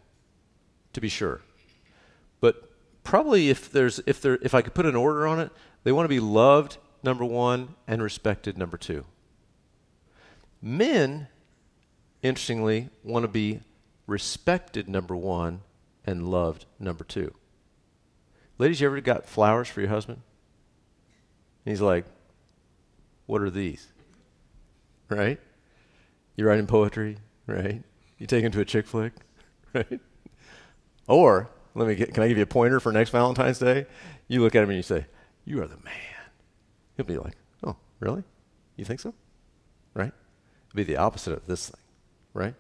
to 0.93 1.01
be 1.01 1.09
sure. 1.09 1.41
But 2.41 2.71
probably 3.05 3.49
if 3.49 3.71
there's 3.73 4.01
if 4.07 4.21
there 4.21 4.39
if 4.43 4.55
I 4.55 4.61
could 4.61 4.75
put 4.75 4.85
an 4.85 4.97
order 4.97 5.27
on 5.27 5.41
it, 5.41 5.51
they 5.85 5.93
want 5.93 6.05
to 6.05 6.11
be 6.11 6.21
loved 6.21 6.77
number 7.03 7.25
1 7.25 7.75
and 7.89 8.03
respected 8.03 8.59
number 8.59 8.77
2. 8.77 9.05
Men 10.61 11.29
interestingly, 12.23 12.89
want 13.03 13.25
to 13.25 13.29
be 13.29 13.61
respected, 14.07 14.89
number 14.89 15.17
one, 15.17 15.61
and 16.07 16.29
loved, 16.29 16.67
number 16.79 17.05
two. 17.05 17.35
Ladies, 18.59 18.81
you 18.81 18.87
ever 18.87 19.01
got 19.01 19.27
flowers 19.27 19.69
for 19.69 19.81
your 19.81 19.91
husband? 19.91 20.21
He's 21.65 21.81
like, 21.81 22.05
What 23.27 23.43
are 23.43 23.51
these? 23.51 23.89
Right? 25.09 25.39
You're 26.37 26.49
writing 26.49 26.67
poetry? 26.67 27.19
Right? 27.47 27.83
You 28.19 28.27
take 28.27 28.45
him 28.45 28.53
to 28.53 28.61
a 28.61 28.65
chick 28.65 28.87
flick? 28.87 29.13
Right? 29.75 30.01
Or, 31.09 31.49
let 31.75 31.89
me 31.89 31.95
get, 31.95 32.13
can 32.13 32.23
I 32.23 32.29
give 32.29 32.37
you 32.37 32.43
a 32.43 32.47
pointer 32.47 32.79
for 32.79 32.93
next 32.93 33.09
Valentine's 33.09 33.59
Day? 33.59 33.87
You 34.29 34.43
look 34.43 34.55
at 34.55 34.63
him 34.63 34.69
and 34.69 34.77
you 34.77 34.83
say, 34.83 35.07
You 35.47 35.63
are 35.63 35.67
the 35.67 35.79
man. 35.79 35.95
He'll 36.97 37.07
be 37.07 37.17
like, 37.17 37.37
Oh, 37.65 37.77
really? 38.01 38.23
You 38.77 38.85
think 38.85 39.01
so? 39.01 39.15
Right? 39.95 40.13
It'll 40.69 40.77
be 40.77 40.85
the 40.85 40.99
opposite 40.99 41.33
of 41.33 41.47
this 41.47 41.71
thing. 41.71 41.81
Right? 42.35 42.55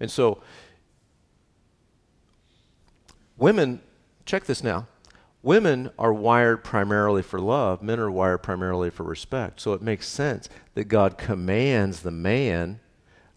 And 0.00 0.10
so, 0.10 0.42
women, 3.36 3.80
check 4.26 4.44
this 4.44 4.64
now 4.64 4.88
Women 5.42 5.90
are 5.98 6.12
wired 6.12 6.64
primarily 6.64 7.22
for 7.22 7.40
love, 7.40 7.82
men 7.82 8.00
are 8.00 8.10
wired 8.10 8.42
primarily 8.42 8.90
for 8.90 9.04
respect. 9.04 9.60
So 9.60 9.72
it 9.72 9.82
makes 9.82 10.08
sense 10.08 10.48
that 10.74 10.84
God 10.84 11.16
commands 11.16 12.00
the 12.00 12.10
man, 12.10 12.80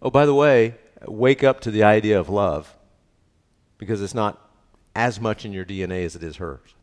oh, 0.02 0.10
by 0.10 0.26
the 0.26 0.34
way, 0.34 0.76
wake 1.06 1.44
up 1.44 1.60
to 1.62 1.72
the 1.72 1.84
idea 1.84 2.20
of 2.20 2.30
love 2.30 2.76
because 3.78 4.02
it's 4.02 4.14
not 4.14 4.50
as 4.96 5.20
much 5.20 5.46
in 5.46 5.54
your 5.54 5.66
DNA 5.66 6.06
as 6.06 6.16
it 6.16 6.24
is 6.24 6.38
hers. 6.38 6.76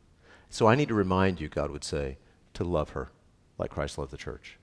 So 0.50 0.66
I 0.66 0.74
need 0.74 0.88
to 0.88 0.94
remind 0.94 1.40
you, 1.40 1.48
God 1.48 1.70
would 1.70 1.84
say, 1.84 2.18
to 2.54 2.64
love 2.64 2.90
her 2.90 3.10
like 3.58 3.70
Christ 3.70 3.98
loved 3.98 4.12
the 4.12 4.16
church. 4.16 4.58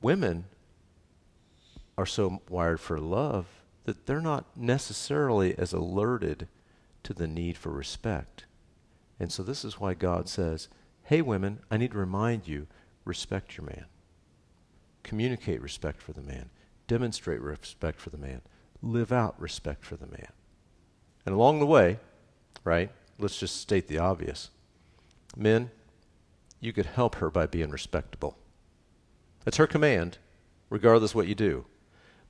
Women 0.00 0.44
are 1.98 2.06
so 2.06 2.42
wired 2.48 2.78
for 2.78 2.98
love 2.98 3.46
that 3.84 4.06
they're 4.06 4.20
not 4.20 4.44
necessarily 4.54 5.56
as 5.58 5.72
alerted 5.72 6.46
to 7.06 7.14
the 7.14 7.28
need 7.28 7.56
for 7.56 7.70
respect. 7.70 8.46
And 9.20 9.30
so 9.30 9.44
this 9.44 9.64
is 9.64 9.78
why 9.78 9.94
God 9.94 10.28
says, 10.28 10.68
hey, 11.04 11.22
women, 11.22 11.60
I 11.70 11.76
need 11.76 11.92
to 11.92 11.98
remind 11.98 12.48
you 12.48 12.66
respect 13.04 13.56
your 13.56 13.64
man. 13.64 13.84
Communicate 15.04 15.62
respect 15.62 16.02
for 16.02 16.12
the 16.12 16.20
man. 16.20 16.50
Demonstrate 16.88 17.40
respect 17.40 18.00
for 18.00 18.10
the 18.10 18.18
man. 18.18 18.42
Live 18.82 19.12
out 19.12 19.40
respect 19.40 19.84
for 19.84 19.96
the 19.96 20.08
man. 20.08 20.32
And 21.24 21.32
along 21.32 21.60
the 21.60 21.66
way, 21.66 22.00
right, 22.64 22.90
let's 23.20 23.38
just 23.38 23.60
state 23.60 23.86
the 23.86 23.98
obvious. 23.98 24.50
Men, 25.36 25.70
you 26.60 26.72
could 26.72 26.86
help 26.86 27.16
her 27.16 27.30
by 27.30 27.46
being 27.46 27.70
respectable. 27.70 28.36
That's 29.44 29.58
her 29.58 29.68
command, 29.68 30.18
regardless 30.70 31.14
what 31.14 31.28
you 31.28 31.36
do. 31.36 31.66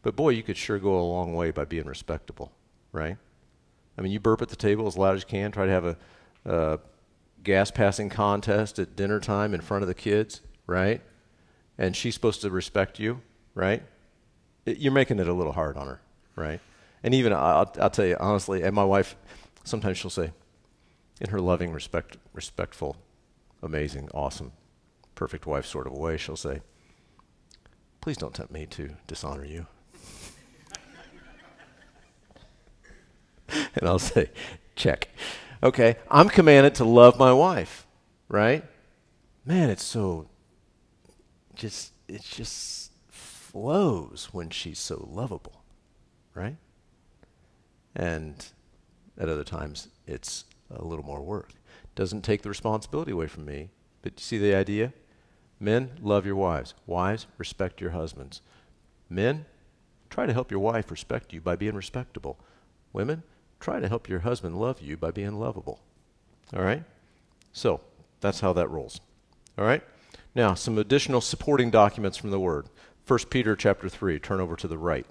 But 0.02 0.16
boy, 0.16 0.30
you 0.30 0.42
could 0.42 0.58
sure 0.58 0.78
go 0.78 0.98
a 0.98 1.00
long 1.00 1.34
way 1.34 1.50
by 1.50 1.64
being 1.64 1.86
respectable, 1.86 2.52
right? 2.92 3.16
I 3.98 4.02
mean, 4.02 4.12
you 4.12 4.20
burp 4.20 4.42
at 4.42 4.48
the 4.48 4.56
table 4.56 4.86
as 4.86 4.96
loud 4.96 5.14
as 5.14 5.22
you 5.22 5.26
can, 5.26 5.52
try 5.52 5.66
to 5.66 5.72
have 5.72 5.84
a, 5.84 5.96
a 6.44 6.78
gas 7.42 7.70
passing 7.70 8.08
contest 8.08 8.78
at 8.78 8.96
dinner 8.96 9.20
time 9.20 9.54
in 9.54 9.60
front 9.60 9.82
of 9.82 9.88
the 9.88 9.94
kids, 9.94 10.42
right? 10.66 11.00
And 11.78 11.96
she's 11.96 12.14
supposed 12.14 12.42
to 12.42 12.50
respect 12.50 12.98
you, 12.98 13.22
right? 13.54 13.82
It, 14.64 14.78
you're 14.78 14.92
making 14.92 15.18
it 15.18 15.28
a 15.28 15.32
little 15.32 15.52
hard 15.52 15.76
on 15.76 15.86
her, 15.86 16.00
right? 16.34 16.60
And 17.02 17.14
even, 17.14 17.32
I'll, 17.32 17.72
I'll 17.80 17.90
tell 17.90 18.06
you 18.06 18.16
honestly, 18.18 18.62
and 18.62 18.74
my 18.74 18.84
wife, 18.84 19.16
sometimes 19.64 19.98
she'll 19.98 20.10
say, 20.10 20.32
in 21.20 21.30
her 21.30 21.40
loving, 21.40 21.72
respect, 21.72 22.18
respectful, 22.32 22.96
amazing, 23.62 24.10
awesome, 24.12 24.52
perfect 25.14 25.46
wife 25.46 25.64
sort 25.64 25.86
of 25.86 25.92
way, 25.92 26.16
she'll 26.16 26.36
say, 26.36 26.60
Please 28.00 28.16
don't 28.16 28.34
tempt 28.34 28.52
me 28.52 28.66
to 28.66 28.90
dishonor 29.08 29.44
you. 29.44 29.66
and 33.74 33.88
I'll 33.88 33.98
say, 33.98 34.30
check. 34.74 35.08
Okay, 35.62 35.96
I'm 36.10 36.28
commanded 36.28 36.74
to 36.76 36.84
love 36.84 37.18
my 37.18 37.32
wife, 37.32 37.86
right? 38.28 38.64
Man, 39.44 39.70
it's 39.70 39.84
so 39.84 40.28
just 41.54 41.92
it 42.08 42.22
just 42.22 42.92
flows 43.08 44.28
when 44.32 44.50
she's 44.50 44.78
so 44.78 45.08
lovable, 45.10 45.62
right? 46.34 46.56
And 47.94 48.46
at 49.18 49.28
other 49.28 49.44
times 49.44 49.88
it's 50.06 50.44
a 50.70 50.84
little 50.84 51.04
more 51.04 51.22
work. 51.22 51.50
Doesn't 51.94 52.22
take 52.22 52.42
the 52.42 52.48
responsibility 52.48 53.12
away 53.12 53.26
from 53.26 53.46
me, 53.46 53.70
but 54.02 54.12
you 54.16 54.22
see 54.22 54.38
the 54.38 54.54
idea? 54.54 54.92
Men, 55.58 55.92
love 56.02 56.26
your 56.26 56.36
wives. 56.36 56.74
Wives, 56.86 57.26
respect 57.38 57.80
your 57.80 57.90
husbands. 57.90 58.42
Men, 59.08 59.46
try 60.10 60.26
to 60.26 60.32
help 60.34 60.50
your 60.50 60.60
wife 60.60 60.90
respect 60.90 61.32
you 61.32 61.40
by 61.40 61.56
being 61.56 61.74
respectable. 61.74 62.38
Women, 62.92 63.22
try 63.60 63.80
to 63.80 63.88
help 63.88 64.08
your 64.08 64.20
husband 64.20 64.58
love 64.58 64.80
you 64.80 64.96
by 64.96 65.10
being 65.10 65.38
lovable. 65.38 65.80
All 66.54 66.62
right? 66.62 66.84
So, 67.52 67.80
that's 68.20 68.40
how 68.40 68.52
that 68.52 68.70
rolls. 68.70 69.00
All 69.58 69.64
right? 69.64 69.82
Now, 70.34 70.54
some 70.54 70.78
additional 70.78 71.20
supporting 71.20 71.70
documents 71.70 72.16
from 72.18 72.30
the 72.30 72.40
Word. 72.40 72.68
1 73.06 73.18
Peter 73.30 73.56
chapter 73.56 73.88
3, 73.88 74.18
turn 74.18 74.40
over 74.40 74.56
to 74.56 74.68
the 74.68 74.78
right. 74.78 75.06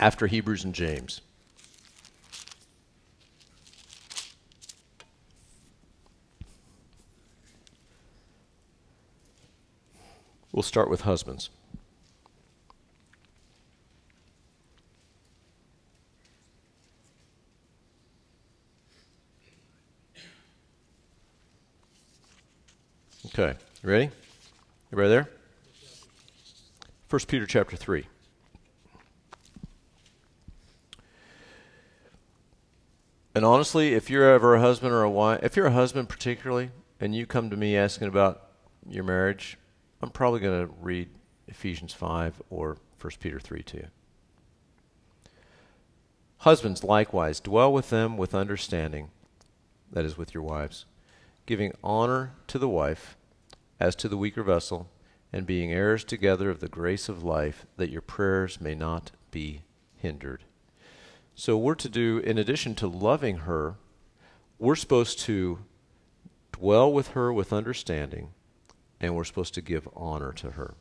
After 0.00 0.26
Hebrews 0.26 0.64
and 0.64 0.74
James. 0.74 1.20
We'll 10.52 10.62
start 10.62 10.88
with 10.88 11.02
husbands. 11.02 11.50
Okay, 23.36 23.58
you 23.82 23.90
ready? 23.90 24.10
Everybody 24.92 25.08
there? 25.08 25.28
1 27.10 27.20
Peter 27.26 27.46
chapter 27.46 27.74
3. 27.74 28.06
And 33.34 33.44
honestly, 33.44 33.94
if 33.94 34.08
you're 34.08 34.32
ever 34.32 34.54
a 34.54 34.60
husband 34.60 34.92
or 34.92 35.02
a 35.02 35.10
wife, 35.10 35.40
if 35.42 35.56
you're 35.56 35.66
a 35.66 35.72
husband 35.72 36.08
particularly, 36.08 36.70
and 37.00 37.12
you 37.12 37.26
come 37.26 37.50
to 37.50 37.56
me 37.56 37.76
asking 37.76 38.06
about 38.06 38.50
your 38.88 39.02
marriage, 39.02 39.58
I'm 40.00 40.10
probably 40.10 40.38
going 40.38 40.68
to 40.68 40.72
read 40.80 41.08
Ephesians 41.48 41.92
5 41.92 42.40
or 42.50 42.76
1 43.00 43.12
Peter 43.18 43.40
3 43.40 43.64
to 43.64 43.76
you. 43.78 43.86
Husbands, 46.36 46.84
likewise, 46.84 47.40
dwell 47.40 47.72
with 47.72 47.90
them 47.90 48.16
with 48.16 48.32
understanding, 48.32 49.10
that 49.90 50.04
is, 50.04 50.16
with 50.16 50.34
your 50.34 50.44
wives, 50.44 50.84
giving 51.46 51.72
honor 51.82 52.34
to 52.46 52.60
the 52.60 52.68
wife 52.68 53.16
as 53.84 53.94
to 53.94 54.08
the 54.08 54.16
weaker 54.16 54.42
vessel, 54.42 54.88
and 55.30 55.46
being 55.46 55.70
heirs 55.70 56.04
together 56.04 56.48
of 56.48 56.60
the 56.60 56.68
grace 56.68 57.06
of 57.06 57.22
life, 57.22 57.66
that 57.76 57.90
your 57.90 58.00
prayers 58.00 58.58
may 58.58 58.74
not 58.74 59.10
be 59.30 59.60
hindered. 59.94 60.44
So, 61.34 61.58
we're 61.58 61.74
to 61.74 61.88
do, 61.90 62.18
in 62.18 62.38
addition 62.38 62.74
to 62.76 62.86
loving 62.86 63.38
her, 63.38 63.74
we're 64.58 64.74
supposed 64.74 65.18
to 65.20 65.58
dwell 66.52 66.90
with 66.90 67.08
her 67.08 67.30
with 67.30 67.52
understanding, 67.52 68.30
and 69.00 69.14
we're 69.14 69.24
supposed 69.24 69.52
to 69.54 69.60
give 69.60 69.86
honor 69.94 70.32
to 70.32 70.52
her. 70.52 70.76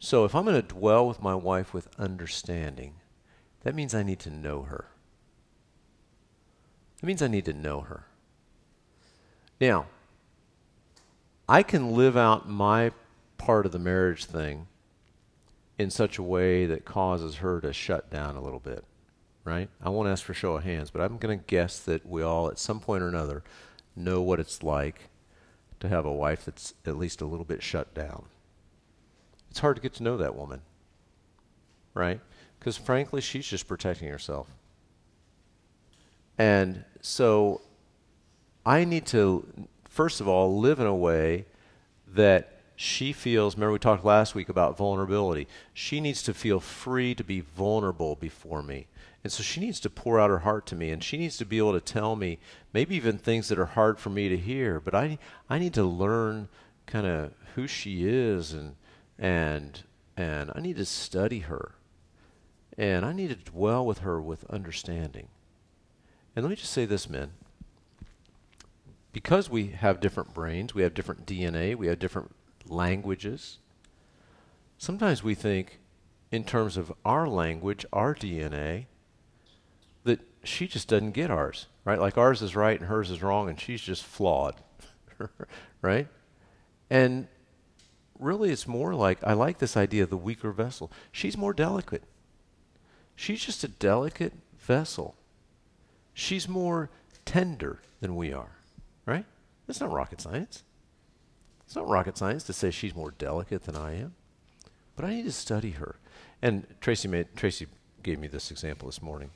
So, 0.00 0.26
if 0.26 0.34
I'm 0.34 0.44
going 0.44 0.60
to 0.60 0.68
dwell 0.68 1.08
with 1.08 1.22
my 1.22 1.34
wife 1.34 1.72
with 1.72 1.88
understanding, 1.98 2.96
that 3.62 3.74
means 3.74 3.94
I 3.94 4.02
need 4.02 4.18
to 4.20 4.30
know 4.30 4.64
her. 4.64 4.88
That 7.00 7.06
means 7.06 7.22
I 7.22 7.28
need 7.28 7.46
to 7.46 7.54
know 7.54 7.80
her. 7.80 8.08
Now, 9.62 9.86
I 11.48 11.62
can 11.62 11.92
live 11.92 12.16
out 12.16 12.48
my 12.48 12.90
part 13.38 13.64
of 13.64 13.70
the 13.70 13.78
marriage 13.78 14.24
thing 14.24 14.66
in 15.78 15.88
such 15.88 16.18
a 16.18 16.22
way 16.24 16.66
that 16.66 16.84
causes 16.84 17.36
her 17.36 17.60
to 17.60 17.72
shut 17.72 18.10
down 18.10 18.34
a 18.34 18.42
little 18.42 18.58
bit, 18.58 18.82
right? 19.44 19.68
I 19.80 19.88
won't 19.88 20.08
ask 20.08 20.24
for 20.24 20.34
show 20.34 20.56
of 20.56 20.64
hands, 20.64 20.90
but 20.90 21.00
I'm 21.00 21.16
going 21.16 21.38
to 21.38 21.44
guess 21.46 21.78
that 21.78 22.04
we 22.04 22.22
all, 22.22 22.48
at 22.48 22.58
some 22.58 22.80
point 22.80 23.04
or 23.04 23.08
another, 23.08 23.44
know 23.94 24.20
what 24.20 24.40
it's 24.40 24.64
like 24.64 25.10
to 25.78 25.88
have 25.88 26.04
a 26.04 26.12
wife 26.12 26.44
that's 26.44 26.74
at 26.84 26.98
least 26.98 27.20
a 27.20 27.26
little 27.26 27.44
bit 27.44 27.62
shut 27.62 27.94
down. 27.94 28.24
It's 29.48 29.60
hard 29.60 29.76
to 29.76 29.82
get 29.82 29.94
to 29.94 30.02
know 30.02 30.16
that 30.16 30.34
woman, 30.34 30.62
right? 31.94 32.18
Because 32.58 32.76
frankly, 32.76 33.20
she's 33.20 33.46
just 33.46 33.68
protecting 33.68 34.08
herself. 34.08 34.48
And 36.36 36.82
so 37.00 37.60
I 38.64 38.84
need 38.84 39.06
to, 39.06 39.46
first 39.88 40.20
of 40.20 40.28
all, 40.28 40.58
live 40.58 40.78
in 40.78 40.86
a 40.86 40.94
way 40.94 41.46
that 42.06 42.60
she 42.76 43.12
feels. 43.12 43.54
Remember, 43.54 43.72
we 43.72 43.78
talked 43.78 44.04
last 44.04 44.34
week 44.34 44.48
about 44.48 44.76
vulnerability. 44.76 45.48
She 45.72 46.00
needs 46.00 46.22
to 46.24 46.34
feel 46.34 46.60
free 46.60 47.14
to 47.14 47.24
be 47.24 47.40
vulnerable 47.40 48.16
before 48.16 48.62
me. 48.62 48.86
And 49.24 49.32
so 49.32 49.42
she 49.42 49.60
needs 49.60 49.78
to 49.80 49.90
pour 49.90 50.18
out 50.18 50.30
her 50.30 50.40
heart 50.40 50.66
to 50.66 50.76
me, 50.76 50.90
and 50.90 51.02
she 51.02 51.16
needs 51.16 51.36
to 51.36 51.44
be 51.44 51.58
able 51.58 51.74
to 51.74 51.80
tell 51.80 52.16
me 52.16 52.38
maybe 52.72 52.96
even 52.96 53.18
things 53.18 53.48
that 53.48 53.58
are 53.58 53.66
hard 53.66 53.98
for 53.98 54.10
me 54.10 54.28
to 54.28 54.36
hear. 54.36 54.80
But 54.80 54.94
I, 54.94 55.18
I 55.48 55.58
need 55.58 55.74
to 55.74 55.84
learn 55.84 56.48
kind 56.86 57.06
of 57.06 57.32
who 57.54 57.66
she 57.66 58.08
is 58.08 58.52
and 58.52 58.74
and 59.18 59.82
and 60.16 60.50
I 60.54 60.60
need 60.60 60.76
to 60.76 60.84
study 60.84 61.40
her. 61.40 61.72
And 62.76 63.04
I 63.04 63.12
need 63.12 63.28
to 63.28 63.50
dwell 63.50 63.86
with 63.86 63.98
her 63.98 64.20
with 64.20 64.44
understanding. 64.50 65.28
And 66.34 66.44
let 66.44 66.50
me 66.50 66.56
just 66.56 66.72
say 66.72 66.84
this, 66.84 67.08
men. 67.08 67.32
Because 69.12 69.50
we 69.50 69.68
have 69.68 70.00
different 70.00 70.32
brains, 70.32 70.74
we 70.74 70.82
have 70.82 70.94
different 70.94 71.26
DNA, 71.26 71.76
we 71.76 71.86
have 71.88 71.98
different 71.98 72.34
languages, 72.66 73.58
sometimes 74.82 75.22
we 75.22 75.34
think 75.34 75.78
in 76.32 76.42
terms 76.42 76.76
of 76.76 76.92
our 77.04 77.28
language, 77.28 77.86
our 77.92 78.14
DNA, 78.14 78.86
that 80.02 80.20
she 80.42 80.66
just 80.66 80.88
doesn't 80.88 81.12
get 81.12 81.30
ours, 81.30 81.66
right? 81.84 82.00
Like 82.00 82.18
ours 82.18 82.42
is 82.42 82.56
right 82.56 82.78
and 82.78 82.88
hers 82.88 83.10
is 83.10 83.22
wrong, 83.22 83.48
and 83.48 83.60
she's 83.60 83.80
just 83.80 84.02
flawed, 84.02 84.56
right? 85.82 86.08
And 86.90 87.28
really, 88.18 88.50
it's 88.50 88.66
more 88.66 88.94
like 88.94 89.22
I 89.22 89.34
like 89.34 89.58
this 89.58 89.76
idea 89.76 90.02
of 90.02 90.10
the 90.10 90.16
weaker 90.16 90.50
vessel. 90.50 90.90
She's 91.12 91.36
more 91.36 91.54
delicate. 91.54 92.02
She's 93.14 93.44
just 93.44 93.62
a 93.62 93.68
delicate 93.68 94.32
vessel. 94.58 95.14
She's 96.12 96.48
more 96.48 96.90
tender 97.24 97.80
than 98.00 98.16
we 98.16 98.32
are, 98.32 98.56
That's 99.72 99.80
not 99.80 99.90
rocket 99.90 100.20
science. 100.20 100.64
It's 101.64 101.74
not 101.74 101.88
rocket 101.88 102.18
science 102.18 102.44
to 102.44 102.52
say 102.52 102.70
she's 102.70 102.94
more 102.94 103.12
delicate 103.12 103.62
than 103.62 103.74
I 103.74 103.98
am. 103.98 104.14
But 104.96 105.06
I 105.06 105.14
need 105.14 105.24
to 105.24 105.32
study 105.32 105.70
her. 105.70 105.96
And 106.42 106.66
Tracy 106.82 107.08
made 107.08 107.34
Tracy 107.36 107.68
gave 108.02 108.18
me 108.18 108.28
this 108.28 108.50
example 108.50 108.86
this 108.86 109.00
morning. 109.00 109.30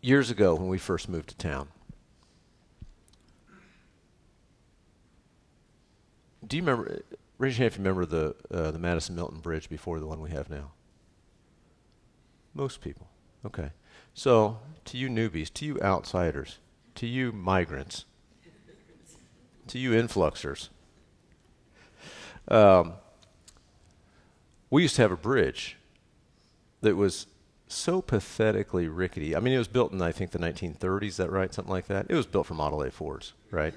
Years 0.00 0.32
ago 0.32 0.56
when 0.56 0.66
we 0.66 0.78
first 0.78 1.08
moved 1.08 1.28
to 1.28 1.36
town, 1.36 1.68
do 6.44 6.56
you 6.56 6.62
remember? 6.64 7.02
Raise 7.38 7.56
your 7.56 7.66
hand 7.66 7.72
if 7.72 7.78
you 7.78 7.84
remember 7.84 8.04
the 8.04 8.34
uh, 8.50 8.72
the 8.72 8.80
Madison 8.80 9.14
Milton 9.14 9.38
Bridge 9.38 9.68
before 9.68 10.00
the 10.00 10.08
one 10.08 10.20
we 10.20 10.30
have 10.30 10.50
now. 10.50 10.72
Most 12.52 12.80
people. 12.80 13.06
Okay. 13.46 13.70
So, 14.14 14.58
to 14.86 14.96
you 14.96 15.08
newbies, 15.08 15.52
to 15.54 15.66
you 15.66 15.80
outsiders, 15.80 16.58
to 16.94 17.06
you 17.06 17.32
migrants, 17.32 18.04
to 19.66 19.78
you 19.78 19.90
influxers, 19.90 20.68
um, 22.48 22.94
we 24.70 24.82
used 24.82 24.96
to 24.96 25.02
have 25.02 25.12
a 25.12 25.16
bridge 25.16 25.76
that 26.80 26.96
was 26.96 27.26
so 27.66 28.00
pathetically 28.00 28.86
rickety. 28.86 29.34
I 29.34 29.40
mean, 29.40 29.52
it 29.52 29.58
was 29.58 29.68
built 29.68 29.92
in, 29.92 30.00
I 30.00 30.12
think, 30.12 30.30
the 30.30 30.38
1930s, 30.38 31.04
is 31.04 31.16
that 31.16 31.30
right? 31.30 31.52
Something 31.52 31.72
like 31.72 31.86
that. 31.88 32.06
It 32.08 32.14
was 32.14 32.26
built 32.26 32.46
for 32.46 32.54
Model 32.54 32.82
A 32.82 32.90
Fords, 32.90 33.32
right? 33.50 33.74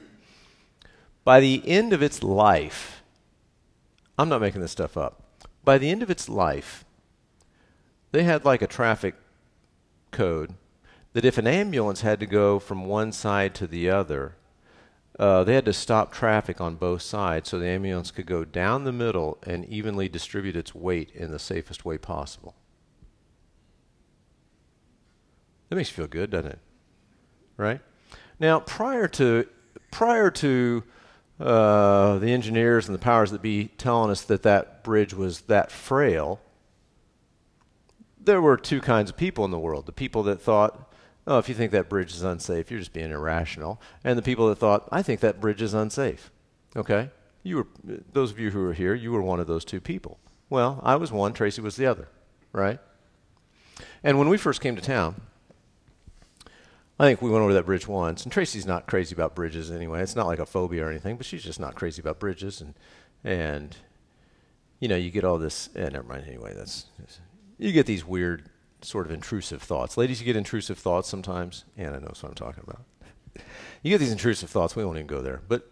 By 1.23 1.39
the 1.39 1.63
end 1.67 1.93
of 1.93 2.03
its 2.03 2.21
life, 2.21 3.01
I'm 4.19 4.29
not 4.29 4.41
making 4.41 4.61
this 4.61 4.71
stuff 4.71 4.97
up. 4.97 5.23
By 5.63 5.77
the 5.77 5.89
end 5.89 6.03
of 6.03 6.09
its 6.09 6.29
life, 6.29 6.85
they 8.11 8.23
had 8.23 8.45
like 8.45 8.61
a 8.61 8.67
traffic 8.67 9.15
code 10.11 10.53
that 11.13 11.25
if 11.25 11.37
an 11.37 11.47
ambulance 11.47 12.01
had 12.01 12.19
to 12.19 12.25
go 12.25 12.59
from 12.59 12.85
one 12.85 13.11
side 13.11 13.55
to 13.55 13.67
the 13.67 13.89
other, 13.89 14.35
uh, 15.19 15.43
they 15.43 15.55
had 15.55 15.65
to 15.65 15.73
stop 15.73 16.11
traffic 16.11 16.61
on 16.61 16.75
both 16.75 17.01
sides 17.01 17.49
so 17.49 17.57
the 17.57 17.67
ambulance 17.67 18.11
could 18.11 18.27
go 18.27 18.45
down 18.45 18.83
the 18.83 18.91
middle 18.91 19.37
and 19.43 19.65
evenly 19.65 20.07
distribute 20.07 20.55
its 20.55 20.75
weight 20.75 21.09
in 21.15 21.31
the 21.31 21.39
safest 21.39 21.85
way 21.85 21.97
possible. 21.97 22.55
That 25.69 25.75
makes 25.75 25.89
you 25.89 25.95
feel 25.95 26.07
good, 26.07 26.29
doesn't 26.29 26.51
it? 26.51 26.59
Right? 27.57 27.81
Now, 28.39 28.59
prior 28.59 29.07
to 29.09 29.47
prior 29.91 30.29
to 30.29 30.83
uh, 31.39 32.19
the 32.19 32.31
engineers 32.31 32.87
and 32.87 32.95
the 32.95 32.99
powers 32.99 33.31
that 33.31 33.41
be 33.41 33.65
telling 33.77 34.11
us 34.11 34.21
that 34.23 34.43
that 34.43 34.83
bridge 34.83 35.13
was 35.13 35.41
that 35.41 35.71
frail, 35.71 36.39
there 38.27 38.41
were 38.41 38.57
two 38.57 38.79
kinds 38.79 39.09
of 39.09 39.17
people 39.17 39.43
in 39.45 39.51
the 39.51 39.57
world. 39.57 39.87
The 39.87 39.91
people 39.91 40.21
that 40.23 40.39
thought, 40.39 40.93
oh, 41.25 41.39
if 41.39 41.49
you 41.49 41.55
think 41.55 41.71
that 41.71 41.89
bridge 41.89 42.13
is 42.13 42.21
unsafe, 42.21 42.69
you're 42.69 42.79
just 42.79 42.93
being 42.93 43.09
irrational. 43.09 43.81
And 44.03 44.17
the 44.17 44.21
people 44.21 44.47
that 44.49 44.59
thought, 44.59 44.87
I 44.91 45.01
think 45.01 45.21
that 45.21 45.41
bridge 45.41 45.61
is 45.61 45.73
unsafe. 45.73 46.29
Okay? 46.75 47.09
You 47.41 47.55
were, 47.57 47.67
those 48.13 48.31
of 48.31 48.37
you 48.37 48.51
who 48.51 48.59
were 48.59 48.73
here, 48.73 48.93
you 48.93 49.11
were 49.11 49.21
one 49.21 49.39
of 49.39 49.47
those 49.47 49.65
two 49.65 49.81
people. 49.81 50.19
Well, 50.49 50.79
I 50.83 50.95
was 50.95 51.11
one, 51.11 51.33
Tracy 51.33 51.61
was 51.61 51.77
the 51.77 51.87
other, 51.87 52.09
right? 52.51 52.79
And 54.03 54.19
when 54.19 54.29
we 54.29 54.37
first 54.37 54.61
came 54.61 54.75
to 54.75 54.81
town, 54.81 55.21
I 56.99 57.05
think 57.05 57.21
we 57.21 57.29
went 57.29 57.43
over 57.43 57.53
that 57.53 57.65
bridge 57.65 57.87
once, 57.87 58.23
and 58.23 58.31
Tracy's 58.31 58.65
not 58.65 58.87
crazy 58.87 59.13
about 59.13 59.35
bridges 59.35 59.71
anyway. 59.71 60.01
It's 60.01 60.15
not 60.15 60.27
like 60.27 60.39
a 60.39 60.45
phobia 60.45 60.85
or 60.85 60.89
anything, 60.89 61.15
but 61.15 61.25
she's 61.25 61.43
just 61.43 61.59
not 61.59 61.75
crazy 61.75 62.01
about 62.01 62.19
bridges, 62.19 62.59
and 62.59 62.73
and 63.23 63.77
you 64.79 64.87
know 64.87 64.95
you 64.95 65.11
get 65.11 65.23
all 65.23 65.37
this. 65.37 65.69
Eh, 65.75 65.89
never 65.89 66.07
mind. 66.07 66.23
Anyway, 66.27 66.53
that's 66.55 66.87
you 67.57 67.71
get 67.71 67.85
these 67.85 68.05
weird 68.05 68.49
sort 68.81 69.05
of 69.05 69.11
intrusive 69.11 69.61
thoughts. 69.61 69.97
Ladies, 69.97 70.19
you 70.19 70.25
get 70.25 70.35
intrusive 70.35 70.77
thoughts 70.77 71.09
sometimes, 71.09 71.65
and 71.75 71.95
I 71.95 71.99
know 71.99 72.07
what 72.07 72.23
I'm 72.23 72.33
talking 72.33 72.63
about. 72.67 72.83
you 73.81 73.91
get 73.91 73.99
these 73.99 74.11
intrusive 74.11 74.49
thoughts. 74.49 74.75
We 74.75 74.85
won't 74.85 74.97
even 74.97 75.07
go 75.07 75.21
there, 75.21 75.41
but 75.47 75.69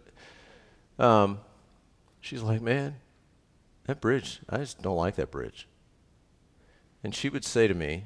um, 0.98 1.40
she's 2.20 2.42
like, 2.42 2.60
man, 2.60 2.96
that 3.84 4.00
bridge. 4.00 4.40
I 4.48 4.58
just 4.58 4.82
don't 4.82 4.96
like 4.96 5.16
that 5.16 5.30
bridge. 5.30 5.68
And 7.04 7.14
she 7.14 7.28
would 7.28 7.44
say 7.44 7.68
to 7.68 7.74
me, 7.74 8.04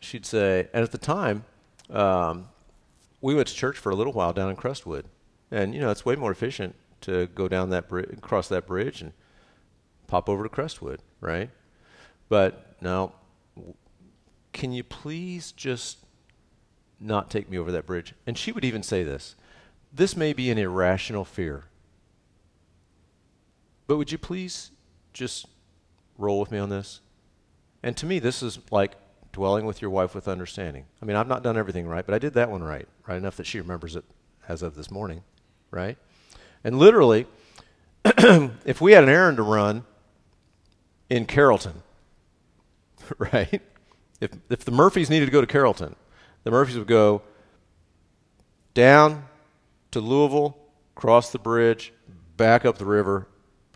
she'd 0.00 0.26
say, 0.26 0.68
and 0.72 0.82
at 0.82 0.92
the 0.92 0.98
time. 0.98 1.44
Um, 1.90 2.48
we 3.24 3.34
went 3.34 3.48
to 3.48 3.54
church 3.54 3.78
for 3.78 3.90
a 3.90 3.94
little 3.94 4.12
while 4.12 4.34
down 4.34 4.50
in 4.50 4.56
Crestwood, 4.56 5.06
and 5.50 5.74
you 5.74 5.80
know 5.80 5.90
it's 5.90 6.04
way 6.04 6.14
more 6.14 6.30
efficient 6.30 6.74
to 7.00 7.26
go 7.28 7.48
down 7.48 7.70
that 7.70 7.88
bridge, 7.88 8.20
cross 8.20 8.48
that 8.48 8.66
bridge, 8.66 9.00
and 9.00 9.14
pop 10.06 10.28
over 10.28 10.42
to 10.42 10.48
Crestwood, 10.50 11.00
right? 11.22 11.48
But 12.28 12.63
now, 12.80 13.12
can 14.52 14.72
you 14.72 14.84
please 14.84 15.52
just 15.52 15.98
not 17.00 17.30
take 17.30 17.50
me 17.50 17.58
over 17.58 17.72
that 17.72 17.86
bridge? 17.86 18.14
And 18.26 18.38
she 18.38 18.52
would 18.52 18.64
even 18.64 18.82
say 18.82 19.02
this: 19.02 19.34
"This 19.92 20.16
may 20.16 20.32
be 20.32 20.50
an 20.50 20.58
irrational 20.58 21.24
fear, 21.24 21.64
but 23.86 23.96
would 23.96 24.12
you 24.12 24.18
please 24.18 24.70
just 25.12 25.46
roll 26.18 26.40
with 26.40 26.50
me 26.50 26.58
on 26.58 26.68
this?" 26.68 27.00
And 27.82 27.96
to 27.98 28.06
me, 28.06 28.18
this 28.18 28.42
is 28.42 28.58
like 28.70 28.92
dwelling 29.32 29.66
with 29.66 29.82
your 29.82 29.90
wife 29.90 30.14
with 30.14 30.28
understanding. 30.28 30.86
I 31.02 31.04
mean, 31.04 31.16
I've 31.16 31.28
not 31.28 31.42
done 31.42 31.58
everything 31.58 31.86
right, 31.86 32.06
but 32.06 32.14
I 32.14 32.18
did 32.18 32.34
that 32.34 32.50
one 32.50 32.62
right, 32.62 32.88
right 33.06 33.16
enough 33.16 33.36
that 33.36 33.46
she 33.46 33.60
remembers 33.60 33.96
it 33.96 34.04
as 34.48 34.62
of 34.62 34.76
this 34.76 34.90
morning, 34.90 35.22
right? 35.70 35.98
And 36.62 36.78
literally, 36.78 37.26
if 38.04 38.80
we 38.80 38.92
had 38.92 39.02
an 39.02 39.10
errand 39.10 39.36
to 39.38 39.42
run 39.42 39.84
in 41.10 41.26
Carrollton, 41.26 41.82
right? 43.18 43.62
If, 44.20 44.30
if 44.50 44.64
the 44.64 44.72
Murphys 44.72 45.10
needed 45.10 45.26
to 45.26 45.32
go 45.32 45.40
to 45.40 45.46
Carrollton, 45.46 45.96
the 46.44 46.50
Murphys 46.50 46.76
would 46.76 46.86
go 46.86 47.22
down 48.74 49.24
to 49.90 50.00
Louisville, 50.00 50.56
cross 50.94 51.30
the 51.30 51.38
bridge, 51.38 51.92
back 52.36 52.64
up 52.64 52.78
the 52.78 52.84
river 52.84 53.28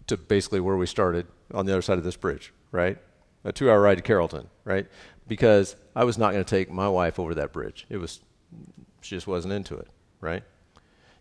to 0.07 0.17
basically 0.17 0.61
where 0.61 0.77
we 0.77 0.87
started 0.87 1.27
on 1.53 1.67
the 1.67 1.73
other 1.73 1.83
side 1.83 1.99
of 1.99 2.05
this 2.05 2.17
bridge, 2.17 2.53
right? 2.73 2.99
A 3.45 3.53
two 3.53 3.71
hour 3.71 3.81
ride 3.81 3.97
to 3.97 4.03
Carrollton, 4.03 4.49
right? 4.65 4.87
because 5.29 5.77
I 5.95 6.05
was 6.05 6.19
not 6.19 6.33
going 6.33 6.43
to 6.43 6.51
take 6.51 6.71
my 6.71 6.89
wife 6.89 7.19
over 7.19 7.35
that 7.35 7.53
bridge. 7.53 7.87
It 7.89 7.99
was, 7.99 8.21
she 9.03 9.15
just 9.15 9.27
wasn't 9.27 9.53
into 9.53 9.77
it, 9.77 9.89
right? 10.21 10.43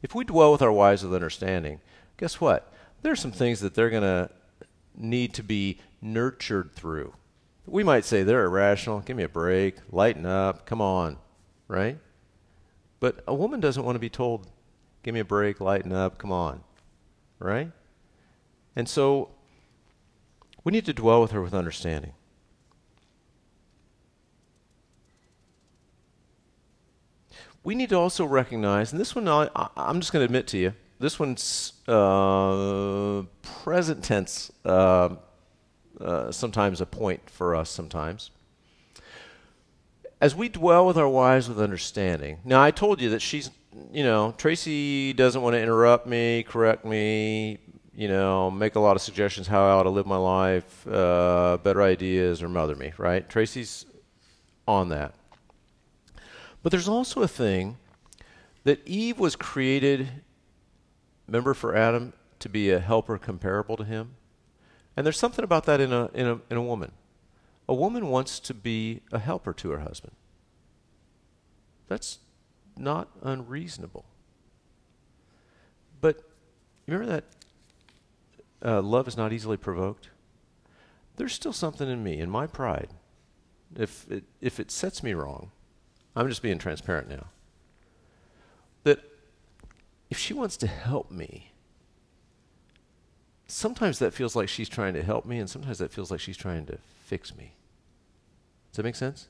If 0.02 0.16
we 0.16 0.24
dwell 0.24 0.52
with 0.52 0.62
our 0.62 0.72
wives 0.72 1.04
with 1.04 1.14
understanding, 1.14 1.82
guess 2.16 2.40
what? 2.40 2.74
There 3.02 3.12
are 3.12 3.18
some 3.18 3.32
things 3.32 3.60
that 3.60 3.76
they're 3.76 3.90
going 3.90 4.04
to 4.04 4.30
need 4.96 5.34
to 5.36 5.44
be 5.44 5.80
nurtured 6.02 6.72
through. 6.72 7.14
We 7.68 7.84
might 7.84 8.06
say 8.06 8.24
they're 8.24 8.46
irrational. 8.46 9.02
Give 9.02 9.16
me 9.16 9.24
a 9.24 9.30
break. 9.30 9.76
Lighten 9.92 10.26
up. 10.26 10.66
Come 10.66 10.82
on, 10.82 11.18
right? 11.68 12.00
But 13.00 13.24
a 13.28 13.36
woman 13.36 13.60
doesn't 13.60 13.84
want 13.84 13.96
to 13.96 14.00
be 14.00 14.10
told, 14.10 14.48
give 15.04 15.14
me 15.14 15.20
a 15.20 15.26
break, 15.26 15.62
lighten 15.62 15.92
up, 15.92 16.18
come 16.18 16.32
on, 16.32 16.64
right? 17.38 17.72
And 18.76 18.90
so 18.90 19.30
we 20.64 20.72
need 20.72 20.86
to 20.86 20.94
dwell 20.94 21.22
with 21.22 21.30
her 21.32 21.42
with 21.42 21.54
understanding. 21.54 22.14
we 27.68 27.76
need 27.76 27.90
to 27.90 27.98
also 27.98 28.24
recognize, 28.24 28.94
and 28.94 29.02
this 29.02 29.14
one 29.14 29.28
I, 29.28 29.50
am 29.76 30.00
just 30.00 30.14
going 30.14 30.22
to 30.22 30.26
admit 30.26 30.48
to 30.48 30.58
you, 30.58 30.74
this 31.02 31.20
one's 31.20 31.74
uh, 31.86 33.24
present 33.42 34.06
tense, 34.06 34.54
uh, 34.64 35.10
uh, 36.02 36.32
sometimes 36.32 36.82
a 36.82 36.86
point 36.86 37.30
for 37.30 37.56
us 37.56 37.70
sometimes. 37.70 38.32
As 40.20 40.36
we 40.36 40.50
dwell 40.50 40.86
with 40.88 40.98
our 40.98 41.08
wives 41.08 41.48
with 41.48 41.62
understanding, 41.62 42.40
now 42.44 42.62
I 42.62 42.72
told 42.72 43.02
you 43.02 43.10
that 43.12 43.22
she's, 43.22 43.52
you 43.92 44.04
know, 44.04 44.34
Tracy 44.38 45.14
doesn't 45.14 45.42
want 45.42 45.54
to 45.54 45.62
interrupt 45.62 46.08
me, 46.08 46.44
correct 46.44 46.86
me, 46.86 47.60
you 47.96 48.08
know, 48.08 48.50
make 48.50 48.76
a 48.76 48.80
lot 48.80 48.96
of 48.96 49.02
suggestions 49.02 49.48
how 49.48 49.66
I 49.66 49.72
ought 49.72 49.84
to 49.84 49.90
live 49.90 50.06
my 50.06 50.18
life, 50.18 50.88
uh, 50.88 51.58
better 51.64 51.82
ideas, 51.82 52.42
or 52.42 52.50
mother 52.50 52.76
me, 52.76 52.94
right? 52.98 53.28
Tracy's 53.28 53.86
on 54.68 54.90
that. 54.90 55.14
But 56.64 56.72
there's 56.72 56.88
also 56.88 57.22
a 57.22 57.28
thing 57.28 57.78
that 58.64 58.86
Eve 58.86 59.20
was 59.20 59.36
created, 59.36 60.10
remember, 61.28 61.54
for 61.54 61.76
Adam 61.76 62.14
to 62.40 62.50
be 62.50 62.70
a 62.70 62.80
helper 62.80 63.18
comparable 63.18 63.78
to 63.78 63.84
him? 63.84 64.16
And 64.98 65.06
there's 65.06 65.20
something 65.20 65.44
about 65.46 65.66
that 65.66 65.80
in 65.80 65.94
a, 65.94 66.10
in 66.16 66.26
a, 66.26 66.40
in 66.50 66.58
a 66.58 66.62
woman. 66.62 66.92
A 67.70 67.74
woman 67.74 68.08
wants 68.08 68.40
to 68.40 68.54
be 68.54 69.02
a 69.12 69.20
helper 69.20 69.54
to 69.54 69.70
her 69.70 69.80
husband. 69.80 70.16
That's 71.88 72.18
not 72.76 73.10
unreasonable. 73.22 74.06
But 76.02 76.24
remember 76.88 77.06
that 77.06 77.24
uh, 78.66 78.82
love 78.82 79.08
is 79.08 79.16
not 79.16 79.32
easily 79.32 79.58
provoked? 79.58 80.10
There's 81.18 81.34
still 81.34 81.54
something 81.54 81.88
in 81.88 82.04
me, 82.04 82.20
in 82.20 82.30
my 82.30 82.48
pride. 82.48 82.90
If 83.76 84.10
it, 84.10 84.24
if 84.42 84.60
it 84.60 84.72
sets 84.72 85.04
me 85.04 85.14
wrong, 85.14 85.52
I'm 86.16 86.28
just 86.28 86.42
being 86.42 86.58
transparent 86.58 87.08
now. 87.08 87.28
That 88.84 89.00
if 90.10 90.18
she 90.18 90.34
wants 90.34 90.58
to 90.58 90.68
help 90.68 91.12
me, 91.12 91.52
sometimes 93.48 94.00
that 94.00 94.14
feels 94.14 94.36
like 94.36 94.50
she's 94.50 94.70
trying 94.70 94.94
to 94.94 95.04
help 95.04 95.26
me, 95.26 95.40
and 95.40 95.50
sometimes 95.50 95.80
that 95.80 95.92
feels 95.92 96.12
like 96.12 96.20
she's 96.20 96.38
trying 96.38 96.66
to 96.68 96.78
fix 97.06 97.36
me. 97.36 97.54
Does 98.72 98.78
that 98.78 98.84
make 98.84 98.96
sense? 98.96 99.28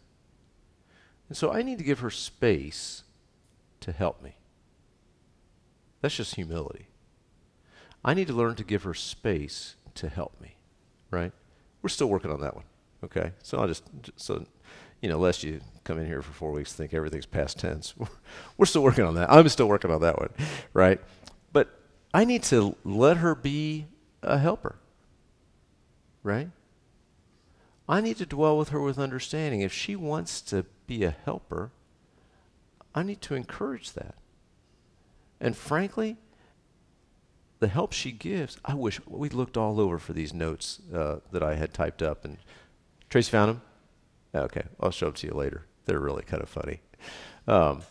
And 1.29 1.37
so 1.37 1.51
I 1.51 1.61
need 1.61 1.77
to 1.77 1.83
give 1.83 1.99
her 1.99 2.09
space 2.09 3.03
to 3.81 3.91
help 3.91 4.21
me. 4.21 4.35
That's 6.01 6.15
just 6.15 6.35
humility. 6.35 6.87
I 8.03 8.13
need 8.13 8.27
to 8.27 8.33
learn 8.33 8.55
to 8.55 8.63
give 8.63 8.83
her 8.83 8.93
space 8.93 9.75
to 9.95 10.09
help 10.09 10.39
me, 10.39 10.55
right? 11.11 11.31
We're 11.81 11.89
still 11.89 12.07
working 12.07 12.31
on 12.31 12.41
that 12.41 12.55
one, 12.55 12.65
okay? 13.03 13.33
So 13.43 13.57
I'll 13.57 13.67
just, 13.67 13.83
so, 14.15 14.45
you 15.01 15.09
know, 15.09 15.17
lest 15.17 15.43
you 15.43 15.61
come 15.83 15.99
in 15.99 16.05
here 16.05 16.21
for 16.21 16.31
four 16.31 16.51
weeks 16.51 16.73
think 16.73 16.93
everything's 16.93 17.25
past 17.25 17.59
tense. 17.59 17.93
We're 18.57 18.65
still 18.65 18.83
working 18.83 19.05
on 19.05 19.15
that. 19.15 19.31
I'm 19.31 19.49
still 19.49 19.67
working 19.67 19.91
on 19.91 20.01
that 20.01 20.19
one, 20.19 20.29
right? 20.73 21.01
But 21.51 21.69
I 22.13 22.25
need 22.25 22.43
to 22.43 22.75
let 22.83 23.17
her 23.17 23.35
be 23.35 23.87
a 24.27 24.37
helper, 24.37 24.75
right? 26.21 26.49
I 27.89 28.01
need 28.01 28.17
to 28.17 28.25
dwell 28.25 28.57
with 28.57 28.69
her 28.69 28.81
with 28.81 28.99
understanding. 28.99 29.61
If 29.61 29.73
she 29.73 29.95
wants 29.95 30.41
to 30.41 30.65
be 30.85 31.03
a 31.03 31.15
helper, 31.25 31.71
I 32.93 33.03
need 33.03 33.21
to 33.21 33.35
encourage 33.35 33.93
that. 33.93 34.15
And 35.39 35.55
frankly, 35.55 36.17
the 37.59 37.67
help 37.67 37.93
she 37.93 38.11
gives, 38.11 38.57
I 38.65 38.73
wish 38.73 38.99
we 39.07 39.29
looked 39.29 39.55
all 39.55 39.79
over 39.79 39.97
for 39.97 40.13
these 40.13 40.33
notes 40.33 40.79
uh, 40.93 41.17
that 41.31 41.41
I 41.41 41.55
had 41.55 41.73
typed 41.73 42.01
up. 42.01 42.25
And 42.25 42.37
Trace 43.09 43.29
found 43.29 43.49
them. 43.49 43.61
Okay, 44.35 44.63
I'll 44.79 44.91
show 44.91 45.07
them 45.07 45.15
to 45.15 45.27
you 45.27 45.33
later. 45.33 45.65
They're 45.85 45.99
really 45.99 46.23
kind 46.23 46.43
of 46.43 46.49
funny. 46.49 46.81
Um, 47.47 47.81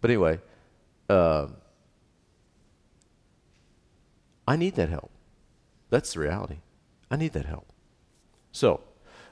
but 0.00 0.10
anyway, 0.10 0.38
uh, 1.08 1.46
I 4.46 4.56
need 4.56 4.74
that 4.74 4.90
help. 4.90 5.10
That's 5.90 6.12
the 6.12 6.20
reality. 6.20 6.58
I 7.10 7.16
need 7.16 7.32
that 7.32 7.46
help. 7.46 7.66
So, 8.52 8.80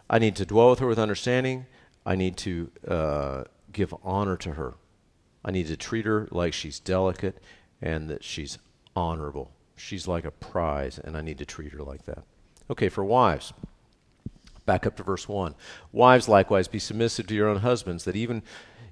I 0.09 0.19
need 0.19 0.37
to 0.37 0.47
dwell 0.47 0.71
with 0.71 0.79
her 0.79 0.87
with 0.87 0.99
understanding. 0.99 1.67
I 2.05 2.15
need 2.15 2.37
to 2.39 2.71
uh, 2.87 3.45
give 3.73 3.95
honor 4.03 4.37
to 4.39 4.53
her. 4.53 4.75
I 5.45 5.51
need 5.51 5.67
to 5.69 5.77
treat 5.77 6.07
her 6.07 6.29
like 6.31 6.53
she's 6.53 6.79
delicate 6.79 7.43
and 7.83 8.09
that 8.09 8.25
she's 8.25 8.59
honorable. 8.95 9.51
She's 9.77 10.09
like 10.09 10.25
a 10.25 10.31
prize, 10.31 10.99
and 10.99 11.17
I 11.17 11.21
need 11.21 11.39
to 11.39 11.45
treat 11.45 11.73
her 11.73 11.83
like 11.83 12.07
that. 12.07 12.25
Okay, 12.71 12.89
for 12.89 13.05
wives. 13.05 13.53
Back 14.65 14.87
up 14.87 14.97
to 14.97 15.03
verse 15.03 15.29
1. 15.29 15.55
Wives, 15.93 16.29
likewise, 16.29 16.67
be 16.67 16.79
submissive 16.79 17.27
to 17.29 17.35
your 17.35 17.49
own 17.49 17.59
husbands, 17.59 18.05
that 18.05 18.17
even 18.17 18.43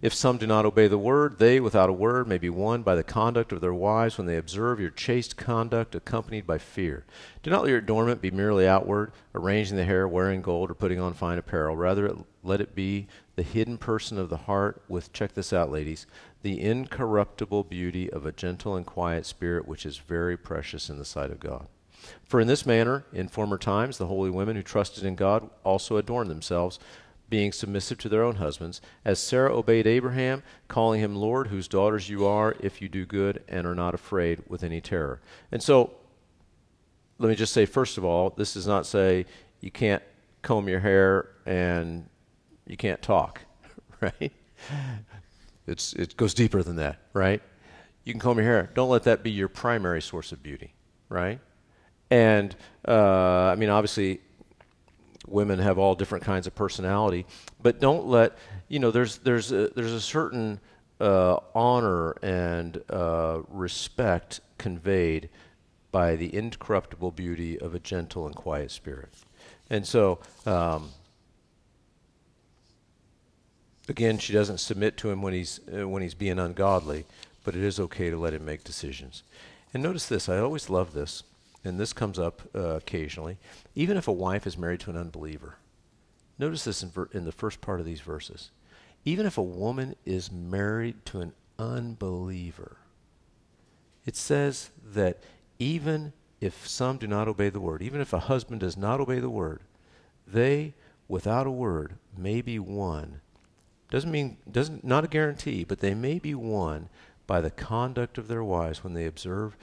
if 0.04 0.12
some 0.12 0.36
do 0.36 0.46
not 0.46 0.66
obey 0.66 0.86
the 0.86 0.98
word, 0.98 1.38
they, 1.38 1.58
without 1.58 1.88
a 1.88 1.92
word, 1.94 2.28
may 2.28 2.36
be 2.36 2.50
won 2.50 2.82
by 2.82 2.94
the 2.94 3.02
conduct 3.02 3.52
of 3.52 3.62
their 3.62 3.72
wives 3.72 4.18
when 4.18 4.26
they 4.26 4.36
observe 4.36 4.78
your 4.78 4.90
chaste 4.90 5.38
conduct 5.38 5.94
accompanied 5.94 6.46
by 6.46 6.58
fear. 6.58 7.06
Do 7.42 7.50
not 7.50 7.62
let 7.62 7.70
your 7.70 7.78
adornment 7.78 8.20
be 8.20 8.30
merely 8.30 8.68
outward, 8.68 9.12
arranging 9.34 9.78
the 9.78 9.86
hair, 9.86 10.06
wearing 10.06 10.42
gold, 10.42 10.70
or 10.70 10.74
putting 10.74 11.00
on 11.00 11.14
fine 11.14 11.38
apparel. 11.38 11.74
Rather, 11.74 12.14
let 12.42 12.60
it 12.60 12.74
be 12.74 13.06
the 13.36 13.42
hidden 13.42 13.78
person 13.78 14.18
of 14.18 14.28
the 14.28 14.36
heart 14.36 14.82
with, 14.88 15.10
check 15.14 15.32
this 15.32 15.54
out, 15.54 15.72
ladies, 15.72 16.06
the 16.42 16.60
incorruptible 16.60 17.64
beauty 17.64 18.10
of 18.10 18.26
a 18.26 18.32
gentle 18.32 18.76
and 18.76 18.84
quiet 18.84 19.24
spirit, 19.24 19.66
which 19.66 19.86
is 19.86 19.96
very 19.96 20.36
precious 20.36 20.90
in 20.90 20.98
the 20.98 21.06
sight 21.06 21.30
of 21.30 21.40
God. 21.40 21.66
For 22.26 22.42
in 22.42 22.46
this 22.46 22.66
manner, 22.66 23.06
in 23.14 23.28
former 23.28 23.56
times, 23.56 23.96
the 23.96 24.08
holy 24.08 24.28
women 24.28 24.56
who 24.56 24.62
trusted 24.62 25.04
in 25.04 25.14
God 25.14 25.48
also 25.64 25.96
adorned 25.96 26.28
themselves 26.28 26.78
being 27.28 27.52
submissive 27.52 27.98
to 27.98 28.08
their 28.08 28.22
own 28.22 28.36
husbands, 28.36 28.80
as 29.04 29.18
Sarah 29.18 29.56
obeyed 29.56 29.86
Abraham, 29.86 30.42
calling 30.68 31.00
him 31.00 31.16
Lord, 31.16 31.48
whose 31.48 31.68
daughters 31.68 32.08
you 32.08 32.26
are, 32.26 32.54
if 32.60 32.82
you 32.82 32.88
do 32.88 33.06
good 33.06 33.42
and 33.48 33.66
are 33.66 33.74
not 33.74 33.94
afraid 33.94 34.42
with 34.48 34.62
any 34.62 34.80
terror. 34.80 35.20
And 35.50 35.62
so, 35.62 35.92
let 37.18 37.28
me 37.28 37.34
just 37.34 37.52
say, 37.52 37.64
first 37.64 37.96
of 37.98 38.04
all, 38.04 38.30
this 38.30 38.54
does 38.54 38.66
not 38.66 38.86
say 38.86 39.26
you 39.60 39.70
can't 39.70 40.02
comb 40.42 40.68
your 40.68 40.80
hair 40.80 41.30
and 41.46 42.08
you 42.66 42.76
can't 42.76 43.00
talk, 43.00 43.40
right? 44.00 44.32
It's, 45.66 45.92
it 45.94 46.16
goes 46.16 46.34
deeper 46.34 46.62
than 46.62 46.76
that, 46.76 46.98
right? 47.12 47.40
You 48.04 48.12
can 48.12 48.20
comb 48.20 48.36
your 48.36 48.46
hair. 48.46 48.70
Don't 48.74 48.90
let 48.90 49.04
that 49.04 49.22
be 49.22 49.30
your 49.30 49.48
primary 49.48 50.02
source 50.02 50.32
of 50.32 50.42
beauty, 50.42 50.74
right? 51.08 51.40
And, 52.10 52.54
uh, 52.86 53.50
I 53.50 53.56
mean, 53.56 53.70
obviously, 53.70 54.20
women 55.26 55.58
have 55.58 55.78
all 55.78 55.94
different 55.94 56.24
kinds 56.24 56.46
of 56.46 56.54
personality, 56.54 57.26
but 57.62 57.80
don't 57.80 58.06
let 58.06 58.36
you 58.68 58.78
know. 58.78 58.90
There's 58.90 59.18
there's 59.18 59.52
a, 59.52 59.68
there's 59.68 59.92
a 59.92 60.00
certain 60.00 60.60
uh, 61.00 61.38
honor 61.54 62.12
and 62.22 62.82
uh, 62.90 63.40
respect 63.48 64.40
conveyed 64.58 65.28
by 65.92 66.16
the 66.16 66.34
incorruptible 66.34 67.12
beauty 67.12 67.58
of 67.58 67.74
a 67.74 67.78
gentle 67.78 68.26
and 68.26 68.34
quiet 68.34 68.70
spirit, 68.70 69.10
and 69.70 69.86
so. 69.86 70.18
Um, 70.46 70.90
again, 73.86 74.16
she 74.16 74.32
doesn't 74.32 74.58
submit 74.58 74.96
to 74.96 75.10
him 75.10 75.20
when 75.20 75.34
he's 75.34 75.60
uh, 75.76 75.86
when 75.86 76.02
he's 76.02 76.14
being 76.14 76.38
ungodly, 76.38 77.04
but 77.44 77.54
it 77.54 77.62
is 77.62 77.78
okay 77.78 78.08
to 78.08 78.16
let 78.16 78.32
him 78.32 78.44
make 78.44 78.64
decisions. 78.64 79.22
And 79.74 79.82
notice 79.82 80.06
this. 80.06 80.28
I 80.28 80.38
always 80.38 80.70
love 80.70 80.94
this 80.94 81.22
and 81.64 81.80
this 81.80 81.92
comes 81.92 82.18
up 82.18 82.42
uh, 82.54 82.76
occasionally, 82.76 83.38
even 83.74 83.96
if 83.96 84.06
a 84.06 84.12
wife 84.12 84.46
is 84.46 84.58
married 84.58 84.80
to 84.80 84.90
an 84.90 84.96
unbeliever. 84.96 85.56
Notice 86.38 86.64
this 86.64 86.82
in, 86.82 86.90
ver- 86.90 87.08
in 87.12 87.24
the 87.24 87.32
first 87.32 87.60
part 87.60 87.80
of 87.80 87.86
these 87.86 88.00
verses. 88.00 88.50
Even 89.04 89.26
if 89.26 89.38
a 89.38 89.42
woman 89.42 89.96
is 90.04 90.30
married 90.30 91.04
to 91.06 91.20
an 91.20 91.32
unbeliever, 91.58 92.76
it 94.06 94.16
says 94.16 94.70
that 94.82 95.22
even 95.58 96.12
if 96.40 96.66
some 96.66 96.98
do 96.98 97.06
not 97.06 97.28
obey 97.28 97.48
the 97.48 97.60
word, 97.60 97.82
even 97.82 98.00
if 98.00 98.12
a 98.12 98.20
husband 98.20 98.60
does 98.60 98.76
not 98.76 99.00
obey 99.00 99.18
the 99.18 99.30
word, 99.30 99.60
they, 100.26 100.74
without 101.08 101.46
a 101.46 101.50
word, 101.50 101.94
may 102.16 102.42
be 102.42 102.58
won. 102.58 103.20
Doesn't 103.90 104.10
mean, 104.10 104.36
doesn't, 104.50 104.84
not 104.84 105.04
a 105.04 105.08
guarantee, 105.08 105.64
but 105.64 105.80
they 105.80 105.94
may 105.94 106.18
be 106.18 106.34
won 106.34 106.88
by 107.26 107.40
the 107.40 107.50
conduct 107.50 108.18
of 108.18 108.28
their 108.28 108.44
wives 108.44 108.82
when 108.82 108.94
they 108.94 109.06
observe 109.06 109.56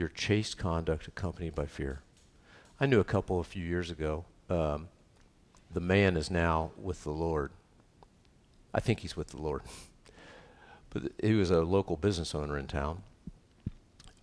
your 0.00 0.08
chaste 0.08 0.56
conduct 0.56 1.06
accompanied 1.06 1.54
by 1.54 1.66
fear. 1.66 2.00
I 2.80 2.86
knew 2.86 3.00
a 3.00 3.04
couple 3.04 3.38
a 3.38 3.44
few 3.44 3.64
years 3.64 3.90
ago. 3.90 4.24
Um, 4.48 4.88
the 5.72 5.80
man 5.80 6.16
is 6.16 6.30
now 6.30 6.72
with 6.76 7.04
the 7.04 7.10
Lord. 7.10 7.52
I 8.72 8.80
think 8.80 9.00
he's 9.00 9.14
with 9.14 9.28
the 9.28 9.40
Lord. 9.40 9.60
but 10.90 11.12
he 11.22 11.34
was 11.34 11.50
a 11.50 11.60
local 11.60 11.96
business 11.96 12.34
owner 12.34 12.56
in 12.56 12.66
town. 12.66 13.02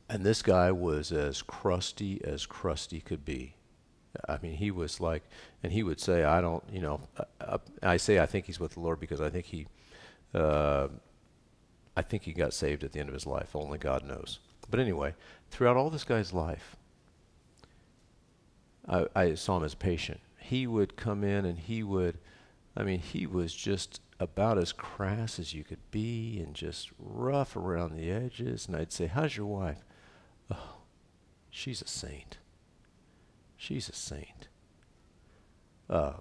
And 0.09 0.25
this 0.25 0.41
guy 0.41 0.71
was 0.71 1.11
as 1.11 1.43
crusty 1.43 2.21
as 2.23 2.47
crusty 2.47 2.99
could 2.99 3.23
be. 3.23 3.53
I 4.27 4.39
mean, 4.41 4.53
he 4.53 4.71
was 4.71 4.99
like, 4.99 5.21
and 5.61 5.71
he 5.71 5.83
would 5.83 5.99
say, 5.99 6.23
I 6.23 6.41
don't, 6.41 6.63
you 6.71 6.81
know, 6.81 7.01
I, 7.39 7.59
I 7.83 7.97
say 7.97 8.17
I 8.17 8.25
think 8.25 8.45
he's 8.45 8.59
with 8.59 8.73
the 8.73 8.79
Lord 8.79 8.99
because 8.99 9.21
I 9.21 9.29
think 9.29 9.45
he, 9.45 9.67
uh, 10.33 10.87
I 11.95 12.01
think 12.01 12.23
he 12.23 12.33
got 12.33 12.53
saved 12.53 12.83
at 12.83 12.93
the 12.93 12.99
end 12.99 13.09
of 13.09 13.13
his 13.13 13.27
life. 13.27 13.55
Only 13.55 13.77
God 13.77 14.03
knows. 14.03 14.39
But 14.69 14.79
anyway, 14.79 15.15
throughout 15.49 15.77
all 15.77 15.89
this 15.89 16.03
guy's 16.03 16.33
life, 16.33 16.75
I, 18.87 19.05
I 19.15 19.35
saw 19.35 19.57
him 19.57 19.63
as 19.63 19.75
patient. 19.75 20.19
He 20.37 20.67
would 20.67 20.95
come 20.95 21.23
in 21.23 21.45
and 21.45 21.59
he 21.59 21.83
would, 21.83 22.17
I 22.75 22.83
mean, 22.83 22.99
he 22.99 23.25
was 23.25 23.53
just 23.53 24.01
about 24.19 24.57
as 24.57 24.71
crass 24.71 25.39
as 25.39 25.53
you 25.53 25.63
could 25.63 25.91
be 25.91 26.39
and 26.39 26.55
just 26.55 26.89
rough 26.97 27.55
around 27.55 27.95
the 27.95 28.11
edges. 28.11 28.67
And 28.67 28.75
I'd 28.75 28.91
say, 28.91 29.07
How's 29.07 29.37
your 29.37 29.45
wife? 29.45 29.83
Oh, 30.51 30.77
she's 31.49 31.81
a 31.81 31.87
saint. 31.87 32.37
She's 33.57 33.89
a 33.89 33.93
saint. 33.93 34.47
Uh, 35.89 36.13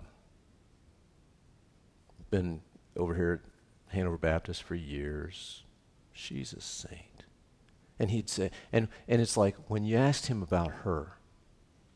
been 2.30 2.60
over 2.96 3.14
here 3.14 3.40
at 3.42 3.94
Hanover 3.94 4.18
Baptist 4.18 4.62
for 4.62 4.74
years. 4.74 5.62
She's 6.12 6.52
a 6.52 6.60
saint. 6.60 7.15
And 7.98 8.10
he'd 8.10 8.28
say, 8.28 8.50
and, 8.72 8.88
and 9.08 9.22
it's 9.22 9.36
like 9.36 9.56
when 9.68 9.84
you 9.84 9.96
asked 9.96 10.26
him 10.26 10.42
about 10.42 10.72
her, 10.84 11.16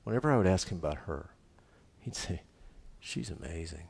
whenever 0.04 0.32
I 0.32 0.36
would 0.36 0.46
ask 0.46 0.68
him 0.68 0.78
about 0.78 0.98
her, 1.06 1.34
he'd 1.98 2.16
say, 2.16 2.42
She's 3.00 3.30
amazing. 3.30 3.88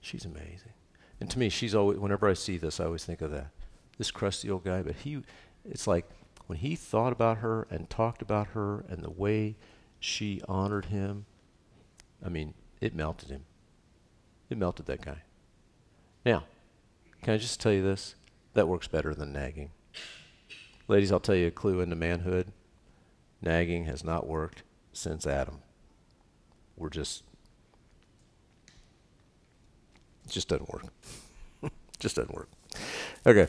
She's 0.00 0.24
amazing. 0.24 0.72
And 1.20 1.30
to 1.30 1.38
me, 1.38 1.50
she's 1.50 1.74
always, 1.74 1.98
whenever 1.98 2.28
I 2.28 2.32
see 2.32 2.56
this, 2.56 2.80
I 2.80 2.86
always 2.86 3.04
think 3.04 3.20
of 3.20 3.30
that. 3.30 3.50
this 3.98 4.10
crusty 4.10 4.50
old 4.50 4.64
guy, 4.64 4.82
but 4.82 4.96
he, 4.96 5.22
it's 5.64 5.86
like 5.86 6.08
when 6.46 6.58
he 6.58 6.74
thought 6.74 7.12
about 7.12 7.38
her 7.38 7.66
and 7.70 7.90
talked 7.90 8.22
about 8.22 8.48
her 8.48 8.84
and 8.88 9.02
the 9.02 9.10
way 9.10 9.56
she 10.00 10.40
honored 10.48 10.86
him, 10.86 11.26
I 12.24 12.30
mean, 12.30 12.54
it 12.80 12.94
melted 12.94 13.28
him. 13.28 13.44
It 14.48 14.56
melted 14.56 14.86
that 14.86 15.02
guy. 15.02 15.22
Now, 16.24 16.44
can 17.22 17.34
I 17.34 17.36
just 17.36 17.60
tell 17.60 17.72
you 17.72 17.82
this? 17.82 18.14
That 18.54 18.68
works 18.68 18.88
better 18.88 19.14
than 19.14 19.32
nagging. 19.32 19.70
Ladies, 20.88 21.12
I'll 21.12 21.20
tell 21.20 21.34
you 21.34 21.48
a 21.48 21.50
clue 21.50 21.80
into 21.82 21.94
manhood. 21.94 22.50
Nagging 23.42 23.84
has 23.84 24.02
not 24.02 24.26
worked 24.26 24.62
since 24.94 25.26
Adam. 25.26 25.58
We're 26.76 26.88
just, 26.88 27.24
it 30.24 30.30
just 30.30 30.48
doesn't 30.48 30.70
work. 30.70 30.84
just 31.98 32.16
doesn't 32.16 32.34
work. 32.34 32.48
Okay. 33.26 33.48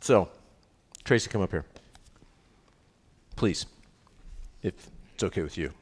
So, 0.00 0.28
Tracy, 1.02 1.28
come 1.28 1.42
up 1.42 1.50
here. 1.50 1.64
Please, 3.34 3.66
if 4.62 4.74
it's 5.14 5.24
okay 5.24 5.42
with 5.42 5.58
you. 5.58 5.72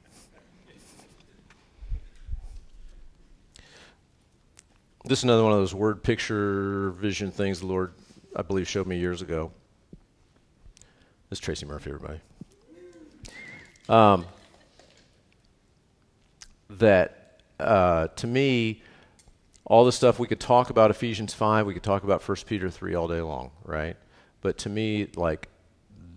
This 5.06 5.18
is 5.18 5.24
another 5.24 5.42
one 5.42 5.52
of 5.52 5.58
those 5.58 5.74
word 5.74 6.02
picture 6.02 6.92
vision 6.92 7.30
things 7.30 7.60
the 7.60 7.66
Lord, 7.66 7.92
I 8.34 8.40
believe, 8.40 8.66
showed 8.66 8.86
me 8.86 8.98
years 8.98 9.20
ago. 9.20 9.52
This 11.28 11.36
is 11.36 11.40
Tracy 11.40 11.66
Murphy, 11.66 11.90
everybody. 11.90 12.20
Um, 13.86 14.24
that 16.70 17.42
uh, 17.60 18.08
to 18.16 18.26
me, 18.26 18.80
all 19.66 19.84
the 19.84 19.92
stuff 19.92 20.18
we 20.18 20.26
could 20.26 20.40
talk 20.40 20.70
about 20.70 20.90
Ephesians 20.90 21.34
5, 21.34 21.66
we 21.66 21.74
could 21.74 21.82
talk 21.82 22.02
about 22.04 22.26
1 22.26 22.38
Peter 22.46 22.70
3 22.70 22.94
all 22.94 23.06
day 23.06 23.20
long, 23.20 23.50
right? 23.66 23.98
But 24.40 24.56
to 24.58 24.70
me, 24.70 25.08
like, 25.16 25.48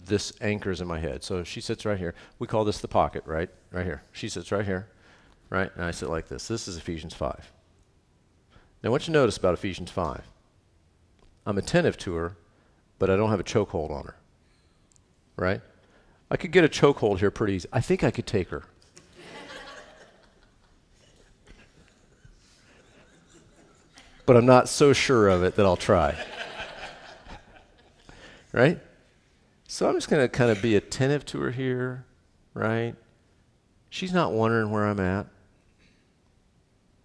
this 0.06 0.32
anchors 0.40 0.80
in 0.80 0.88
my 0.88 1.00
head. 1.00 1.26
So 1.26 1.44
she 1.44 1.60
sits 1.60 1.86
right 1.86 1.98
here. 1.98 2.16
We 2.40 2.48
call 2.48 2.64
this 2.64 2.80
the 2.80 2.88
pocket, 2.88 3.24
right? 3.26 3.50
Right 3.70 3.86
here. 3.86 4.04
She 4.14 4.30
sits 4.30 4.50
right 4.50 4.64
here, 4.64 4.88
right? 5.50 5.70
And 5.76 5.84
I 5.84 5.92
sit 5.92 6.10
like 6.10 6.30
this. 6.30 6.48
This 6.48 6.70
is 6.70 6.78
Ephesians 6.78 7.14
5. 7.14 7.52
Now, 8.84 8.92
what 8.92 9.08
you 9.08 9.14
notice 9.14 9.38
about 9.38 9.54
Ephesians 9.54 9.90
5? 9.92 10.22
I'm 11.46 11.58
attentive 11.58 11.98
to 12.00 12.14
her, 12.16 12.36
but 13.00 13.10
I 13.10 13.16
don't 13.16 13.30
have 13.30 13.40
a 13.40 13.44
chokehold 13.44 13.90
on 13.90 14.06
her. 14.06 14.16
Right? 15.36 15.62
I 16.30 16.38
could 16.38 16.52
get 16.52 16.64
a 16.64 16.70
chokehold 16.70 17.20
here 17.20 17.32
pretty 17.32 17.54
easy. 17.54 17.70
I 17.72 17.80
think 17.82 18.04
I 18.04 18.12
could 18.12 18.28
take 18.28 18.50
her. 18.50 18.64
but 24.26 24.36
I'm 24.36 24.46
not 24.46 24.68
so 24.68 24.92
sure 24.94 25.30
of 25.30 25.44
it 25.44 25.56
that 25.56 25.66
I'll 25.66 25.78
try. 25.78 26.16
right? 28.52 28.80
So 29.68 29.88
I'm 29.88 29.96
just 29.96 30.10
going 30.10 30.22
to 30.22 30.28
kind 30.28 30.52
of 30.52 30.62
be 30.62 30.76
attentive 30.76 31.26
to 31.28 31.40
her 31.42 31.52
here, 31.52 32.06
right? 32.54 32.94
She's 33.90 34.12
not 34.12 34.34
wondering 34.34 34.70
where 34.70 34.86
I'm 34.86 35.00
at. 35.00 35.28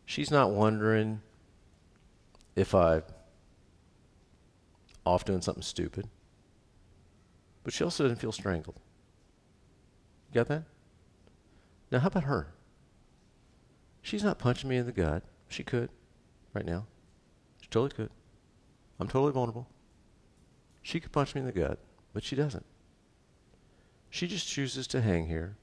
She's 0.04 0.30
not 0.30 0.50
wondering 0.50 1.20
if 2.54 2.74
I 2.74 3.02
off 5.04 5.24
doing 5.24 5.40
something 5.40 5.62
stupid. 5.62 6.08
But 7.64 7.72
she 7.72 7.84
also 7.84 8.04
doesn't 8.04 8.18
feel 8.18 8.32
strangled. 8.32 8.80
You 10.30 10.34
got 10.34 10.48
that? 10.48 10.64
Now, 11.90 12.00
how 12.00 12.08
about 12.08 12.24
her? 12.24 12.54
She's 14.00 14.24
not 14.24 14.38
punching 14.38 14.68
me 14.68 14.76
in 14.76 14.86
the 14.86 14.92
gut. 14.92 15.22
She 15.48 15.62
could 15.62 15.90
right 16.54 16.64
now. 16.64 16.86
She 17.60 17.68
totally 17.68 17.90
could. 17.90 18.10
I'm 18.98 19.08
totally 19.08 19.32
vulnerable. 19.32 19.68
She 20.82 21.00
could 21.00 21.12
punch 21.12 21.34
me 21.34 21.40
in 21.40 21.46
the 21.46 21.52
gut, 21.52 21.78
but 22.12 22.24
she 22.24 22.34
doesn't. 22.34 22.66
She 24.10 24.26
just 24.26 24.48
chooses 24.48 24.86
to 24.88 25.00
hang 25.00 25.26
here, 25.26 25.56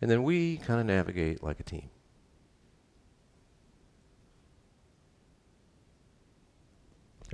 and 0.00 0.10
then 0.10 0.22
we 0.22 0.56
kind 0.58 0.80
of 0.80 0.86
navigate 0.86 1.42
like 1.42 1.60
a 1.60 1.64
team. 1.64 1.90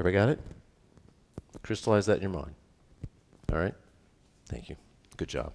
Everybody 0.01 0.15
got 0.15 0.29
it? 0.31 0.41
Crystallize 1.63 2.07
that 2.07 2.17
in 2.17 2.23
your 2.23 2.31
mind. 2.31 2.55
All 3.53 3.59
right? 3.59 3.75
Thank 4.47 4.71
you. 4.71 4.77
Good 5.19 5.29
job. 5.29 5.53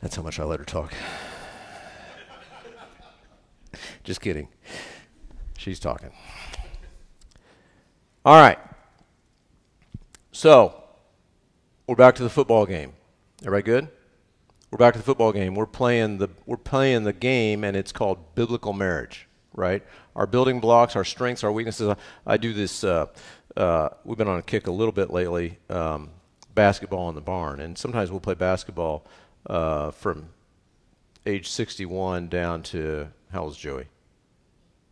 That's 0.00 0.16
how 0.16 0.22
much 0.22 0.40
I 0.40 0.44
let 0.44 0.58
her 0.58 0.64
talk. 0.64 0.94
Just 4.04 4.22
kidding. 4.22 4.48
She's 5.58 5.78
talking. 5.78 6.12
All 8.24 8.40
right. 8.40 8.58
So, 10.32 10.82
we're 11.86 11.94
back 11.94 12.14
to 12.14 12.22
the 12.22 12.30
football 12.30 12.64
game. 12.64 12.94
Everybody 13.42 13.64
good? 13.64 13.88
We're 14.70 14.78
back 14.78 14.94
to 14.94 14.98
the 14.98 15.04
football 15.04 15.32
game. 15.32 15.54
We're 15.54 15.66
playing 15.66 16.16
the 16.16 16.30
we're 16.46 16.56
playing 16.56 17.04
the 17.04 17.12
game 17.12 17.64
and 17.64 17.76
it's 17.76 17.92
called 17.92 18.34
biblical 18.34 18.72
marriage 18.72 19.28
right? 19.54 19.82
Our 20.16 20.26
building 20.26 20.60
blocks, 20.60 20.96
our 20.96 21.04
strengths, 21.04 21.44
our 21.44 21.52
weaknesses. 21.52 21.94
I 22.26 22.36
do 22.36 22.52
this. 22.52 22.84
Uh, 22.84 23.06
uh, 23.56 23.90
we've 24.04 24.18
been 24.18 24.28
on 24.28 24.38
a 24.38 24.42
kick 24.42 24.66
a 24.66 24.72
little 24.72 24.92
bit 24.92 25.10
lately. 25.10 25.58
Um, 25.68 26.10
basketball 26.54 27.08
in 27.08 27.14
the 27.14 27.20
barn, 27.20 27.60
and 27.60 27.76
sometimes 27.76 28.10
we'll 28.10 28.20
play 28.20 28.34
basketball 28.34 29.06
uh, 29.46 29.90
from 29.90 30.28
age 31.26 31.48
61 31.48 32.28
down 32.28 32.62
to 32.62 33.08
how 33.32 33.42
old's 33.44 33.56
Joey? 33.56 33.86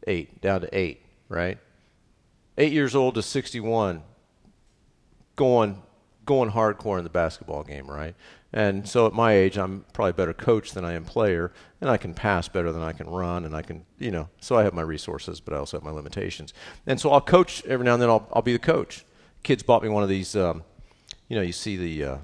Eight, 0.07 0.41
down 0.41 0.63
to 0.63 0.69
eight, 0.77 1.03
right? 1.29 1.59
Eight 2.57 2.73
years 2.73 2.95
old 2.95 3.15
to 3.15 3.23
61, 3.23 4.03
going 5.37 5.83
going 6.27 6.51
hardcore 6.51 6.99
in 6.99 7.05
the 7.05 7.11
basketball 7.11 7.65
game, 7.65 7.91
right? 7.91 8.15
And 8.53 8.89
so 8.89 9.07
at 9.07 9.13
my 9.13 9.33
age, 9.33 9.57
I'm 9.57 9.85
probably 9.93 10.11
a 10.11 10.15
better 10.15 10.33
coach 10.33 10.73
than 10.73 10.85
I 10.85 10.95
am 10.95 11.05
player, 11.05 11.53
and 11.81 11.89
I 11.89 11.97
can 11.97 12.15
pass 12.15 12.49
better 12.49 12.73
than 12.73 12.83
I 12.83 12.93
can 12.93 13.09
run, 13.09 13.45
and 13.45 13.55
I 13.55 13.63
can, 13.63 13.85
you 13.99 14.11
know, 14.11 14.29
so 14.41 14.57
I 14.57 14.65
have 14.65 14.75
my 14.75 14.83
resources, 14.83 15.41
but 15.41 15.55
I 15.55 15.59
also 15.59 15.77
have 15.77 15.85
my 15.85 15.93
limitations. 15.93 16.53
And 16.87 17.01
so 17.01 17.11
I'll 17.11 17.21
coach 17.21 17.65
every 17.67 17.85
now 17.85 17.95
and 17.95 18.03
then. 18.03 18.11
I'll 18.11 18.29
I'll 18.33 18.43
be 18.43 18.53
the 18.53 18.59
coach. 18.59 19.05
Kids 19.45 19.63
bought 19.63 19.83
me 19.83 19.89
one 19.89 20.03
of 20.03 20.09
these, 20.09 20.35
um, 20.35 20.65
you 21.29 21.37
know, 21.37 21.43
you 21.43 21.53
see 21.53 21.77
the, 21.77 22.05
uh, 22.05 22.19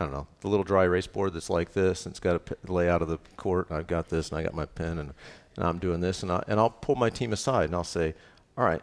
I 0.00 0.04
don't 0.04 0.12
know, 0.12 0.26
the 0.40 0.48
little 0.48 0.64
dry 0.64 0.84
erase 0.84 1.06
board 1.06 1.34
that's 1.34 1.48
like 1.48 1.72
this, 1.72 2.04
and 2.04 2.12
it's 2.12 2.20
got 2.20 2.36
a 2.36 2.40
p- 2.40 2.54
layout 2.66 3.00
of 3.00 3.08
the 3.08 3.18
court. 3.36 3.70
And 3.70 3.78
I've 3.78 3.86
got 3.86 4.08
this, 4.08 4.30
and 4.30 4.38
I 4.38 4.42
got 4.42 4.54
my 4.54 4.66
pen, 4.66 4.98
and, 4.98 5.14
and 5.56 5.64
I'm 5.64 5.78
doing 5.78 6.00
this, 6.00 6.24
and 6.24 6.32
I 6.32 6.42
and 6.48 6.58
I'll 6.58 6.70
pull 6.70 6.96
my 6.96 7.10
team 7.10 7.32
aside, 7.32 7.66
and 7.66 7.76
I'll 7.76 7.84
say, 7.84 8.14
all 8.58 8.64
right, 8.64 8.82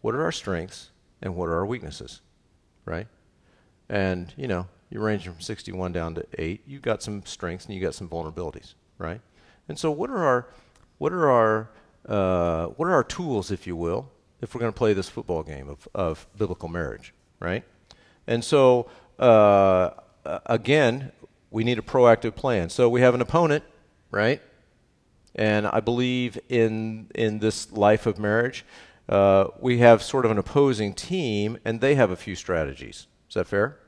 what 0.00 0.16
are 0.16 0.22
our 0.22 0.32
strengths 0.32 0.90
and 1.22 1.36
what 1.36 1.48
are 1.48 1.54
our 1.54 1.66
weaknesses, 1.66 2.20
right? 2.84 3.06
And 3.88 4.32
you 4.36 4.48
know, 4.48 4.66
you're 4.90 5.02
ranging 5.02 5.32
from 5.32 5.40
61 5.40 5.92
down 5.92 6.14
to 6.14 6.26
8. 6.38 6.62
You've 6.66 6.82
got 6.82 7.02
some 7.02 7.24
strengths 7.26 7.66
and 7.66 7.74
you've 7.74 7.82
got 7.82 7.94
some 7.94 8.08
vulnerabilities, 8.08 8.74
right? 8.96 9.20
And 9.68 9.78
so 9.78 9.90
what 9.90 10.10
are 10.10 10.24
our 10.24 10.48
what 10.98 11.12
are 11.12 11.30
our 11.30 11.70
uh, 12.08 12.66
what 12.68 12.86
are 12.86 12.92
our 12.92 13.04
tools, 13.04 13.50
if 13.50 13.66
you 13.66 13.76
will, 13.76 14.10
if 14.40 14.54
we're 14.54 14.60
going 14.60 14.72
to 14.72 14.76
play 14.78 14.94
this 14.94 15.08
football 15.08 15.42
game 15.42 15.68
of, 15.68 15.86
of 15.94 16.26
biblical 16.36 16.68
marriage, 16.68 17.12
right? 17.38 17.64
And 18.26 18.42
so 18.42 18.88
uh, 19.18 19.90
again, 20.46 21.12
we 21.50 21.64
need 21.64 21.78
a 21.78 21.82
proactive 21.82 22.34
plan. 22.34 22.70
So 22.70 22.88
we 22.88 23.00
have 23.00 23.14
an 23.14 23.20
opponent, 23.20 23.64
right? 24.10 24.40
And 25.34 25.66
I 25.66 25.80
believe 25.80 26.38
in 26.48 27.10
in 27.14 27.38
this 27.38 27.70
life 27.72 28.06
of 28.06 28.18
marriage, 28.18 28.64
uh, 29.08 29.48
we 29.60 29.78
have 29.78 30.02
sort 30.02 30.24
of 30.24 30.30
an 30.30 30.38
opposing 30.38 30.94
team, 30.94 31.58
and 31.64 31.80
they 31.80 31.94
have 31.94 32.10
a 32.10 32.16
few 32.16 32.34
strategies. 32.34 33.06
Is 33.28 33.34
that 33.34 33.46
fair? 33.46 33.78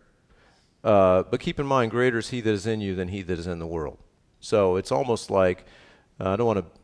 Uh, 0.82 1.22
but 1.24 1.40
keep 1.40 1.60
in 1.60 1.66
mind, 1.66 1.90
greater 1.90 2.18
is 2.18 2.30
he 2.30 2.40
that 2.40 2.50
is 2.50 2.66
in 2.66 2.80
you 2.80 2.94
than 2.94 3.08
he 3.08 3.22
that 3.22 3.38
is 3.38 3.46
in 3.46 3.58
the 3.58 3.66
world. 3.66 3.98
So 4.40 4.76
it's 4.76 4.90
almost 4.90 5.30
like, 5.30 5.64
uh, 6.18 6.30
I 6.30 6.36
don't 6.36 6.46
want 6.46 6.60
to 6.60 6.80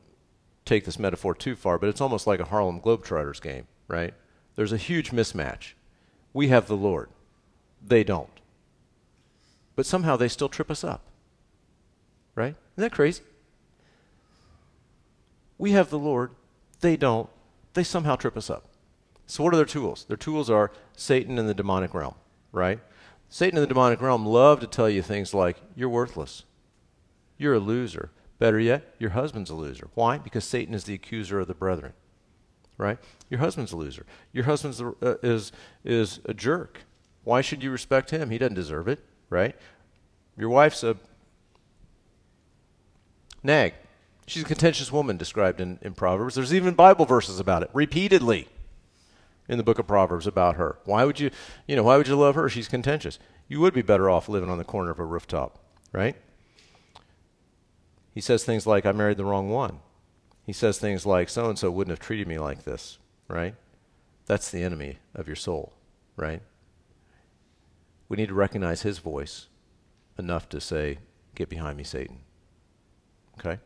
take 0.64 0.84
this 0.84 0.98
metaphor 0.98 1.34
too 1.34 1.56
far, 1.56 1.78
but 1.78 1.88
it's 1.88 2.00
almost 2.00 2.26
like 2.26 2.40
a 2.40 2.44
Harlem 2.44 2.80
Globetrotters 2.80 3.40
game, 3.40 3.66
right? 3.88 4.12
There's 4.54 4.72
a 4.72 4.76
huge 4.76 5.10
mismatch. 5.10 5.72
We 6.32 6.48
have 6.48 6.66
the 6.66 6.76
Lord, 6.76 7.08
they 7.82 8.04
don't. 8.04 8.28
But 9.74 9.86
somehow 9.86 10.16
they 10.16 10.28
still 10.28 10.48
trip 10.48 10.70
us 10.70 10.84
up, 10.84 11.02
right? 12.34 12.54
Isn't 12.74 12.82
that 12.82 12.92
crazy? 12.92 13.22
We 15.58 15.72
have 15.72 15.88
the 15.88 15.98
Lord, 15.98 16.32
they 16.80 16.96
don't. 16.96 17.30
They 17.72 17.84
somehow 17.84 18.16
trip 18.16 18.36
us 18.36 18.50
up. 18.50 18.64
So, 19.26 19.42
what 19.42 19.52
are 19.54 19.56
their 19.56 19.66
tools? 19.66 20.04
Their 20.08 20.16
tools 20.16 20.48
are 20.48 20.70
Satan 20.94 21.38
and 21.38 21.48
the 21.48 21.54
demonic 21.54 21.94
realm, 21.94 22.14
right? 22.52 22.80
Satan 23.28 23.58
in 23.58 23.62
the 23.62 23.66
demonic 23.66 24.00
realm 24.00 24.24
love 24.24 24.60
to 24.60 24.66
tell 24.66 24.88
you 24.88 25.02
things 25.02 25.34
like, 25.34 25.56
you're 25.74 25.88
worthless. 25.88 26.44
You're 27.38 27.54
a 27.54 27.58
loser. 27.58 28.10
Better 28.38 28.60
yet, 28.60 28.94
your 28.98 29.10
husband's 29.10 29.50
a 29.50 29.54
loser. 29.54 29.88
Why? 29.94 30.18
Because 30.18 30.44
Satan 30.44 30.74
is 30.74 30.84
the 30.84 30.94
accuser 30.94 31.40
of 31.40 31.48
the 31.48 31.54
brethren. 31.54 31.92
Right? 32.78 32.98
Your 33.30 33.40
husband's 33.40 33.72
a 33.72 33.76
loser. 33.76 34.04
Your 34.32 34.44
husband's 34.44 34.80
uh, 34.80 35.16
is 35.22 35.50
is 35.82 36.20
a 36.26 36.34
jerk. 36.34 36.82
Why 37.24 37.40
should 37.40 37.62
you 37.62 37.70
respect 37.70 38.10
him? 38.10 38.28
He 38.28 38.36
doesn't 38.36 38.54
deserve 38.54 38.86
it, 38.86 39.02
right? 39.30 39.56
Your 40.36 40.50
wife's 40.50 40.84
a 40.84 40.96
nag. 43.42 43.72
She's 44.26 44.42
a 44.42 44.46
contentious 44.46 44.92
woman 44.92 45.16
described 45.16 45.60
in, 45.60 45.78
in 45.80 45.94
Proverbs. 45.94 46.34
There's 46.34 46.52
even 46.52 46.74
Bible 46.74 47.06
verses 47.06 47.40
about 47.40 47.62
it 47.62 47.70
repeatedly 47.72 48.46
in 49.48 49.58
the 49.58 49.64
book 49.64 49.78
of 49.78 49.86
Proverbs 49.86 50.26
about 50.26 50.56
her. 50.56 50.78
Why 50.84 51.04
would 51.04 51.20
you, 51.20 51.30
you 51.66 51.76
know, 51.76 51.84
why 51.84 51.96
would 51.96 52.08
you 52.08 52.16
love 52.16 52.34
her? 52.34 52.48
She's 52.48 52.68
contentious. 52.68 53.18
You 53.48 53.60
would 53.60 53.74
be 53.74 53.82
better 53.82 54.10
off 54.10 54.28
living 54.28 54.50
on 54.50 54.58
the 54.58 54.64
corner 54.64 54.90
of 54.90 54.98
a 54.98 55.04
rooftop, 55.04 55.58
right? 55.92 56.16
He 58.12 58.20
says 58.20 58.44
things 58.44 58.66
like, 58.66 58.86
I 58.86 58.92
married 58.92 59.18
the 59.18 59.24
wrong 59.24 59.50
one. 59.50 59.80
He 60.42 60.52
says 60.52 60.78
things 60.78 61.04
like, 61.04 61.28
so 61.28 61.48
and 61.48 61.58
so 61.58 61.70
wouldn't 61.70 61.92
have 61.92 62.04
treated 62.04 62.26
me 62.26 62.38
like 62.38 62.64
this, 62.64 62.98
right? 63.28 63.54
That's 64.26 64.50
the 64.50 64.62
enemy 64.62 64.98
of 65.14 65.26
your 65.26 65.36
soul, 65.36 65.72
right? 66.16 66.42
We 68.08 68.16
need 68.16 68.28
to 68.28 68.34
recognize 68.34 68.82
his 68.82 68.98
voice 68.98 69.48
enough 70.18 70.48
to 70.50 70.60
say, 70.60 70.98
Get 71.34 71.50
behind 71.50 71.76
me, 71.76 71.84
Satan. 71.84 72.20
Okay? 73.38 73.58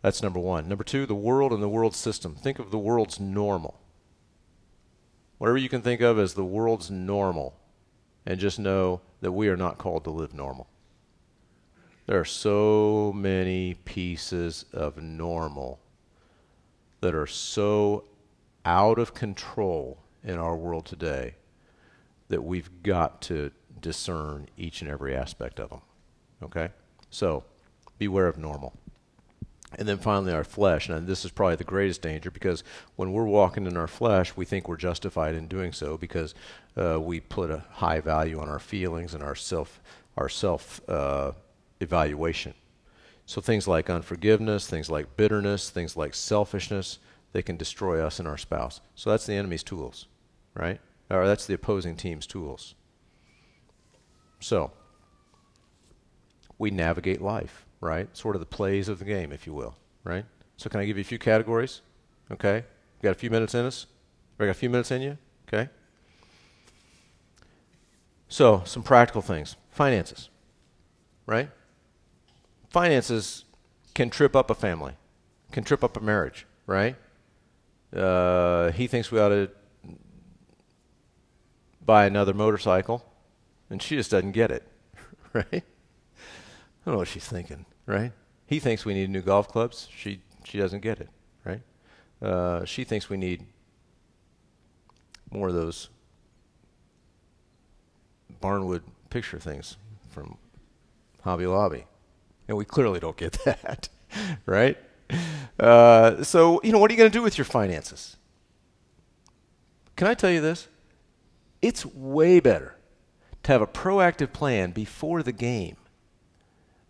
That's 0.00 0.22
number 0.22 0.40
one. 0.40 0.68
Number 0.68 0.84
two, 0.84 1.04
the 1.04 1.14
world 1.14 1.52
and 1.52 1.62
the 1.62 1.68
world 1.68 1.94
system. 1.94 2.34
Think 2.34 2.58
of 2.58 2.70
the 2.70 2.78
world's 2.78 3.20
normal. 3.20 3.78
Whatever 5.38 5.58
you 5.58 5.68
can 5.68 5.82
think 5.82 6.00
of 6.00 6.18
as 6.18 6.34
the 6.34 6.44
world's 6.44 6.90
normal, 6.90 7.58
and 8.24 8.40
just 8.40 8.58
know 8.58 9.00
that 9.20 9.32
we 9.32 9.48
are 9.48 9.56
not 9.56 9.78
called 9.78 10.04
to 10.04 10.10
live 10.10 10.34
normal. 10.34 10.68
There 12.06 12.18
are 12.18 12.24
so 12.24 13.12
many 13.14 13.74
pieces 13.74 14.64
of 14.72 14.96
normal 14.96 15.80
that 17.00 17.14
are 17.14 17.26
so 17.26 18.04
out 18.64 18.98
of 18.98 19.14
control 19.14 19.98
in 20.24 20.38
our 20.38 20.56
world 20.56 20.86
today 20.86 21.34
that 22.28 22.42
we've 22.42 22.70
got 22.82 23.20
to 23.22 23.50
discern 23.80 24.48
each 24.56 24.80
and 24.82 24.90
every 24.90 25.14
aspect 25.14 25.60
of 25.60 25.70
them. 25.70 25.82
Okay? 26.42 26.70
So, 27.10 27.44
beware 27.98 28.26
of 28.26 28.38
normal. 28.38 28.74
And 29.74 29.88
then 29.88 29.98
finally, 29.98 30.32
our 30.32 30.44
flesh. 30.44 30.88
And 30.88 31.06
this 31.06 31.24
is 31.24 31.30
probably 31.32 31.56
the 31.56 31.64
greatest 31.64 32.00
danger 32.00 32.30
because 32.30 32.62
when 32.94 33.12
we're 33.12 33.24
walking 33.24 33.66
in 33.66 33.76
our 33.76 33.88
flesh, 33.88 34.36
we 34.36 34.44
think 34.44 34.68
we're 34.68 34.76
justified 34.76 35.34
in 35.34 35.48
doing 35.48 35.72
so 35.72 35.96
because 35.96 36.34
uh, 36.76 37.00
we 37.00 37.20
put 37.20 37.50
a 37.50 37.64
high 37.72 38.00
value 38.00 38.38
on 38.40 38.48
our 38.48 38.60
feelings 38.60 39.12
and 39.12 39.22
our 39.22 39.34
self, 39.34 39.80
our 40.16 40.28
self 40.28 40.80
uh, 40.88 41.32
evaluation. 41.80 42.54
So 43.26 43.40
things 43.40 43.66
like 43.66 43.90
unforgiveness, 43.90 44.68
things 44.68 44.88
like 44.88 45.16
bitterness, 45.16 45.68
things 45.68 45.96
like 45.96 46.14
selfishness, 46.14 47.00
they 47.32 47.42
can 47.42 47.56
destroy 47.56 48.00
us 48.02 48.20
and 48.20 48.28
our 48.28 48.38
spouse. 48.38 48.80
So 48.94 49.10
that's 49.10 49.26
the 49.26 49.34
enemy's 49.34 49.64
tools, 49.64 50.06
right? 50.54 50.80
Or 51.10 51.26
that's 51.26 51.44
the 51.44 51.54
opposing 51.54 51.96
team's 51.96 52.26
tools. 52.26 52.74
So 54.38 54.70
we 56.56 56.70
navigate 56.70 57.20
life, 57.20 57.65
right? 57.86 58.14
Sort 58.16 58.36
of 58.36 58.40
the 58.40 58.46
plays 58.46 58.88
of 58.88 58.98
the 58.98 59.04
game, 59.04 59.32
if 59.32 59.46
you 59.46 59.54
will, 59.54 59.76
right? 60.04 60.24
So 60.56 60.68
can 60.68 60.80
I 60.80 60.84
give 60.84 60.96
you 60.96 61.02
a 61.02 61.04
few 61.04 61.18
categories? 61.18 61.80
Okay? 62.30 62.64
Got 63.02 63.12
a 63.12 63.14
few 63.14 63.30
minutes 63.30 63.54
in 63.54 63.64
us? 63.64 63.86
We 64.38 64.46
got 64.46 64.50
a 64.50 64.54
few 64.54 64.70
minutes 64.70 64.90
in 64.90 65.02
you? 65.02 65.18
Okay? 65.48 65.70
So, 68.28 68.62
some 68.64 68.82
practical 68.82 69.22
things. 69.22 69.56
Finances, 69.70 70.30
right? 71.26 71.50
Finances 72.70 73.44
can 73.94 74.10
trip 74.10 74.34
up 74.34 74.50
a 74.50 74.54
family, 74.54 74.94
can 75.52 75.64
trip 75.64 75.84
up 75.84 75.96
a 75.96 76.00
marriage, 76.00 76.46
right? 76.66 76.96
Uh, 77.94 78.72
he 78.72 78.86
thinks 78.86 79.12
we 79.12 79.20
ought 79.20 79.28
to 79.28 79.50
buy 81.84 82.04
another 82.06 82.34
motorcycle, 82.34 83.04
and 83.70 83.80
she 83.80 83.96
just 83.96 84.10
doesn't 84.10 84.32
get 84.32 84.50
it, 84.50 84.64
right? 85.32 85.46
I 85.52 85.62
don't 86.84 86.94
know 86.94 86.98
what 86.98 87.08
she's 87.08 87.28
thinking, 87.28 87.64
right? 87.86 88.12
He 88.46 88.60
thinks 88.60 88.84
we 88.84 88.94
need 88.94 89.10
new 89.10 89.22
golf 89.22 89.48
clubs. 89.48 89.88
She 89.94 90.20
she 90.44 90.58
doesn't 90.58 90.80
get 90.80 91.00
it, 91.00 91.08
right? 91.44 91.62
Uh, 92.22 92.64
she 92.64 92.84
thinks 92.84 93.08
we 93.08 93.16
need 93.16 93.46
more 95.30 95.48
of 95.48 95.54
those 95.54 95.88
Barnwood 98.40 98.82
picture 99.10 99.38
things 99.38 99.76
from 100.10 100.36
Hobby 101.22 101.46
Lobby, 101.46 101.84
and 102.48 102.56
we 102.56 102.64
clearly 102.64 103.00
don't 103.00 103.16
get 103.16 103.32
that, 103.44 103.88
right? 104.44 104.76
Uh, 105.58 106.22
so 106.22 106.60
you 106.62 106.72
know, 106.72 106.78
what 106.78 106.90
are 106.90 106.94
you 106.94 106.98
going 106.98 107.10
to 107.10 107.18
do 107.18 107.22
with 107.22 107.38
your 107.38 107.44
finances? 107.44 108.16
Can 109.96 110.06
I 110.06 110.14
tell 110.14 110.30
you 110.30 110.40
this? 110.40 110.68
It's 111.62 111.86
way 111.86 112.38
better 112.38 112.76
to 113.42 113.52
have 113.52 113.62
a 113.62 113.66
proactive 113.66 114.32
plan 114.32 114.70
before 114.72 115.22
the 115.22 115.32
game 115.32 115.76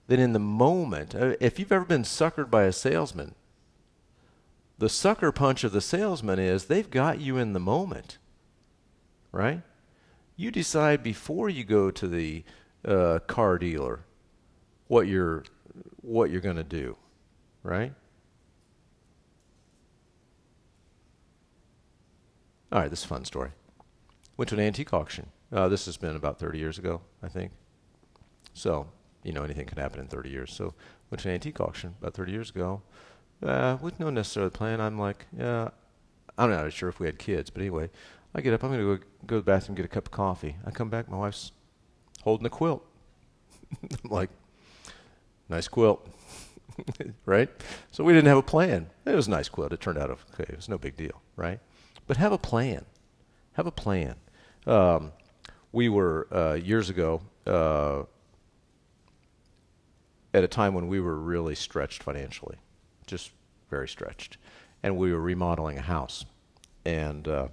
than 0.06 0.20
in 0.20 0.32
the 0.32 0.38
moment. 0.38 1.14
Uh, 1.14 1.34
if 1.40 1.58
you've 1.58 1.72
ever 1.72 1.84
been 1.84 2.02
suckered 2.02 2.50
by 2.50 2.64
a 2.64 2.72
salesman, 2.72 3.34
the 4.78 4.88
sucker 4.88 5.32
punch 5.32 5.64
of 5.64 5.72
the 5.72 5.80
salesman 5.80 6.38
is 6.38 6.66
they've 6.66 6.90
got 6.90 7.20
you 7.20 7.38
in 7.38 7.52
the 7.52 7.60
moment, 7.60 8.18
right? 9.32 9.62
You 10.36 10.50
decide 10.50 11.02
before 11.02 11.48
you 11.48 11.64
go 11.64 11.90
to 11.90 12.06
the 12.06 12.44
uh, 12.84 13.20
car 13.26 13.58
dealer 13.58 14.00
what 14.88 15.06
you're 15.06 15.44
what 16.02 16.30
you're 16.30 16.40
going 16.40 16.56
to 16.56 16.64
do, 16.64 16.96
right? 17.62 17.92
All 22.70 22.80
right, 22.80 22.90
this 22.90 23.00
is 23.00 23.04
a 23.04 23.08
fun 23.08 23.24
story. 23.24 23.50
Went 24.36 24.50
to 24.50 24.54
an 24.54 24.60
antique 24.60 24.92
auction. 24.92 25.30
Uh, 25.52 25.68
this 25.68 25.86
has 25.86 25.96
been 25.96 26.16
about 26.16 26.38
30 26.38 26.58
years 26.58 26.78
ago, 26.78 27.00
I 27.22 27.28
think. 27.28 27.52
So 28.52 28.88
you 29.26 29.32
know, 29.32 29.42
anything 29.42 29.66
can 29.66 29.78
happen 29.78 30.00
in 30.00 30.06
30 30.06 30.30
years. 30.30 30.52
So 30.52 30.72
went 31.10 31.20
to 31.22 31.28
an 31.28 31.34
antique 31.34 31.60
auction 31.60 31.96
about 32.00 32.14
30 32.14 32.30
years 32.30 32.50
ago 32.50 32.82
uh, 33.42 33.76
with 33.82 33.98
no 33.98 34.08
necessary 34.08 34.50
plan. 34.52 34.80
I'm 34.80 34.98
like, 34.98 35.26
yeah, 35.36 35.70
I'm 36.38 36.50
not 36.50 36.72
sure 36.72 36.88
if 36.88 37.00
we 37.00 37.06
had 37.06 37.18
kids, 37.18 37.50
but 37.50 37.60
anyway, 37.60 37.90
I 38.34 38.40
get 38.40 38.54
up. 38.54 38.62
I'm 38.62 38.70
going 38.70 38.80
to 38.80 38.96
go 38.96 39.04
go 39.26 39.36
to 39.36 39.40
the 39.40 39.44
bathroom, 39.44 39.74
get 39.74 39.84
a 39.84 39.88
cup 39.88 40.06
of 40.06 40.12
coffee. 40.12 40.56
I 40.64 40.70
come 40.70 40.90
back. 40.90 41.08
My 41.08 41.16
wife's 41.16 41.50
holding 42.22 42.46
a 42.46 42.50
quilt. 42.50 42.86
I'm 43.82 44.10
like, 44.10 44.30
nice 45.48 45.66
quilt, 45.66 46.06
right? 47.26 47.48
So 47.90 48.04
we 48.04 48.12
didn't 48.12 48.28
have 48.28 48.38
a 48.38 48.42
plan. 48.42 48.90
It 49.06 49.14
was 49.16 49.26
a 49.26 49.30
nice 49.30 49.48
quilt. 49.48 49.72
It 49.72 49.80
turned 49.80 49.98
out 49.98 50.10
okay. 50.10 50.44
It 50.48 50.56
was 50.56 50.68
no 50.68 50.78
big 50.78 50.96
deal, 50.96 51.20
right? 51.34 51.58
But 52.06 52.18
have 52.18 52.30
a 52.30 52.38
plan. 52.38 52.84
Have 53.54 53.66
a 53.66 53.72
plan. 53.72 54.14
Um, 54.66 55.12
we 55.72 55.88
were 55.88 56.28
uh, 56.30 56.54
years 56.54 56.90
ago. 56.90 57.22
Uh, 57.44 58.04
at 60.36 60.44
a 60.44 60.48
time 60.48 60.74
when 60.74 60.86
we 60.86 61.00
were 61.00 61.16
really 61.16 61.54
stretched 61.54 62.02
financially, 62.02 62.56
just 63.06 63.30
very 63.70 63.88
stretched. 63.88 64.36
And 64.82 64.98
we 64.98 65.10
were 65.10 65.20
remodeling 65.20 65.78
a 65.78 65.82
house. 65.82 66.26
And 66.84 67.26
uh, 67.26 67.48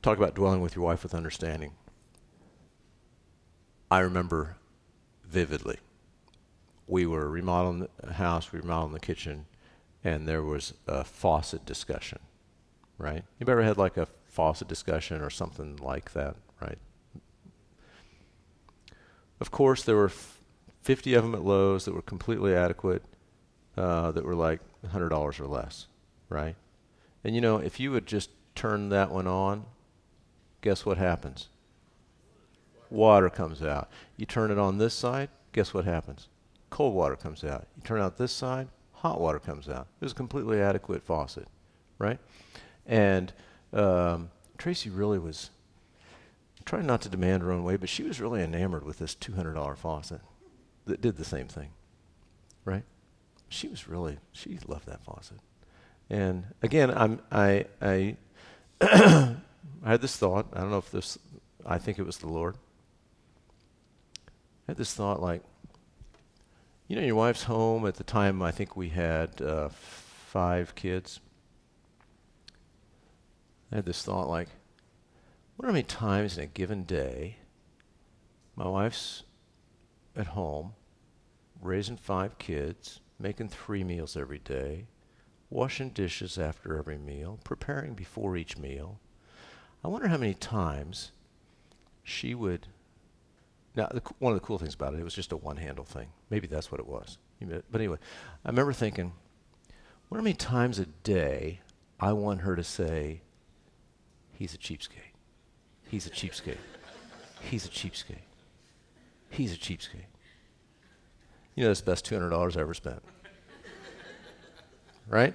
talk 0.00 0.16
about 0.16 0.36
dwelling 0.36 0.60
with 0.60 0.76
your 0.76 0.84
wife 0.84 1.02
with 1.02 1.12
understanding. 1.12 1.72
I 3.90 3.98
remember 3.98 4.58
vividly. 5.24 5.78
We 6.86 7.04
were 7.04 7.28
remodeling 7.28 7.88
the 8.00 8.12
house, 8.12 8.52
we 8.52 8.60
remodeling 8.60 8.92
the 8.94 9.00
kitchen, 9.00 9.46
and 10.04 10.28
there 10.28 10.44
was 10.44 10.74
a 10.86 11.02
faucet 11.02 11.66
discussion, 11.66 12.20
right? 12.96 13.24
You 13.40 13.46
ever 13.48 13.62
had 13.62 13.76
like 13.76 13.96
a 13.96 14.06
faucet 14.28 14.68
discussion 14.68 15.20
or 15.20 15.30
something 15.30 15.76
like 15.78 16.12
that, 16.12 16.36
right? 16.62 16.78
Of 19.40 19.50
course, 19.50 19.82
there 19.82 19.96
were 19.96 20.06
f- 20.06 20.38
50 20.82 21.14
of 21.14 21.24
them 21.24 21.34
at 21.34 21.44
Lowe's 21.44 21.84
that 21.86 21.94
were 21.94 22.02
completely 22.02 22.54
adequate, 22.54 23.02
uh, 23.76 24.12
that 24.12 24.24
were 24.24 24.34
like 24.34 24.60
$100 24.86 25.40
or 25.40 25.46
less, 25.46 25.86
right? 26.28 26.56
And 27.24 27.34
you 27.34 27.40
know, 27.40 27.58
if 27.58 27.80
you 27.80 27.90
would 27.90 28.06
just 28.06 28.30
turn 28.54 28.90
that 28.90 29.10
one 29.10 29.26
on, 29.26 29.64
guess 30.60 30.84
what 30.84 30.98
happens? 30.98 31.48
Water 32.90 33.30
comes 33.30 33.62
out. 33.62 33.88
You 34.16 34.26
turn 34.26 34.50
it 34.50 34.58
on 34.58 34.78
this 34.78 34.94
side, 34.94 35.28
guess 35.52 35.72
what 35.72 35.84
happens? 35.84 36.28
Cold 36.68 36.94
water 36.94 37.16
comes 37.16 37.44
out. 37.44 37.66
You 37.76 37.82
turn 37.82 38.00
out 38.00 38.18
this 38.18 38.32
side, 38.32 38.68
hot 38.92 39.20
water 39.20 39.38
comes 39.38 39.68
out. 39.68 39.86
It 40.00 40.04
was 40.04 40.12
a 40.12 40.16
completely 40.16 40.60
adequate 40.60 41.02
faucet, 41.02 41.48
right? 41.98 42.18
And 42.86 43.32
um, 43.72 44.30
Tracy 44.58 44.90
really 44.90 45.18
was 45.18 45.50
trying 46.64 46.86
not 46.86 47.00
to 47.02 47.08
demand 47.08 47.42
her 47.42 47.52
own 47.52 47.64
way, 47.64 47.76
but 47.76 47.88
she 47.88 48.02
was 48.02 48.20
really 48.20 48.42
enamored 48.42 48.84
with 48.84 48.98
this 48.98 49.14
$200 49.14 49.76
faucet 49.76 50.20
that 50.86 51.00
did 51.00 51.16
the 51.16 51.24
same 51.24 51.48
thing, 51.48 51.70
right? 52.64 52.84
She 53.48 53.68
was 53.68 53.88
really, 53.88 54.18
she 54.32 54.58
loved 54.66 54.86
that 54.86 55.02
faucet. 55.02 55.38
And 56.08 56.44
again, 56.62 56.90
I'm, 56.90 57.20
I, 57.30 57.66
I, 57.80 58.16
I 58.80 59.36
had 59.84 60.00
this 60.00 60.16
thought. 60.16 60.46
I 60.52 60.60
don't 60.60 60.70
know 60.70 60.78
if 60.78 60.90
this, 60.90 61.18
I 61.64 61.78
think 61.78 61.98
it 61.98 62.06
was 62.06 62.18
the 62.18 62.28
Lord. 62.28 62.56
I 64.68 64.72
had 64.72 64.76
this 64.76 64.94
thought 64.94 65.20
like, 65.20 65.42
you 66.88 66.96
know, 66.96 67.02
your 67.02 67.14
wife's 67.14 67.44
home 67.44 67.86
at 67.86 67.94
the 67.94 68.04
time, 68.04 68.42
I 68.42 68.50
think 68.50 68.76
we 68.76 68.88
had 68.88 69.40
uh, 69.40 69.68
five 69.68 70.74
kids. 70.74 71.20
I 73.70 73.76
had 73.76 73.84
this 73.84 74.02
thought 74.02 74.28
like, 74.28 74.48
wonder 75.60 75.72
how 75.72 75.74
many 75.74 75.82
times 75.82 76.38
in 76.38 76.44
a 76.44 76.46
given 76.46 76.84
day 76.84 77.36
my 78.56 78.66
wife's 78.66 79.24
at 80.16 80.28
home 80.28 80.72
raising 81.60 81.98
five 81.98 82.38
kids, 82.38 83.00
making 83.18 83.50
three 83.50 83.84
meals 83.84 84.16
every 84.16 84.38
day, 84.38 84.86
washing 85.50 85.90
dishes 85.90 86.38
after 86.38 86.78
every 86.78 86.96
meal, 86.96 87.38
preparing 87.44 87.92
before 87.92 88.38
each 88.38 88.56
meal. 88.56 89.00
I 89.84 89.88
wonder 89.88 90.08
how 90.08 90.16
many 90.16 90.32
times 90.32 91.12
she 92.02 92.34
would. 92.34 92.68
Now, 93.76 93.88
the, 93.92 94.00
one 94.18 94.32
of 94.32 94.40
the 94.40 94.46
cool 94.46 94.58
things 94.58 94.72
about 94.72 94.94
it, 94.94 95.00
it 95.00 95.04
was 95.04 95.12
just 95.12 95.30
a 95.30 95.36
one 95.36 95.58
handle 95.58 95.84
thing. 95.84 96.08
Maybe 96.30 96.46
that's 96.46 96.72
what 96.72 96.80
it 96.80 96.86
was. 96.86 97.18
But 97.38 97.64
anyway, 97.74 97.98
I 98.46 98.48
remember 98.48 98.72
thinking, 98.72 99.12
wonder 100.08 100.22
how 100.22 100.24
many 100.24 100.36
times 100.36 100.78
a 100.78 100.86
day 100.86 101.60
I 102.00 102.14
want 102.14 102.40
her 102.40 102.56
to 102.56 102.64
say, 102.64 103.20
He's 104.32 104.54
a 104.54 104.58
cheapskate. 104.58 105.09
He's 105.90 106.06
a 106.06 106.10
cheapskate. 106.10 106.56
He's 107.40 107.66
a 107.66 107.68
cheapskate. 107.68 108.22
He's 109.28 109.52
a 109.52 109.56
cheapskate. 109.56 110.06
You 111.56 111.64
know, 111.64 111.70
that's 111.70 111.80
the 111.80 111.90
best 111.90 112.08
$200 112.08 112.56
I 112.56 112.60
ever 112.60 112.74
spent. 112.74 113.02
right? 115.08 115.34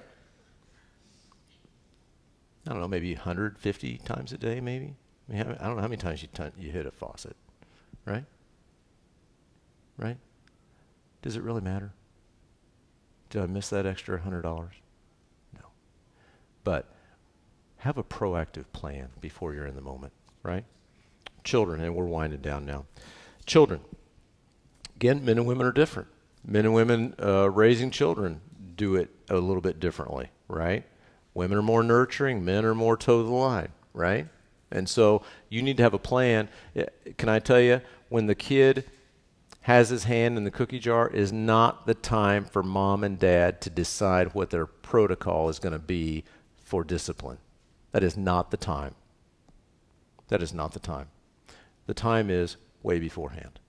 I 2.66 2.70
don't 2.70 2.80
know, 2.80 2.88
maybe 2.88 3.14
150 3.14 3.98
times 3.98 4.32
a 4.32 4.38
day, 4.38 4.60
maybe. 4.62 4.94
I, 5.28 5.32
mean, 5.32 5.56
I 5.60 5.66
don't 5.66 5.76
know 5.76 5.82
how 5.82 5.88
many 5.88 5.98
times 5.98 6.22
you, 6.22 6.28
t- 6.32 6.42
you 6.58 6.70
hit 6.70 6.86
a 6.86 6.90
faucet, 6.90 7.36
right? 8.06 8.24
Right? 9.98 10.16
Does 11.20 11.36
it 11.36 11.42
really 11.42 11.60
matter? 11.60 11.92
Did 13.28 13.42
I 13.42 13.46
miss 13.46 13.68
that 13.68 13.84
extra 13.84 14.18
$100? 14.18 14.42
No. 14.42 15.60
But 16.64 16.86
have 17.78 17.98
a 17.98 18.04
proactive 18.04 18.64
plan 18.72 19.10
before 19.20 19.52
you're 19.52 19.66
in 19.66 19.76
the 19.76 19.82
moment, 19.82 20.12
right? 20.46 20.64
Children, 21.44 21.80
and 21.80 21.94
we're 21.94 22.06
winding 22.06 22.40
down 22.40 22.64
now. 22.64 22.86
Children. 23.44 23.80
Again, 24.94 25.24
men 25.24 25.38
and 25.38 25.46
women 25.46 25.66
are 25.66 25.72
different. 25.72 26.08
Men 26.44 26.64
and 26.64 26.74
women 26.74 27.14
uh, 27.22 27.50
raising 27.50 27.90
children 27.90 28.40
do 28.76 28.94
it 28.96 29.10
a 29.28 29.36
little 29.36 29.60
bit 29.60 29.80
differently, 29.80 30.30
right? 30.48 30.84
Women 31.34 31.58
are 31.58 31.62
more 31.62 31.82
nurturing, 31.82 32.44
men 32.44 32.64
are 32.64 32.74
more 32.74 32.96
toe 32.96 33.22
the 33.22 33.30
line, 33.30 33.68
right? 33.92 34.26
And 34.70 34.88
so 34.88 35.22
you 35.48 35.62
need 35.62 35.76
to 35.76 35.82
have 35.82 35.94
a 35.94 35.98
plan. 35.98 36.48
Can 37.18 37.28
I 37.28 37.38
tell 37.38 37.60
you, 37.60 37.80
when 38.08 38.26
the 38.26 38.34
kid 38.34 38.84
has 39.62 39.88
his 39.88 40.04
hand 40.04 40.38
in 40.38 40.44
the 40.44 40.50
cookie 40.50 40.78
jar, 40.78 41.08
is 41.08 41.32
not 41.32 41.86
the 41.86 41.94
time 41.94 42.44
for 42.44 42.62
mom 42.62 43.02
and 43.02 43.18
dad 43.18 43.60
to 43.60 43.68
decide 43.68 44.32
what 44.32 44.50
their 44.50 44.66
protocol 44.66 45.48
is 45.48 45.58
going 45.58 45.72
to 45.72 45.78
be 45.78 46.22
for 46.56 46.84
discipline. 46.84 47.38
That 47.90 48.04
is 48.04 48.16
not 48.16 48.52
the 48.52 48.56
time. 48.56 48.94
That 50.28 50.42
is 50.42 50.52
not 50.52 50.72
the 50.72 50.80
time. 50.80 51.08
The 51.86 51.94
time 51.94 52.30
is 52.30 52.56
way 52.82 52.98
beforehand. 52.98 53.60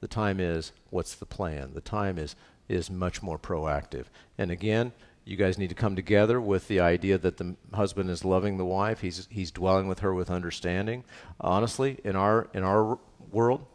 The 0.00 0.08
time 0.08 0.40
is 0.40 0.72
what's 0.90 1.14
the 1.14 1.26
plan? 1.26 1.72
The 1.74 1.80
time 1.80 2.18
is 2.18 2.36
is 2.68 2.90
much 2.90 3.22
more 3.22 3.38
proactive. 3.38 4.06
And 4.36 4.50
again, 4.50 4.92
you 5.24 5.36
guys 5.36 5.58
need 5.58 5.68
to 5.68 5.74
come 5.74 5.96
together 5.96 6.40
with 6.40 6.68
the 6.68 6.80
idea 6.80 7.18
that 7.18 7.36
the 7.36 7.56
husband 7.74 8.10
is 8.10 8.24
loving 8.24 8.58
the 8.58 8.64
wife. 8.64 9.00
He's 9.00 9.26
he's 9.30 9.50
dwelling 9.50 9.88
with 9.88 10.00
her 10.00 10.14
with 10.14 10.30
understanding. 10.30 11.04
Honestly, 11.40 11.98
in 12.04 12.14
our 12.14 12.48
in 12.54 12.62
our 12.62 12.98
world, 13.30 13.66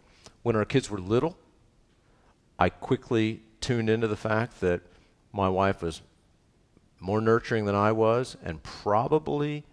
when 0.44 0.56
our 0.56 0.66
kids 0.66 0.90
were 0.90 1.00
little, 1.00 1.38
I 2.58 2.70
quickly 2.70 3.42
tuned 3.60 3.90
into 3.90 4.08
the 4.08 4.16
fact 4.16 4.62
that 4.62 4.82
my 5.34 5.50
wife 5.50 5.82
was 5.82 6.02
more 7.00 7.20
nurturing 7.20 7.66
than 7.66 7.76
I 7.76 7.92
was 7.92 8.38
and 8.44 8.64
probably 8.64 9.66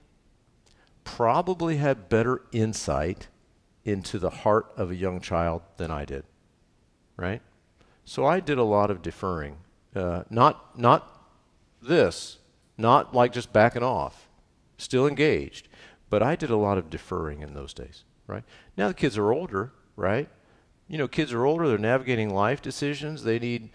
probably 1.16 1.78
had 1.78 2.08
better 2.08 2.42
insight 2.52 3.28
into 3.84 4.18
the 4.18 4.30
heart 4.30 4.66
of 4.76 4.90
a 4.90 4.96
young 4.96 5.20
child 5.20 5.62
than 5.78 5.90
I 5.90 6.04
did. 6.04 6.24
Right? 7.16 7.40
So 8.04 8.24
I 8.26 8.40
did 8.40 8.58
a 8.58 8.64
lot 8.64 8.90
of 8.90 9.02
deferring. 9.02 9.56
Uh, 9.96 10.24
not, 10.30 10.78
not 10.78 11.24
this, 11.82 12.38
not 12.76 13.14
like 13.14 13.32
just 13.32 13.52
backing 13.52 13.82
off, 13.82 14.28
still 14.76 15.06
engaged. 15.06 15.68
But 16.10 16.22
I 16.22 16.36
did 16.36 16.50
a 16.50 16.56
lot 16.56 16.78
of 16.78 16.90
deferring 16.90 17.40
in 17.40 17.54
those 17.54 17.74
days, 17.74 18.04
right? 18.26 18.44
Now 18.76 18.88
the 18.88 18.94
kids 18.94 19.18
are 19.18 19.32
older, 19.32 19.72
right? 19.96 20.28
You 20.88 20.98
know, 20.98 21.08
kids 21.08 21.32
are 21.32 21.44
older, 21.44 21.68
they're 21.68 21.78
navigating 21.78 22.32
life 22.32 22.62
decisions. 22.62 23.24
They 23.24 23.38
need, 23.38 23.70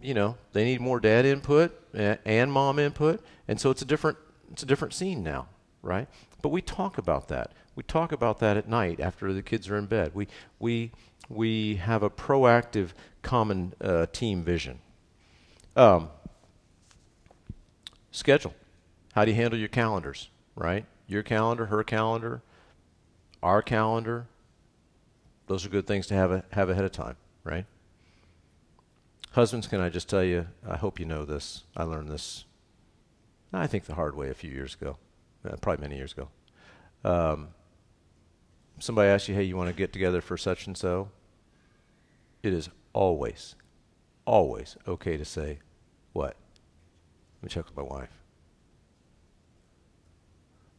you 0.00 0.14
know, 0.14 0.36
they 0.52 0.64
need 0.64 0.80
more 0.80 1.00
dad 1.00 1.26
input 1.26 1.72
and 1.94 2.52
mom 2.52 2.78
input. 2.78 3.22
And 3.48 3.60
so 3.60 3.70
it's 3.70 3.82
a 3.82 3.84
different, 3.84 4.18
it's 4.52 4.62
a 4.62 4.66
different 4.66 4.94
scene 4.94 5.22
now, 5.22 5.48
right? 5.82 6.08
But 6.42 6.50
we 6.50 6.62
talk 6.62 6.98
about 6.98 7.28
that. 7.28 7.52
We 7.74 7.82
talk 7.82 8.12
about 8.12 8.38
that 8.40 8.56
at 8.56 8.68
night 8.68 9.00
after 9.00 9.32
the 9.32 9.42
kids 9.42 9.68
are 9.68 9.76
in 9.76 9.86
bed. 9.86 10.12
We, 10.14 10.28
we, 10.58 10.92
we 11.28 11.76
have 11.76 12.02
a 12.02 12.10
proactive 12.10 12.90
common 13.22 13.74
uh, 13.80 14.06
team 14.12 14.42
vision. 14.42 14.78
Um, 15.76 16.10
schedule. 18.10 18.54
How 19.14 19.24
do 19.24 19.30
you 19.30 19.36
handle 19.36 19.58
your 19.58 19.68
calendars, 19.68 20.28
right? 20.54 20.84
Your 21.06 21.22
calendar, 21.22 21.66
her 21.66 21.82
calendar, 21.82 22.42
our 23.42 23.62
calendar. 23.62 24.26
Those 25.46 25.64
are 25.64 25.68
good 25.68 25.86
things 25.86 26.06
to 26.08 26.14
have, 26.14 26.30
a, 26.30 26.44
have 26.52 26.68
ahead 26.70 26.84
of 26.84 26.92
time, 26.92 27.16
right? 27.42 27.64
Husbands, 29.32 29.66
can 29.66 29.80
I 29.80 29.88
just 29.88 30.08
tell 30.08 30.24
you, 30.24 30.46
I 30.68 30.76
hope 30.76 30.98
you 31.00 31.06
know 31.06 31.24
this. 31.24 31.64
I 31.76 31.84
learned 31.84 32.10
this, 32.10 32.44
I 33.52 33.66
think, 33.66 33.84
the 33.84 33.94
hard 33.94 34.14
way 34.14 34.30
a 34.30 34.34
few 34.34 34.50
years 34.50 34.74
ago 34.74 34.98
probably 35.60 35.82
many 35.82 35.96
years 35.96 36.12
ago. 36.12 36.28
Um, 37.04 37.48
somebody 38.78 39.08
asks 39.08 39.28
you, 39.28 39.34
hey, 39.34 39.44
you 39.44 39.56
want 39.56 39.68
to 39.68 39.74
get 39.74 39.92
together 39.92 40.20
for 40.20 40.36
such 40.36 40.66
and 40.66 40.76
so? 40.76 41.10
It 42.42 42.52
is 42.52 42.68
always, 42.92 43.54
always 44.24 44.76
okay 44.86 45.16
to 45.16 45.24
say, 45.24 45.58
what? 46.12 46.36
Let 47.36 47.42
me 47.42 47.48
check 47.48 47.66
with 47.66 47.76
my 47.76 47.82
wife. 47.82 48.10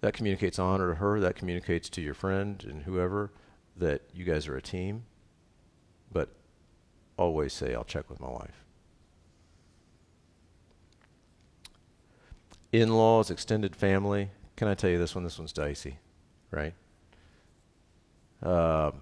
That 0.01 0.13
communicates 0.13 0.59
honor 0.59 0.89
to 0.89 0.95
her, 0.95 1.19
that 1.19 1.35
communicates 1.35 1.89
to 1.89 2.01
your 2.01 2.13
friend 2.13 2.63
and 2.67 2.83
whoever 2.83 3.31
that 3.75 4.01
you 4.13 4.23
guys 4.23 4.47
are 4.47 4.55
a 4.55 4.61
team. 4.61 5.03
But 6.11 6.29
always 7.17 7.53
say, 7.53 7.75
I'll 7.75 7.83
check 7.83 8.09
with 8.09 8.19
my 8.19 8.29
wife. 8.29 8.65
In 12.71 12.93
laws, 12.95 13.29
extended 13.29 13.75
family, 13.75 14.29
can 14.59 14.67
I 14.67 14.73
tell 14.73 14.89
you 14.89 14.97
this 14.97 15.15
one? 15.15 15.23
This 15.23 15.39
one's 15.39 15.53
dicey, 15.53 15.99
right? 16.51 16.73
Um, 18.43 18.95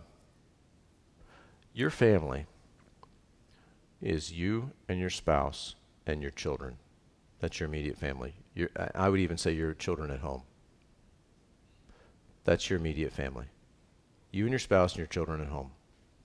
your 1.73 1.89
family 1.89 2.45
is 3.99 4.31
you 4.31 4.69
and 4.87 4.99
your 4.99 5.09
spouse 5.09 5.73
and 6.05 6.21
your 6.21 6.29
children. 6.29 6.77
That's 7.39 7.59
your 7.59 7.67
immediate 7.69 7.97
family. 7.97 8.35
Your, 8.53 8.69
I 8.93 9.09
would 9.09 9.19
even 9.19 9.39
say 9.39 9.51
your 9.51 9.73
children 9.73 10.11
at 10.11 10.19
home. 10.19 10.43
That's 12.43 12.69
your 12.69 12.77
immediate 12.77 13.11
family. 13.11 13.47
You 14.31 14.43
and 14.43 14.51
your 14.51 14.59
spouse 14.59 14.91
and 14.91 14.99
your 14.99 15.07
children 15.07 15.41
at 15.41 15.47
home, 15.47 15.71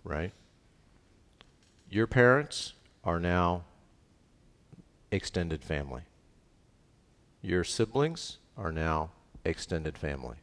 right? 0.05 0.33
Your 1.89 2.07
parents 2.07 2.75
are 3.03 3.19
now 3.19 3.65
extended 5.11 5.65
family. 5.65 6.03
Your 7.41 7.65
siblings 7.65 8.37
are 8.59 8.73
now 8.73 9.13
extended 9.45 9.99
family. 9.99 10.37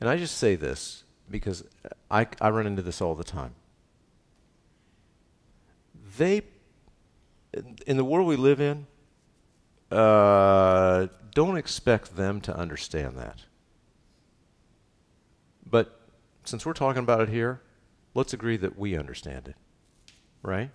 And 0.00 0.08
I 0.08 0.16
just 0.16 0.36
say 0.36 0.56
this 0.56 1.04
because 1.30 1.64
I, 2.10 2.26
I 2.40 2.50
run 2.50 2.66
into 2.66 2.82
this 2.82 3.00
all 3.00 3.14
the 3.14 3.24
time. 3.24 3.54
They, 6.18 6.42
in 7.86 7.96
the 7.96 8.04
world 8.04 8.26
we 8.28 8.36
live 8.36 8.60
in, 8.60 8.86
uh, 9.90 11.08
don't 11.32 11.56
expect 11.56 12.16
them 12.16 12.40
to 12.42 12.56
understand 12.56 13.18
that. 13.18 13.40
But 15.68 16.00
since 16.44 16.64
we're 16.64 16.72
talking 16.72 17.02
about 17.02 17.20
it 17.20 17.28
here, 17.28 17.62
let's 18.14 18.32
agree 18.32 18.56
that 18.58 18.78
we 18.78 18.96
understand 18.96 19.48
it. 19.48 19.56
Right? 20.42 20.70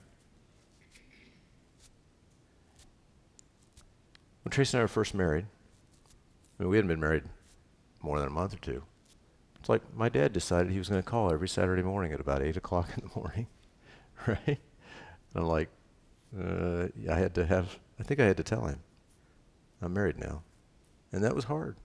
When 4.43 4.51
Trace 4.51 4.73
and 4.73 4.79
I 4.79 4.83
were 4.83 4.87
first 4.87 5.13
married, 5.13 5.45
I 6.59 6.63
mean, 6.63 6.71
we 6.71 6.77
hadn't 6.77 6.89
been 6.89 6.99
married 6.99 7.23
more 8.01 8.19
than 8.19 8.27
a 8.27 8.31
month 8.31 8.53
or 8.53 8.57
two. 8.57 8.83
It's 9.59 9.69
like 9.69 9.81
my 9.95 10.09
dad 10.09 10.33
decided 10.33 10.71
he 10.71 10.77
was 10.77 10.89
going 10.89 11.01
to 11.01 11.07
call 11.07 11.31
every 11.31 11.47
Saturday 11.47 11.83
morning 11.83 12.11
at 12.11 12.19
about 12.19 12.41
8 12.41 12.57
o'clock 12.57 12.89
in 12.97 13.07
the 13.07 13.19
morning, 13.19 13.47
right? 14.27 14.39
And 14.47 14.57
I'm 15.35 15.45
like, 15.45 15.69
uh, 16.37 16.87
I 17.09 17.15
had 17.15 17.33
to 17.35 17.45
have, 17.45 17.79
I 17.99 18.03
think 18.03 18.19
I 18.19 18.25
had 18.25 18.37
to 18.37 18.43
tell 18.43 18.65
him, 18.65 18.79
I'm 19.81 19.93
married 19.93 20.19
now. 20.19 20.43
And 21.11 21.23
that 21.23 21.35
was 21.35 21.45
hard, 21.45 21.77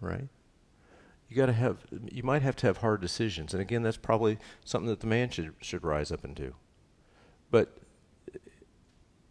right? 0.00 0.28
You 1.28 1.36
got 1.36 1.46
to 1.46 1.52
have, 1.52 1.78
you 2.10 2.22
might 2.22 2.42
have 2.42 2.56
to 2.56 2.66
have 2.66 2.78
hard 2.78 3.00
decisions. 3.00 3.52
And 3.52 3.60
again, 3.60 3.82
that's 3.82 3.96
probably 3.96 4.38
something 4.64 4.88
that 4.88 5.00
the 5.00 5.06
man 5.06 5.28
should, 5.30 5.54
should 5.60 5.84
rise 5.84 6.10
up 6.10 6.24
and 6.24 6.34
do. 6.34 6.54
But 7.50 7.76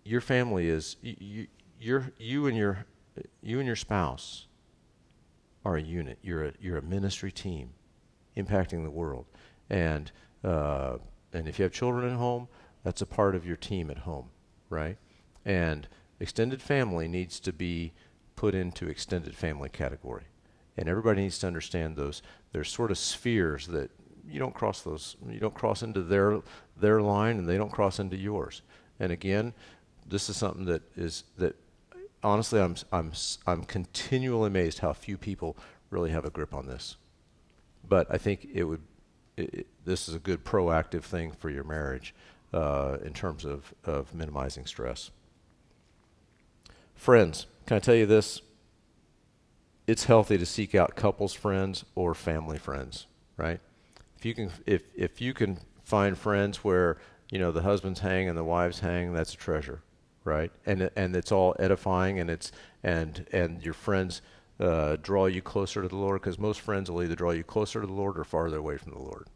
your 0.04 0.22
family 0.22 0.70
is, 0.70 0.98
you, 1.02 1.48
you, 1.80 2.04
you 2.18 2.48
and 2.48 2.58
your, 2.58 2.86
you 3.42 3.60
and 3.60 3.68
your 3.68 3.76
spouse 3.76 4.48
are 5.66 5.76
a 5.76 5.82
unit. 5.82 6.20
You're 6.22 6.46
a, 6.46 6.54
you're 6.62 6.78
a 6.78 6.82
ministry 6.82 7.32
team 7.32 7.72
impacting 8.38 8.84
the 8.84 8.92
world. 8.92 9.26
And, 9.70 10.12
uh, 10.44 10.98
and 11.34 11.48
if 11.48 11.60
you 11.60 11.64
have 11.64 11.74
children 11.74 12.10
at 12.10 12.18
home, 12.18 12.48
That's 12.86 13.02
a 13.02 13.08
part 13.08 13.34
of 13.36 13.48
your 13.48 13.56
team 13.56 13.90
at 13.90 13.98
home, 13.98 14.30
right? 14.70 14.98
And 15.44 15.88
extended 16.20 16.62
family 16.62 17.08
needs 17.08 17.40
to 17.40 17.52
be 17.52 17.94
put 18.36 18.54
into 18.54 18.88
extended 18.88 19.36
family 19.36 19.70
category. 19.70 20.26
And 20.78 20.88
everybody 20.88 21.24
needs 21.24 21.40
to 21.40 21.48
understand 21.48 21.96
those. 21.96 22.22
There's 22.52 22.70
sort 22.70 22.92
of 22.92 23.00
spheres 23.00 23.66
that 23.68 23.90
you 24.30 24.38
don't 24.38 24.54
cross 24.54 24.82
those. 24.82 25.18
You 25.28 25.40
don't 25.40 25.56
cross 25.56 25.82
into 25.82 26.04
their 26.04 26.42
their 26.78 27.02
line, 27.02 27.40
and 27.40 27.50
they 27.50 27.58
don't 27.58 27.72
cross 27.72 28.00
into 28.00 28.18
yours. 28.18 28.62
And 29.00 29.12
again, 29.12 29.54
this 30.06 30.30
is 30.30 30.38
something 30.38 30.66
that 30.66 30.84
is 30.96 31.24
that 31.38 31.56
honestly, 32.26 32.60
I'm 32.60 32.76
I'm 32.92 33.12
I'm 33.48 33.64
continually 33.64 34.48
amazed 34.48 34.80
how 34.80 34.92
few 34.94 35.18
people 35.18 35.56
really 35.90 36.12
have 36.12 36.26
a 36.26 36.30
grip 36.30 36.54
on 36.54 36.66
this. 36.66 36.98
But 37.88 38.08
I 38.10 38.18
think 38.18 38.48
it 38.54 38.64
would. 38.64 38.82
It, 39.38 39.54
it, 39.54 39.68
this 39.86 40.10
is 40.10 40.16
a 40.16 40.20
good 40.20 40.44
proactive 40.44 41.04
thing 41.04 41.32
for 41.32 41.50
your 41.50 41.64
marriage 41.64 42.16
uh, 42.54 42.98
in 43.04 43.14
terms 43.14 43.46
of 43.46 43.74
of 43.84 44.14
minimizing 44.14 44.66
stress. 44.66 45.12
Friends, 46.96 47.46
can 47.66 47.78
I 47.78 47.80
tell 47.80 47.96
you 47.96 48.06
this? 48.06 48.42
It's 49.88 50.06
healthy 50.06 50.38
to 50.38 50.46
seek 50.46 50.74
out 50.74 50.96
couples 50.96 51.34
friends 51.34 51.86
or 51.94 52.16
family 52.16 52.58
friends, 52.58 53.06
right? 53.38 53.60
If 54.18 54.26
you 54.26 54.34
can, 54.34 54.50
if 54.66 54.84
if 54.96 55.22
you 55.22 55.34
can 55.34 55.60
find 55.84 56.18
friends 56.18 56.64
where 56.64 56.98
you 57.30 57.38
know 57.38 57.52
the 57.52 57.62
husbands 57.62 58.00
hang 58.00 58.28
and 58.28 58.38
the 58.38 58.44
wives 58.44 58.80
hang, 58.80 59.14
that's 59.14 59.34
a 59.34 59.38
treasure, 59.38 59.82
right? 60.26 60.52
And 60.66 60.90
and 60.98 61.16
it's 61.16 61.32
all 61.32 61.56
edifying, 61.58 62.20
and 62.20 62.30
it's 62.30 62.52
and 62.84 63.26
and 63.32 63.64
your 63.64 63.74
friends 63.74 64.22
uh, 64.60 64.98
draw 65.02 65.28
you 65.28 65.42
closer 65.42 65.82
to 65.82 65.88
the 65.88 65.96
Lord, 65.96 66.22
because 66.22 66.38
most 66.38 66.60
friends 66.60 66.92
will 66.92 67.04
either 67.04 67.16
draw 67.16 67.32
you 67.32 67.44
closer 67.44 67.80
to 67.80 67.88
the 67.88 67.94
Lord 67.94 68.18
or 68.18 68.26
farther 68.26 68.58
away 68.58 68.78
from 68.78 68.92
the 68.92 69.00
Lord. 69.00 69.28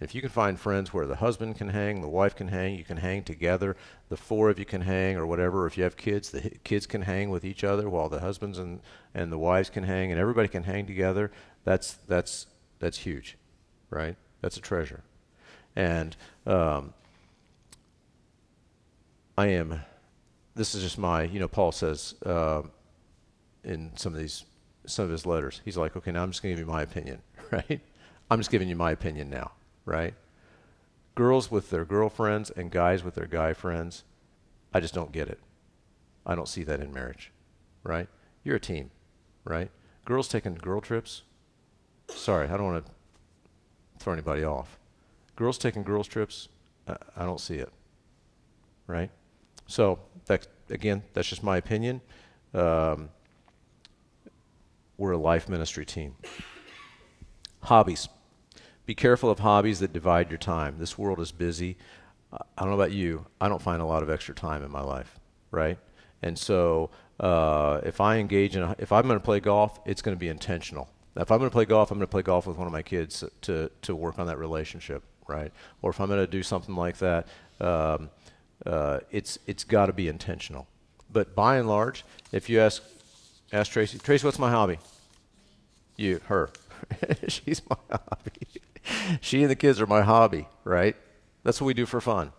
If 0.00 0.16
you 0.16 0.20
can 0.20 0.30
find 0.30 0.58
friends 0.58 0.92
where 0.92 1.06
the 1.06 1.16
husband 1.16 1.56
can 1.56 1.68
hang, 1.68 2.00
the 2.00 2.08
wife 2.08 2.34
can 2.34 2.48
hang, 2.48 2.74
you 2.74 2.82
can 2.82 2.96
hang 2.96 3.22
together, 3.22 3.76
the 4.08 4.16
four 4.16 4.50
of 4.50 4.58
you 4.58 4.64
can 4.64 4.80
hang, 4.80 5.16
or 5.16 5.24
whatever. 5.26 5.64
If 5.64 5.78
you 5.78 5.84
have 5.84 5.96
kids, 5.96 6.30
the 6.30 6.50
kids 6.64 6.86
can 6.86 7.02
hang 7.02 7.30
with 7.30 7.44
each 7.44 7.62
other, 7.62 7.88
while 7.88 8.08
the 8.08 8.18
husbands 8.18 8.58
and, 8.58 8.80
and 9.14 9.30
the 9.30 9.38
wives 9.38 9.70
can 9.70 9.84
hang, 9.84 10.10
and 10.10 10.20
everybody 10.20 10.48
can 10.48 10.64
hang 10.64 10.86
together. 10.86 11.30
That's 11.64 11.92
that's 12.08 12.48
that's 12.80 12.98
huge, 12.98 13.36
right? 13.90 14.16
That's 14.40 14.56
a 14.56 14.60
treasure, 14.60 15.04
and 15.76 16.16
um, 16.46 16.94
I 19.38 19.46
am. 19.48 19.82
This 20.54 20.74
is 20.74 20.82
just 20.82 20.98
my, 20.98 21.22
you 21.22 21.40
know, 21.40 21.48
Paul 21.48 21.72
says 21.72 22.14
uh, 22.24 22.62
in 23.64 23.92
some 23.96 24.12
of 24.12 24.20
these, 24.20 24.44
some 24.86 25.04
of 25.06 25.10
his 25.10 25.24
letters, 25.24 25.60
he's 25.64 25.76
like, 25.76 25.96
okay, 25.96 26.12
now 26.12 26.22
I'm 26.22 26.30
just 26.30 26.42
going 26.42 26.54
to 26.54 26.60
give 26.60 26.66
you 26.66 26.72
my 26.72 26.82
opinion, 26.82 27.22
right? 27.50 27.80
I'm 28.30 28.38
just 28.40 28.50
giving 28.50 28.68
you 28.68 28.76
my 28.76 28.90
opinion 28.90 29.30
now, 29.30 29.52
right? 29.84 30.14
Girls 31.14 31.50
with 31.50 31.70
their 31.70 31.84
girlfriends 31.84 32.50
and 32.50 32.70
guys 32.70 33.04
with 33.04 33.14
their 33.14 33.26
guy 33.26 33.52
friends, 33.52 34.04
I 34.74 34.80
just 34.80 34.94
don't 34.94 35.12
get 35.12 35.28
it. 35.28 35.38
I 36.24 36.34
don't 36.34 36.48
see 36.48 36.64
that 36.64 36.80
in 36.80 36.92
marriage, 36.92 37.32
right? 37.82 38.08
You're 38.44 38.56
a 38.56 38.60
team, 38.60 38.90
right? 39.44 39.70
Girls 40.04 40.28
taking 40.28 40.54
girl 40.54 40.80
trips, 40.80 41.22
sorry, 42.08 42.48
I 42.48 42.56
don't 42.56 42.72
want 42.72 42.86
to 42.86 42.92
throw 43.98 44.12
anybody 44.12 44.44
off. 44.44 44.78
Girls 45.36 45.58
taking 45.58 45.82
girls 45.82 46.08
trips, 46.08 46.48
I, 46.86 46.96
I 47.16 47.24
don't 47.24 47.40
see 47.40 47.56
it, 47.56 47.72
right? 48.86 49.10
So 49.72 50.00
again, 50.68 51.02
that's 51.14 51.26
just 51.26 51.42
my 51.42 51.56
opinion. 51.56 52.02
Um, 52.52 53.08
we're 54.98 55.12
a 55.12 55.16
life 55.16 55.48
ministry 55.48 55.86
team. 55.86 56.14
Hobbies. 57.62 58.10
Be 58.84 58.94
careful 58.94 59.30
of 59.30 59.38
hobbies 59.38 59.80
that 59.80 59.94
divide 59.94 60.30
your 60.30 60.36
time. 60.36 60.76
This 60.78 60.98
world 60.98 61.20
is 61.20 61.32
busy. 61.32 61.78
I 62.30 62.44
don't 62.58 62.68
know 62.68 62.74
about 62.74 62.92
you. 62.92 63.24
I 63.40 63.48
don't 63.48 63.62
find 63.62 63.80
a 63.80 63.86
lot 63.86 64.02
of 64.02 64.10
extra 64.10 64.34
time 64.34 64.62
in 64.62 64.70
my 64.70 64.82
life, 64.82 65.18
right? 65.50 65.78
And 66.20 66.38
so 66.38 66.90
uh, 67.18 67.80
if 67.82 67.98
I 67.98 68.18
engage 68.18 68.56
in, 68.56 68.62
a, 68.62 68.76
if 68.78 68.92
I'm 68.92 69.06
going 69.06 69.18
to 69.18 69.24
play 69.24 69.40
golf, 69.40 69.80
it's 69.86 70.02
going 70.02 70.14
to 70.14 70.20
be 70.20 70.28
intentional. 70.28 70.90
Now, 71.16 71.22
if 71.22 71.30
I'm 71.30 71.38
going 71.38 71.50
to 71.50 71.54
play 71.54 71.64
golf, 71.64 71.90
I'm 71.90 71.96
going 71.96 72.06
to 72.06 72.10
play 72.10 72.22
golf 72.22 72.46
with 72.46 72.58
one 72.58 72.66
of 72.66 72.74
my 72.74 72.82
kids 72.82 73.24
to 73.42 73.70
to 73.80 73.96
work 73.96 74.18
on 74.18 74.26
that 74.26 74.38
relationship, 74.38 75.02
right? 75.26 75.50
Or 75.80 75.90
if 75.90 75.98
I'm 76.00 76.08
going 76.08 76.20
to 76.20 76.26
do 76.30 76.42
something 76.42 76.74
like 76.74 76.98
that, 76.98 77.26
um, 77.58 78.10
uh, 78.66 79.00
it's 79.10 79.38
it's 79.46 79.64
got 79.64 79.86
to 79.86 79.92
be 79.92 80.08
intentional. 80.08 80.66
But 81.10 81.34
by 81.34 81.56
and 81.56 81.68
large, 81.68 82.04
if 82.30 82.48
you 82.48 82.60
ask 82.60 82.82
ask 83.52 83.72
Tracy, 83.72 83.98
Tracy, 83.98 84.26
what's 84.26 84.38
my 84.38 84.50
hobby? 84.50 84.78
You, 85.96 86.20
her, 86.26 86.50
she's 87.28 87.62
my 87.68 87.76
hobby. 87.90 88.60
she 89.20 89.42
and 89.42 89.50
the 89.50 89.56
kids 89.56 89.80
are 89.80 89.86
my 89.86 90.02
hobby, 90.02 90.46
right? 90.64 90.96
That's 91.44 91.60
what 91.60 91.66
we 91.66 91.74
do 91.74 91.86
for 91.86 92.00
fun. 92.00 92.32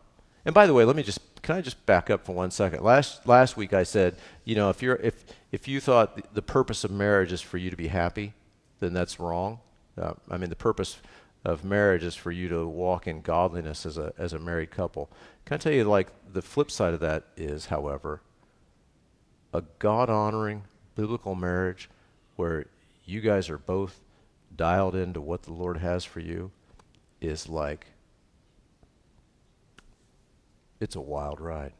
And 0.46 0.54
by 0.54 0.66
the 0.68 0.74
way, 0.74 0.86
let 0.86 0.96
me 0.96 1.04
just 1.04 1.20
can 1.42 1.56
I 1.58 1.62
just 1.62 1.86
back 1.86 2.10
up 2.10 2.26
for 2.26 2.34
one 2.34 2.52
second? 2.52 2.84
Last 2.84 3.28
last 3.28 3.58
week 3.58 3.74
I 3.74 3.84
said, 3.84 4.16
you 4.46 4.56
know, 4.56 4.70
if 4.70 4.82
you're 4.82 4.96
if 4.96 5.24
if 5.52 5.68
you 5.68 5.80
thought 5.80 6.34
the, 6.34 6.42
purpose 6.42 6.84
of 6.84 6.90
marriage 6.90 7.32
is 7.32 7.42
for 7.42 7.58
you 7.58 7.70
to 7.70 7.76
be 7.76 7.88
happy, 7.88 8.34
then 8.80 8.94
that's 8.94 9.20
wrong. 9.20 9.60
Uh, 10.02 10.14
I 10.32 10.38
mean, 10.38 10.50
the 10.50 10.56
purpose 10.56 10.98
of 11.46 11.64
marriage 11.64 12.04
is 12.04 12.16
for 12.16 12.32
you 12.32 12.48
to 12.50 12.66
walk 12.68 13.08
in 13.08 13.22
godliness 13.22 13.86
as 13.86 13.98
a 13.98 14.14
as 14.18 14.34
a 14.34 14.39
married 14.39 14.72
couple. 14.72 15.10
Can 15.46 15.56
I 15.56 15.58
tell 15.58 15.74
you, 15.74 15.84
like 15.84 16.08
the 16.32 16.41
flip 16.41 16.72
side 16.72 16.94
of 16.94 17.00
that 17.02 17.24
is, 17.36 17.66
however, 17.66 18.22
a 19.54 19.64
God 19.80 20.10
honoring 20.10 20.64
biblical 20.96 21.36
marriage 21.36 21.89
where 22.36 22.66
you 23.06 23.20
guys 23.22 23.50
are 23.50 23.58
both 23.58 24.00
dialed 24.56 24.96
into 24.96 25.20
what 25.20 25.44
the 25.44 25.52
Lord 25.52 25.78
has 25.78 26.06
for 26.06 26.20
you 26.20 26.52
is 27.20 27.50
like 27.50 27.88
it's 30.80 30.96
a 30.96 31.02
wild 31.02 31.39
ride. 31.39 31.74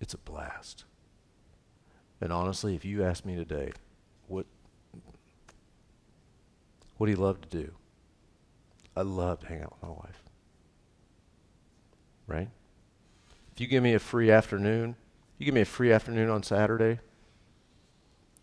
It's 0.00 0.14
a 0.14 0.18
blast. 0.18 0.84
And 2.20 2.32
honestly, 2.32 2.74
if 2.74 2.84
you 2.84 3.04
ask 3.04 3.24
me 3.24 3.34
today, 3.36 3.72
what 4.28 4.46
what 6.96 7.06
do 7.06 7.12
you 7.12 7.18
love 7.18 7.40
to 7.40 7.48
do? 7.48 7.72
I 9.00 9.02
love 9.02 9.40
to 9.40 9.46
hang 9.46 9.62
out 9.62 9.72
with 9.72 9.82
my 9.82 9.88
wife. 9.88 10.22
Right? 12.26 12.50
If 13.54 13.58
you 13.58 13.66
give 13.66 13.82
me 13.82 13.94
a 13.94 13.98
free 13.98 14.30
afternoon, 14.30 14.94
you 15.38 15.46
give 15.46 15.54
me 15.54 15.62
a 15.62 15.64
free 15.64 15.90
afternoon 15.90 16.28
on 16.28 16.42
Saturday. 16.42 17.00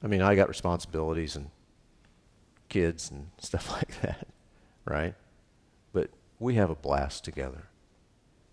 I 0.03 0.07
mean, 0.07 0.23
I 0.23 0.33
got 0.33 0.49
responsibilities 0.49 1.35
and 1.35 1.51
kids 2.69 3.11
and 3.11 3.29
stuff 3.37 3.71
like 3.71 4.01
that, 4.01 4.27
right? 4.83 5.13
But 5.93 6.09
we 6.39 6.55
have 6.55 6.71
a 6.71 6.75
blast 6.75 7.23
together. 7.23 7.67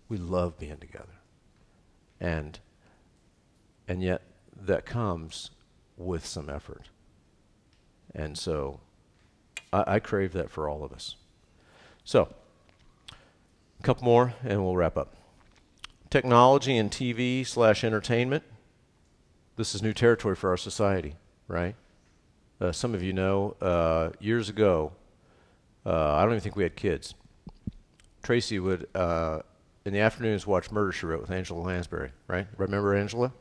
We 0.07 0.17
love 0.17 0.59
being 0.59 0.77
together. 0.77 1.21
And 2.19 2.59
and 3.87 4.03
yet 4.03 4.21
that 4.55 4.85
comes 4.85 5.49
with 5.97 6.23
some 6.23 6.51
effort. 6.51 6.89
And 8.13 8.37
so 8.37 8.79
I, 9.73 9.95
I 9.95 9.99
crave 9.99 10.33
that 10.33 10.51
for 10.51 10.69
all 10.69 10.83
of 10.83 10.93
us. 10.93 11.15
So, 12.07 12.29
a 13.79 13.83
couple 13.83 14.05
more 14.05 14.35
and 14.43 14.63
we'll 14.63 14.75
wrap 14.75 14.95
up. 14.95 15.15
Technology 16.11 16.77
and 16.77 16.91
TV 16.91 17.45
slash 17.45 17.83
entertainment. 17.83 18.43
This 19.55 19.73
is 19.73 19.81
new 19.81 19.91
territory 19.91 20.35
for 20.35 20.51
our 20.51 20.57
society, 20.57 21.15
right? 21.47 21.75
Uh, 22.61 22.71
some 22.71 22.93
of 22.93 23.01
you 23.01 23.11
know, 23.11 23.55
uh, 23.59 24.11
years 24.19 24.49
ago, 24.49 24.91
uh, 25.83 26.13
I 26.13 26.21
don't 26.21 26.33
even 26.33 26.41
think 26.41 26.55
we 26.55 26.61
had 26.61 26.75
kids. 26.75 27.15
Tracy 28.21 28.59
would, 28.59 28.87
uh, 28.93 29.39
in 29.83 29.91
the 29.91 29.99
afternoons, 29.99 30.45
watch 30.45 30.71
Murder 30.71 30.91
She 30.91 31.07
Wrote 31.07 31.21
with 31.21 31.31
Angela 31.31 31.59
Lansbury, 31.59 32.11
right? 32.27 32.45
Remember 32.57 32.93
Angela? 32.93 33.33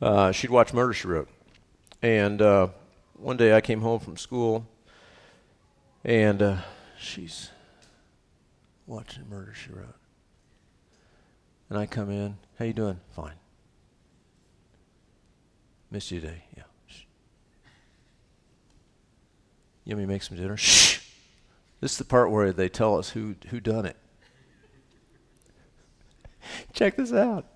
Uh, 0.00 0.32
she'd 0.32 0.50
watch 0.50 0.72
Murder 0.72 0.92
She 0.92 1.06
Wrote. 1.06 1.28
And 2.02 2.42
uh, 2.42 2.68
one 3.14 3.36
day 3.36 3.54
I 3.54 3.60
came 3.60 3.82
home 3.82 4.00
from 4.00 4.16
school, 4.16 4.66
and 6.04 6.42
uh, 6.42 6.56
she's 6.98 7.50
watching 8.86 9.28
Murder 9.28 9.54
She 9.54 9.72
Wrote. 9.72 9.96
And 11.68 11.78
I 11.78 11.86
come 11.86 12.10
in, 12.10 12.36
how 12.58 12.64
you 12.64 12.72
doing? 12.72 13.00
Fine. 13.10 13.34
Missed 15.90 16.10
you 16.10 16.20
today. 16.20 16.44
Yeah. 16.56 16.64
Shh. 16.86 17.02
You 19.84 19.94
want 19.94 20.00
me 20.00 20.04
to 20.04 20.12
make 20.12 20.22
some 20.22 20.36
dinner? 20.36 20.56
Shh. 20.56 21.00
This 21.80 21.92
is 21.92 21.98
the 21.98 22.04
part 22.04 22.30
where 22.30 22.52
they 22.52 22.68
tell 22.68 22.98
us 22.98 23.10
who 23.10 23.34
who 23.48 23.60
done 23.60 23.86
it. 23.86 23.96
Check 26.72 26.96
this 26.96 27.12
out. 27.12 27.46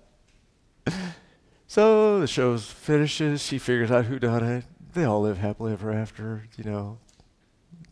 So 1.67 2.19
the 2.19 2.27
show 2.27 2.57
finishes. 2.57 3.41
She 3.41 3.57
figures 3.57 3.91
out 3.91 4.05
who 4.05 4.19
done 4.19 4.43
it 4.43 4.65
they 4.97 5.05
all 5.05 5.21
live 5.21 5.37
happily 5.37 5.73
ever 5.73 5.91
after, 5.91 6.45
you 6.57 6.63
know, 6.63 6.97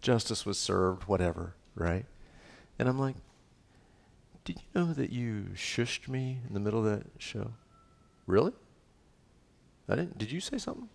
justice 0.06 0.46
was 0.46 0.60
served, 0.60 1.06
whatever, 1.06 1.56
right? 1.74 2.06
And 2.78 2.88
I'm 2.88 3.00
like, 3.00 3.16
did 4.44 4.58
you 4.58 4.80
know 4.80 4.94
that 4.94 5.10
you 5.10 5.48
shushed 5.56 6.08
me 6.08 6.38
in 6.48 6.54
the 6.54 6.60
middle 6.60 6.80
of 6.80 6.86
that 6.86 7.08
show? 7.18 7.54
Really? 8.28 8.54
I 9.90 9.96
didn't. 9.96 10.20
Did 10.20 10.32
you 10.32 10.40
say 10.40 10.60
something? 10.60 10.90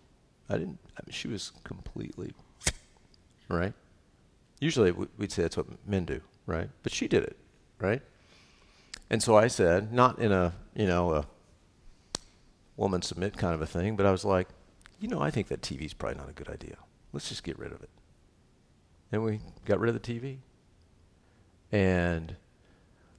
I 0.49 0.53
didn't. 0.53 0.79
I 0.97 1.03
mean, 1.05 1.11
she 1.11 1.27
was 1.27 1.51
completely 1.65 2.33
right. 3.49 3.73
Usually 4.61 4.91
we'd 4.91 5.31
say 5.31 5.41
that's 5.41 5.57
what 5.57 5.67
men 5.85 6.05
do, 6.05 6.21
right? 6.45 6.69
But 6.81 6.93
she 6.93 7.09
did 7.09 7.23
it, 7.23 7.37
right? 7.79 8.01
And 9.09 9.21
so 9.21 9.35
I 9.35 9.47
said, 9.47 9.91
not 9.91 10.19
in 10.19 10.31
a, 10.31 10.53
you 10.73 10.87
know, 10.87 11.11
a 11.13 11.25
woman 12.77 13.01
submit 13.01 13.35
kind 13.35 13.53
of 13.53 13.61
a 13.61 13.67
thing, 13.67 13.97
but 13.97 14.05
I 14.05 14.11
was 14.11 14.23
like, 14.23 14.47
you 15.01 15.09
know, 15.09 15.19
I 15.19 15.31
think 15.31 15.49
that 15.49 15.61
TV's 15.61 15.93
probably 15.93 16.17
not 16.17 16.29
a 16.29 16.33
good 16.33 16.47
idea. 16.47 16.77
Let's 17.11 17.27
just 17.27 17.43
get 17.43 17.59
rid 17.59 17.73
of 17.73 17.81
it. 17.83 17.89
And 19.11 19.23
we 19.23 19.39
got 19.65 19.79
rid 19.79 19.93
of 19.93 20.01
the 20.01 20.13
TV. 20.13 20.37
And 21.71 22.35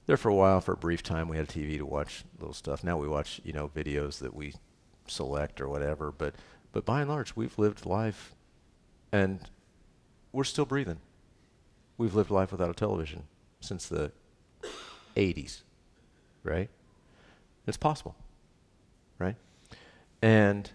there 0.05 0.17
for 0.17 0.29
a 0.29 0.35
while, 0.35 0.61
for 0.61 0.73
a 0.73 0.77
brief 0.77 1.03
time, 1.03 1.27
we 1.27 1.37
had 1.37 1.49
a 1.49 1.51
TV 1.51 1.77
to 1.77 1.85
watch 1.85 2.23
little 2.39 2.53
stuff. 2.53 2.83
Now 2.83 2.97
we 2.97 3.07
watch, 3.07 3.39
you 3.43 3.53
know, 3.53 3.69
videos 3.69 4.19
that 4.19 4.33
we 4.33 4.53
select 5.07 5.61
or 5.61 5.67
whatever. 5.67 6.11
But, 6.11 6.35
but 6.71 6.85
by 6.85 7.01
and 7.01 7.09
large, 7.09 7.35
we've 7.35 7.57
lived 7.57 7.85
life 7.85 8.33
and 9.11 9.39
we're 10.31 10.43
still 10.43 10.65
breathing. 10.65 10.99
We've 11.97 12.15
lived 12.15 12.31
life 12.31 12.51
without 12.51 12.69
a 12.69 12.73
television 12.73 13.23
since 13.61 13.87
the 13.87 14.11
80s, 15.15 15.61
right? 16.43 16.69
It's 17.67 17.77
possible, 17.77 18.15
right? 19.19 19.35
And 20.21 20.69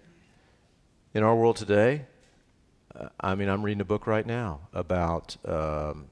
in 1.12 1.22
our 1.22 1.34
world 1.34 1.56
today, 1.56 2.06
I 3.20 3.34
mean, 3.34 3.48
I'm 3.48 3.62
reading 3.62 3.80
a 3.80 3.84
book 3.84 4.06
right 4.06 4.26
now 4.26 4.60
about 4.72 5.36
um, 5.44 6.06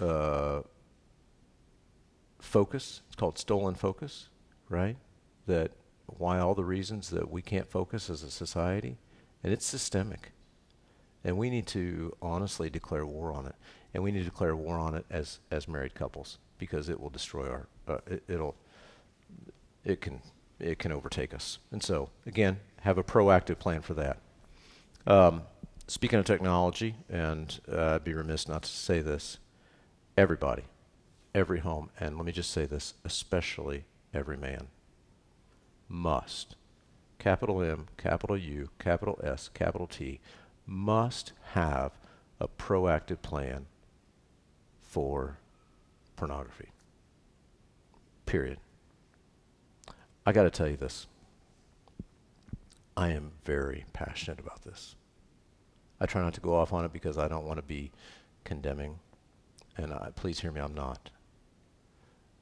uh, 0.00 0.60
focus. 2.40 3.02
It's 3.06 3.16
called 3.16 3.38
Stolen 3.38 3.74
Focus, 3.74 4.28
right? 4.68 4.96
That 5.46 5.72
why 6.06 6.38
all 6.38 6.54
the 6.54 6.64
reasons 6.64 7.10
that 7.10 7.30
we 7.30 7.42
can't 7.42 7.68
focus 7.68 8.10
as 8.10 8.22
a 8.22 8.30
society, 8.30 8.98
and 9.42 9.52
it's 9.52 9.64
systemic. 9.64 10.32
And 11.22 11.38
we 11.38 11.48
need 11.48 11.66
to 11.68 12.14
honestly 12.20 12.68
declare 12.68 13.06
war 13.06 13.32
on 13.32 13.46
it, 13.46 13.54
and 13.94 14.02
we 14.02 14.12
need 14.12 14.20
to 14.20 14.24
declare 14.26 14.54
war 14.54 14.76
on 14.76 14.94
it 14.94 15.06
as 15.10 15.40
as 15.50 15.66
married 15.66 15.94
couples 15.94 16.38
because 16.58 16.88
it 16.88 17.00
will 17.00 17.10
destroy 17.10 17.48
our. 17.48 17.68
Uh, 17.88 17.98
it, 18.06 18.24
it'll. 18.28 18.56
It 19.84 20.00
can 20.00 20.20
it 20.58 20.78
can 20.78 20.92
overtake 20.92 21.34
us, 21.34 21.58
and 21.70 21.82
so 21.82 22.10
again, 22.26 22.60
have 22.80 22.98
a 22.98 23.02
proactive 23.02 23.58
plan 23.58 23.82
for 23.82 23.94
that. 23.94 24.18
Um, 25.06 25.42
speaking 25.86 26.18
of 26.18 26.24
technology, 26.24 26.96
and 27.08 27.60
uh, 27.70 27.94
I'd 27.96 28.04
be 28.04 28.14
remiss 28.14 28.48
not 28.48 28.62
to 28.62 28.68
say 28.68 29.00
this, 29.00 29.38
everybody, 30.16 30.64
every 31.34 31.60
home, 31.60 31.90
and 31.98 32.16
let 32.16 32.24
me 32.24 32.32
just 32.32 32.50
say 32.50 32.66
this, 32.66 32.94
especially 33.04 33.84
every 34.12 34.36
man, 34.36 34.68
must, 35.88 36.56
capital 37.18 37.62
M, 37.62 37.86
capital 37.96 38.36
U, 38.36 38.70
capital 38.78 39.20
S, 39.22 39.48
capital 39.52 39.86
T, 39.86 40.20
must 40.66 41.32
have 41.52 41.92
a 42.40 42.48
proactive 42.48 43.20
plan 43.22 43.66
for 44.80 45.38
pornography. 46.16 46.68
Period. 48.26 48.58
I 50.26 50.32
got 50.32 50.44
to 50.44 50.50
tell 50.50 50.68
you 50.68 50.76
this. 50.76 51.06
I 52.96 53.10
am 53.10 53.32
very 53.44 53.84
passionate 53.92 54.38
about 54.38 54.62
this. 54.62 54.94
I 56.04 56.06
try 56.06 56.20
not 56.20 56.34
to 56.34 56.40
go 56.42 56.54
off 56.54 56.74
on 56.74 56.84
it 56.84 56.92
because 56.92 57.16
I 57.16 57.28
don't 57.28 57.46
want 57.46 57.56
to 57.56 57.62
be 57.62 57.90
condemning. 58.44 58.98
And 59.78 59.90
I, 59.90 60.10
please 60.14 60.38
hear 60.38 60.52
me, 60.52 60.60
I'm 60.60 60.74
not. 60.74 61.08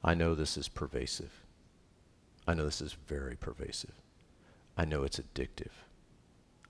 I 0.03 0.15
know 0.15 0.35
this 0.35 0.57
is 0.57 0.67
pervasive. 0.67 1.31
I 2.45 2.55
know 2.55 2.65
this 2.65 2.81
is 2.81 2.97
very 3.07 3.37
pervasive. 3.37 3.93
I 4.75 4.83
know 4.83 5.03
it's 5.03 5.17
addictive. 5.17 5.71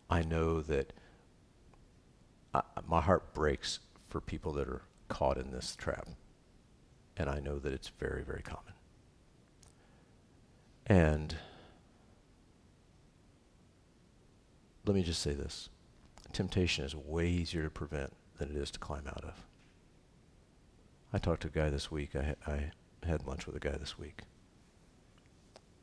I 0.08 0.22
know 0.22 0.62
that 0.62 0.94
I, 2.54 2.62
my 2.88 3.02
heart 3.02 3.34
breaks 3.34 3.80
for 4.08 4.22
people 4.22 4.54
that 4.54 4.68
are 4.68 4.84
caught 5.10 5.40
in 5.40 5.50
this 5.50 5.76
trap. 5.76 6.10
And 7.18 7.28
I 7.28 7.40
know 7.40 7.58
that 7.58 7.74
it's 7.74 7.90
very, 7.98 8.22
very 8.22 8.44
common. 8.44 8.74
And 10.86 11.36
let 14.86 14.94
me 14.94 15.02
just 15.02 15.24
say 15.24 15.34
this 15.34 15.70
temptation 16.34 16.84
is 16.84 16.96
way 16.96 17.28
easier 17.28 17.64
to 17.64 17.70
prevent 17.70 18.14
than 18.38 18.50
it 18.50 18.58
is 18.58 18.72
to 18.72 18.80
climb 18.80 19.08
out 19.08 19.24
of. 19.24 19.46
I 21.14 21.20
talked 21.20 21.44
to 21.44 21.48
a 21.48 21.52
guy 21.52 21.70
this 21.70 21.92
week. 21.92 22.16
I, 22.16 22.36
I 22.48 22.72
had 23.06 23.28
lunch 23.28 23.46
with 23.46 23.56
a 23.56 23.60
guy 23.60 23.78
this 23.78 23.98
week 24.00 24.22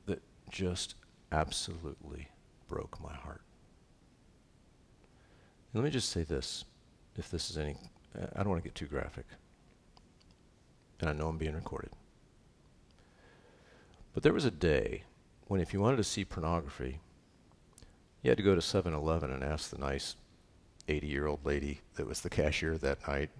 that 0.06 0.22
just 0.50 0.96
absolutely 1.30 2.28
broke 2.68 3.00
my 3.00 3.14
heart. 3.14 3.42
And 5.72 5.82
let 5.82 5.84
me 5.84 5.90
just 5.90 6.10
say 6.10 6.24
this, 6.24 6.64
if 7.16 7.30
this 7.30 7.50
is 7.50 7.56
any, 7.56 7.76
I 8.34 8.38
don't 8.38 8.48
want 8.48 8.62
to 8.62 8.68
get 8.68 8.74
too 8.74 8.86
graphic. 8.86 9.26
And 11.00 11.08
I 11.08 11.12
know 11.12 11.28
I'm 11.28 11.38
being 11.38 11.54
recorded. 11.54 11.92
But 14.12 14.24
there 14.24 14.32
was 14.32 14.44
a 14.44 14.50
day 14.50 15.04
when 15.46 15.60
if 15.60 15.72
you 15.72 15.80
wanted 15.80 15.98
to 15.98 16.04
see 16.04 16.24
pornography, 16.24 16.98
you 18.22 18.30
had 18.30 18.36
to 18.36 18.42
go 18.42 18.54
to 18.54 18.60
7-Eleven 18.60 19.30
and 19.30 19.44
ask 19.44 19.70
the 19.70 19.78
nice 19.78 20.16
80-year-old 20.90 21.44
lady 21.44 21.80
that 21.94 22.06
was 22.06 22.20
the 22.20 22.30
cashier 22.30 22.76
that 22.78 23.06
night, 23.06 23.30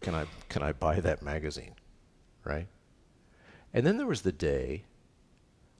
"Can 0.00 0.14
I 0.14 0.26
can 0.48 0.62
I 0.62 0.72
buy 0.72 1.00
that 1.00 1.22
magazine?" 1.22 1.74
Right? 2.44 2.68
And 3.74 3.86
then 3.86 3.96
there 3.96 4.06
was 4.06 4.22
the 4.22 4.32
day 4.32 4.84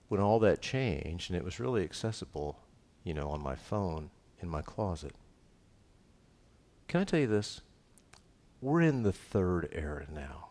when 0.09 0.21
all 0.21 0.39
that 0.41 0.61
changed 0.61 1.31
and 1.31 1.39
it 1.39 1.45
was 1.45 1.61
really 1.61 1.83
accessible, 1.85 2.59
you 3.05 3.15
know, 3.15 3.31
on 3.31 3.43
my 3.43 3.55
phone 3.55 4.11
in 4.41 4.49
my 4.49 4.63
closet. 4.63 5.15
Can 6.89 7.01
I 7.01 7.05
tell 7.05 7.21
you 7.21 7.27
this? 7.27 7.63
We're 8.61 8.83
in 8.83 9.03
the 9.03 9.13
third 9.13 9.69
era 9.73 10.07
now. 10.13 10.51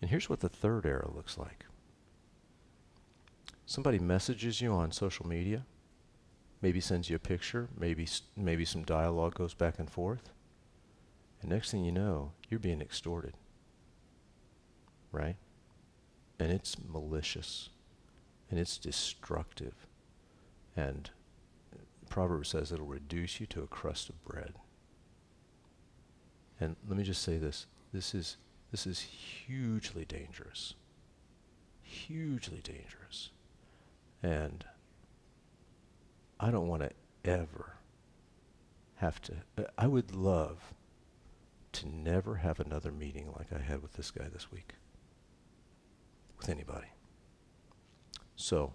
And 0.00 0.10
here's 0.10 0.28
what 0.28 0.40
the 0.40 0.48
third 0.48 0.84
era 0.84 1.10
looks 1.14 1.38
like. 1.38 1.64
Somebody 3.66 3.98
messages 3.98 4.60
you 4.60 4.72
on 4.72 4.92
social 4.92 5.26
media 5.26 5.64
maybe 6.64 6.80
sends 6.80 7.10
you 7.10 7.16
a 7.16 7.18
picture, 7.18 7.68
maybe 7.78 8.08
maybe 8.34 8.64
some 8.64 8.84
dialogue 8.84 9.34
goes 9.34 9.52
back 9.52 9.78
and 9.78 9.90
forth. 9.90 10.30
And 11.42 11.50
next 11.50 11.70
thing 11.70 11.84
you 11.84 11.92
know, 11.92 12.32
you're 12.48 12.58
being 12.58 12.80
extorted. 12.80 13.34
Right? 15.12 15.36
And 16.40 16.50
it's 16.50 16.76
malicious. 16.82 17.68
And 18.50 18.58
it's 18.58 18.78
destructive. 18.78 19.86
And 20.74 21.10
Proverbs 22.08 22.48
says 22.48 22.72
it'll 22.72 22.86
reduce 22.86 23.40
you 23.40 23.46
to 23.48 23.62
a 23.62 23.66
crust 23.66 24.08
of 24.08 24.24
bread. 24.24 24.54
And 26.58 26.76
let 26.88 26.96
me 26.96 27.04
just 27.04 27.20
say 27.20 27.36
this. 27.36 27.66
This 27.92 28.14
is 28.14 28.38
this 28.70 28.86
is 28.86 29.00
hugely 29.00 30.06
dangerous. 30.06 30.72
Hugely 31.82 32.62
dangerous. 32.64 33.28
And 34.22 34.64
I 36.38 36.50
don't 36.50 36.68
want 36.68 36.82
to 36.82 36.90
ever 37.24 37.74
have 38.96 39.20
to. 39.22 39.34
Uh, 39.56 39.62
I 39.78 39.86
would 39.86 40.14
love 40.14 40.74
to 41.72 41.88
never 41.88 42.36
have 42.36 42.60
another 42.60 42.92
meeting 42.92 43.32
like 43.36 43.52
I 43.52 43.62
had 43.62 43.82
with 43.82 43.94
this 43.94 44.10
guy 44.10 44.28
this 44.32 44.50
week. 44.52 44.74
With 46.38 46.48
anybody. 46.48 46.88
So, 48.36 48.72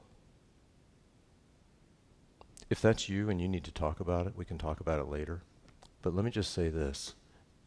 if 2.69 2.81
that's 2.81 3.09
you 3.09 3.29
and 3.29 3.41
you 3.41 3.47
need 3.47 3.63
to 3.65 3.71
talk 3.71 3.99
about 3.99 4.27
it, 4.27 4.33
we 4.35 4.45
can 4.45 4.57
talk 4.57 4.79
about 4.79 4.99
it 4.99 5.07
later. 5.07 5.41
But 6.01 6.15
let 6.15 6.23
me 6.23 6.31
just 6.31 6.53
say 6.53 6.69
this 6.69 7.15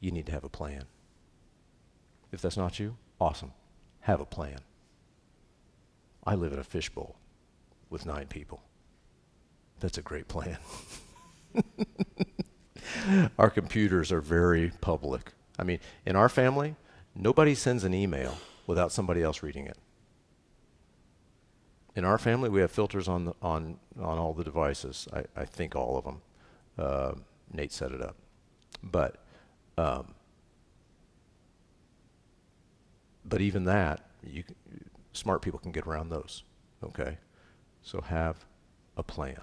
you 0.01 0.10
need 0.10 0.27
to 0.27 0.32
have 0.32 0.44
a 0.44 0.48
plan. 0.48 0.85
If 2.31 2.40
that's 2.40 2.56
not 2.56 2.78
you, 2.78 2.97
awesome. 3.20 3.52
Have 4.01 4.20
a 4.20 4.27
plan. 4.27 4.59
I 6.24 6.35
live 6.35 6.52
in 6.52 6.59
a 6.59 6.64
fishbowl 6.64 7.16
with 7.90 8.06
nine 8.06 8.27
people. 8.27 8.62
That's 9.83 9.99
a 9.99 10.03
great 10.03 10.29
plan. 10.29 10.59
our 13.39 13.51
computers 13.51 14.13
are 14.13 14.21
very 14.21 14.71
public. 14.81 15.33
I 15.59 15.65
mean, 15.65 15.81
in 16.07 16.15
our 16.15 16.29
family, 16.29 16.77
nobody 17.17 17.57
sends 17.57 17.83
an 17.83 17.93
email 17.93 18.39
without 18.69 18.93
somebody 18.93 19.25
else 19.25 19.43
reading 19.43 19.67
it. 19.67 19.77
In 21.97 22.05
our 22.05 22.17
family, 22.17 22.49
we 22.49 22.61
have 22.61 22.71
filters 22.71 23.09
on 23.09 23.25
the, 23.25 23.35
on 23.43 23.81
on 24.01 24.19
all 24.19 24.33
the 24.33 24.45
devices. 24.45 25.09
I, 25.13 25.25
I 25.35 25.45
think 25.45 25.75
all 25.75 25.99
of 25.99 26.05
them. 26.05 26.23
Uh, 26.79 27.15
Nate 27.53 27.73
set 27.73 27.91
it 27.91 28.01
up, 28.01 28.15
but 28.85 29.17
um, 29.77 30.15
but 33.25 33.41
even 33.41 33.65
that, 33.65 34.09
you 34.25 34.45
smart 35.13 35.43
people 35.43 35.59
can 35.59 35.73
get 35.73 35.89
around 35.89 36.11
those. 36.11 36.45
Okay, 36.85 37.19
so 37.83 38.01
have 38.01 38.47
a 38.97 39.03
plan 39.03 39.43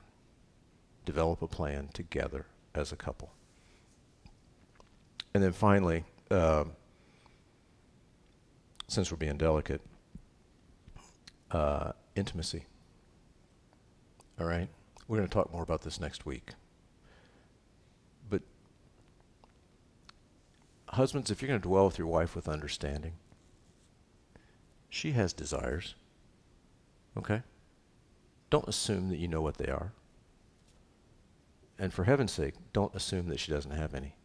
develop 1.11 1.41
a 1.41 1.48
plan 1.48 1.90
together 1.94 2.45
as 2.76 2.91
a 2.91 2.95
couple. 2.95 3.31
And 5.34 5.44
then 5.44 5.53
finally, 5.53 6.03
uh, 6.30 6.65
since 8.88 9.11
we're 9.11 9.18
being 9.18 9.38
delicate, 9.38 9.81
uh, 11.49 11.94
intimacy. 12.15 12.65
All 14.40 14.45
right? 14.45 14.69
We're 15.07 15.18
going 15.18 15.27
to 15.27 15.34
talk 15.34 15.52
more 15.52 15.64
about 15.64 15.81
this 15.81 15.99
next 15.99 16.27
week. 16.27 16.52
But, 18.30 18.44
husbands, 20.90 21.31
if 21.31 21.41
you're 21.41 21.49
going 21.49 21.61
to 21.61 21.68
dwell 21.68 21.86
with 21.88 21.98
your 21.98 22.07
wife 22.07 22.36
with 22.36 22.48
understanding, 22.48 23.14
She 24.90 25.11
has 25.11 25.34
desires. 25.34 25.95
Okay? 27.15 27.44
Don't 28.49 28.68
assume 28.68 29.10
that 29.10 29.18
you 29.18 29.27
know 29.27 29.41
what 29.41 29.57
they 29.57 29.69
are. 29.69 29.94
And 31.80 31.93
for 31.93 32.03
heaven's 32.03 32.34
sake, 32.34 32.56
don't 32.73 32.93
assume 32.93 33.30
that 33.30 33.39
she 33.39 33.51
doesn't 33.51 33.72
have 33.72 33.95
any. 33.95 34.15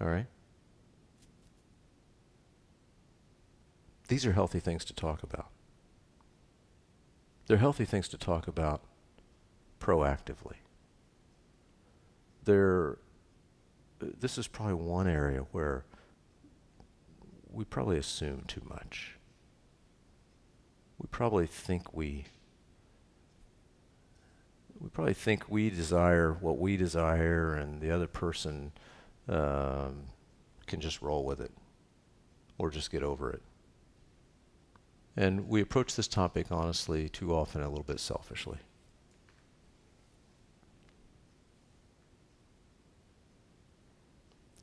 All 0.00 0.08
right? 0.08 0.26
These 4.08 4.26
are 4.26 4.32
healthy 4.32 4.58
things 4.58 4.84
to 4.86 4.92
talk 4.92 5.22
about. 5.22 5.46
They're 7.46 7.58
healthy 7.58 7.84
things 7.84 8.08
to 8.08 8.18
talk 8.18 8.48
about 8.48 8.82
proactively. 9.78 10.56
They're, 12.44 12.98
this 14.00 14.38
is 14.38 14.48
probably 14.48 14.74
one 14.74 15.06
area 15.06 15.46
where 15.52 15.84
we 17.48 17.64
probably 17.64 17.98
assume 17.98 18.42
too 18.48 18.62
much. 18.68 19.16
We 20.98 21.06
probably 21.10 21.46
think 21.46 21.94
we 21.94 22.24
we 24.80 24.88
probably 24.88 25.14
think 25.14 25.44
we 25.48 25.70
desire 25.70 26.32
what 26.32 26.58
we 26.58 26.76
desire, 26.76 27.54
and 27.54 27.80
the 27.80 27.90
other 27.90 28.06
person 28.06 28.72
um, 29.28 30.04
can 30.66 30.80
just 30.80 31.02
roll 31.02 31.24
with 31.24 31.40
it 31.40 31.52
or 32.58 32.70
just 32.70 32.90
get 32.90 33.02
over 33.02 33.30
it. 33.30 33.42
And 35.16 35.48
we 35.48 35.60
approach 35.60 35.96
this 35.96 36.08
topic, 36.08 36.46
honestly, 36.50 37.08
too 37.08 37.34
often 37.34 37.62
a 37.62 37.68
little 37.68 37.84
bit 37.84 38.00
selfishly. 38.00 38.58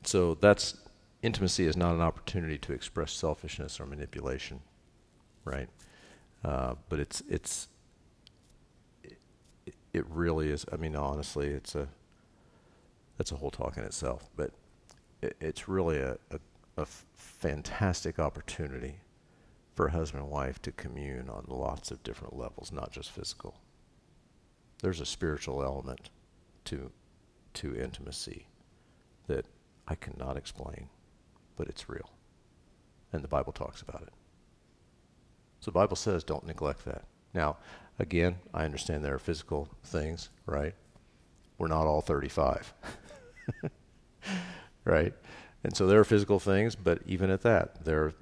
So 0.02 0.34
that's 0.34 0.78
intimacy 1.22 1.66
is 1.66 1.76
not 1.76 1.94
an 1.94 2.00
opportunity 2.00 2.56
to 2.58 2.72
express 2.72 3.12
selfishness 3.12 3.78
or 3.78 3.86
manipulation, 3.86 4.60
right? 5.44 5.68
Uh, 6.42 6.76
but 6.88 6.98
it's 6.98 7.22
it's 7.28 7.68
it, 9.98 10.06
really 10.08 10.50
is. 10.50 10.64
I 10.72 10.76
mean, 10.76 10.96
honestly, 10.96 11.48
it's 11.48 11.74
a 11.74 11.88
that's 13.16 13.32
a 13.32 13.36
whole 13.36 13.50
talk 13.50 13.76
in 13.76 13.84
itself. 13.84 14.28
But 14.36 14.52
it, 15.22 15.36
it's 15.40 15.68
really 15.68 15.98
a 15.98 16.16
a 16.76 16.86
fantastic 17.16 18.18
opportunity 18.20 19.00
for 19.74 19.88
husband 19.88 20.22
and 20.22 20.30
wife 20.30 20.62
to 20.62 20.72
commune 20.72 21.28
on 21.28 21.44
lots 21.48 21.90
of 21.90 22.02
different 22.02 22.36
levels, 22.36 22.70
not 22.72 22.92
just 22.92 23.10
physical. 23.10 23.56
There's 24.80 25.00
a 25.00 25.06
spiritual 25.06 25.62
element 25.62 26.10
to 26.66 26.90
to 27.54 27.76
intimacy 27.76 28.46
that 29.26 29.46
I 29.88 29.94
cannot 29.94 30.36
explain 30.36 30.88
but 31.58 31.68
it's 31.68 31.90
real. 31.90 32.08
And 33.12 33.22
the 33.22 33.28
Bible 33.28 33.52
talks 33.52 33.82
about 33.82 34.02
it. 34.02 34.12
So 35.60 35.70
the 35.70 35.74
Bible 35.74 35.96
says 35.96 36.24
don't 36.24 36.46
neglect 36.46 36.84
that. 36.86 37.04
Now, 37.34 37.58
again, 37.98 38.36
I 38.54 38.64
understand 38.64 39.04
there 39.04 39.14
are 39.14 39.18
physical 39.18 39.68
things, 39.84 40.30
right? 40.46 40.74
We're 41.58 41.68
not 41.68 41.86
all 41.86 42.00
35. 42.00 42.72
right? 44.84 45.14
And 45.64 45.76
so 45.76 45.86
there 45.86 45.98
are 45.98 46.04
physical 46.04 46.38
things, 46.38 46.76
but 46.76 47.00
even 47.06 47.30
at 47.30 47.42
that, 47.42 47.84
there 47.84 48.12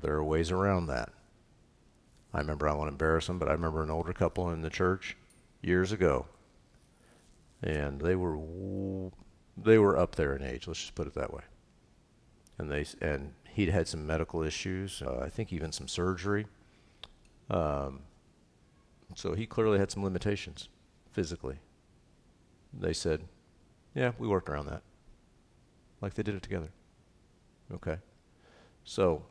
there 0.00 0.14
are 0.14 0.24
ways 0.24 0.50
around 0.50 0.86
that. 0.86 1.10
I 2.34 2.38
remember 2.38 2.68
I 2.68 2.74
won't 2.74 2.90
embarrass 2.90 3.26
them, 3.26 3.38
but 3.38 3.48
I 3.48 3.52
remember 3.52 3.82
an 3.82 3.90
older 3.90 4.12
couple 4.12 4.50
in 4.50 4.60
the 4.60 4.68
church 4.68 5.16
years 5.62 5.92
ago, 5.92 6.26
and 7.62 8.00
they 8.00 8.16
were 8.16 8.38
they 9.56 9.78
were 9.78 9.96
up 9.96 10.16
there 10.16 10.34
in 10.36 10.42
age. 10.42 10.66
Let's 10.66 10.80
just 10.80 10.94
put 10.94 11.06
it 11.06 11.14
that 11.14 11.32
way 11.32 11.42
and 12.58 12.70
they 12.70 12.84
and 13.00 13.32
he'd 13.48 13.68
had 13.68 13.88
some 13.88 14.06
medical 14.06 14.42
issues. 14.42 15.02
Uh, 15.02 15.20
I 15.22 15.28
think 15.28 15.52
even 15.52 15.72
some 15.72 15.88
surgery. 15.88 16.46
Um, 17.50 18.00
so 19.14 19.34
he 19.34 19.46
clearly 19.46 19.78
had 19.78 19.90
some 19.90 20.02
limitations 20.02 20.68
physically. 21.10 21.58
They 22.72 22.92
said, 22.92 23.24
"Yeah, 23.94 24.12
we 24.18 24.26
worked 24.26 24.48
around 24.48 24.66
that." 24.66 24.82
Like 26.00 26.14
they 26.14 26.22
did 26.22 26.34
it 26.34 26.42
together. 26.42 26.70
Okay. 27.72 27.98
So, 28.84 29.22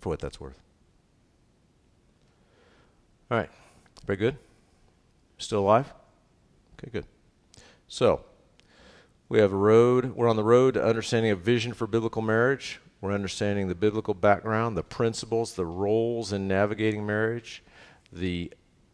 for 0.00 0.08
what 0.08 0.18
that's 0.18 0.40
worth. 0.40 0.60
All 3.30 3.38
right. 3.38 3.50
Very 4.04 4.16
good. 4.16 4.36
Still 5.38 5.60
alive? 5.60 5.92
Okay, 6.74 6.90
good. 6.90 7.06
So, 7.86 8.24
we 9.28 9.38
have 9.38 9.52
a 9.52 9.56
road. 9.56 10.16
We're 10.16 10.28
on 10.28 10.36
the 10.36 10.44
road 10.44 10.74
to 10.74 10.84
understanding 10.84 11.30
a 11.30 11.36
vision 11.36 11.72
for 11.72 11.86
biblical 11.86 12.20
marriage. 12.20 12.80
We're 13.02 13.12
understanding 13.12 13.66
the 13.66 13.74
biblical 13.74 14.14
background, 14.14 14.76
the 14.76 14.84
principles, 14.84 15.54
the 15.54 15.66
roles 15.66 16.32
in 16.32 16.46
navigating 16.46 17.04
marriage, 17.04 17.62
the 18.12 18.52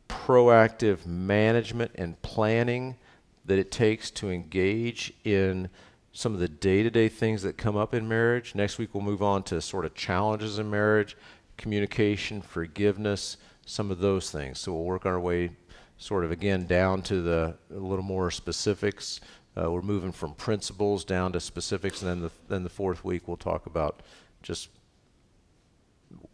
proactive 0.09 1.05
management 1.05 1.93
and 1.95 2.21
planning 2.23 2.97
that 3.45 3.59
it 3.59 3.71
takes 3.71 4.11
to 4.13 4.31
engage 4.31 5.13
in 5.25 5.69
some 6.13 6.33
of 6.33 6.41
the 6.41 6.49
day 6.49 6.83
to 6.83 6.91
day 6.91 7.09
things 7.09 7.43
that 7.43 7.59
come 7.59 7.77
up 7.77 7.93
in 7.93 8.09
marriage. 8.09 8.55
Next 8.55 8.79
week, 8.79 8.95
we'll 8.95 9.03
move 9.03 9.23
on 9.23 9.43
to 9.45 9.61
sort 9.61 9.85
of 9.85 9.95
challenges 9.95 10.59
in 10.59 10.71
marriage, 10.71 11.15
communication, 11.59 12.41
forgiveness, 12.41 13.37
some 13.67 13.91
of 13.91 13.99
those 13.99 14.31
things. 14.31 14.59
So 14.59 14.73
we'll 14.73 14.85
work 14.85 15.05
our 15.05 15.21
way 15.21 15.51
sort 15.99 16.25
of 16.25 16.31
again 16.31 16.67
down 16.67 17.03
to 17.03 17.21
the 17.21 17.57
a 17.71 17.79
little 17.79 18.05
more 18.05 18.31
specifics 18.31 19.21
uh, 19.59 19.71
we're 19.71 19.83
moving 19.83 20.13
from 20.13 20.35
principles 20.35 21.05
down 21.05 21.33
to 21.33 21.41
specifics, 21.41 22.03
and 22.03 22.11
then 22.11 22.21
the, 22.21 22.31
then 22.49 22.63
the 22.63 22.71
fourth 22.71 23.05
week 23.05 23.27
we'll 23.27 23.37
talk 23.37 23.67
about 23.67 24.03
just 24.43 24.69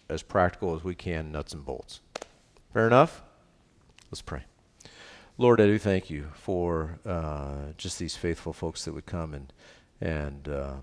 as 0.09 0.23
practical 0.23 0.75
as 0.75 0.85
we 0.85 0.95
can 0.95 1.33
nuts 1.33 1.53
and 1.53 1.65
bolts. 1.65 2.01
Fair 2.73 2.87
enough? 2.87 3.23
Let's 4.11 4.23
pray. 4.23 4.45
Lord, 5.39 5.61
I 5.61 5.67
do 5.67 5.79
thank 5.79 6.11
you 6.11 6.29
for 6.35 6.99
uh, 7.05 7.73
just 7.77 7.99
these 7.99 8.15
faithful 8.15 8.53
folks 8.53 8.85
that 8.85 8.93
would 8.93 9.07
come 9.07 9.35
and 9.35 9.53
and 10.01 10.49
uh, 10.49 10.75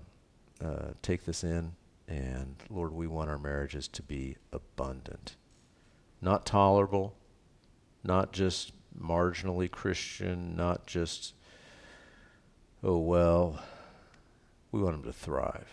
uh, 0.62 0.90
take 1.00 1.24
this 1.24 1.44
in. 1.44 1.72
And 2.08 2.56
Lord, 2.68 2.92
we 2.92 3.06
want 3.06 3.30
our 3.30 3.38
marriages 3.38 3.88
to 3.88 4.02
be 4.02 4.36
abundant, 4.52 5.36
not 6.20 6.44
tolerable, 6.44 7.14
not 8.04 8.32
just 8.32 8.72
marginally 8.98 9.70
Christian, 9.70 10.56
not 10.56 10.86
just 10.86 11.34
oh 12.82 12.98
well, 12.98 13.60
we 14.70 14.80
want 14.80 15.02
them 15.02 15.12
to 15.12 15.18
thrive. 15.18 15.68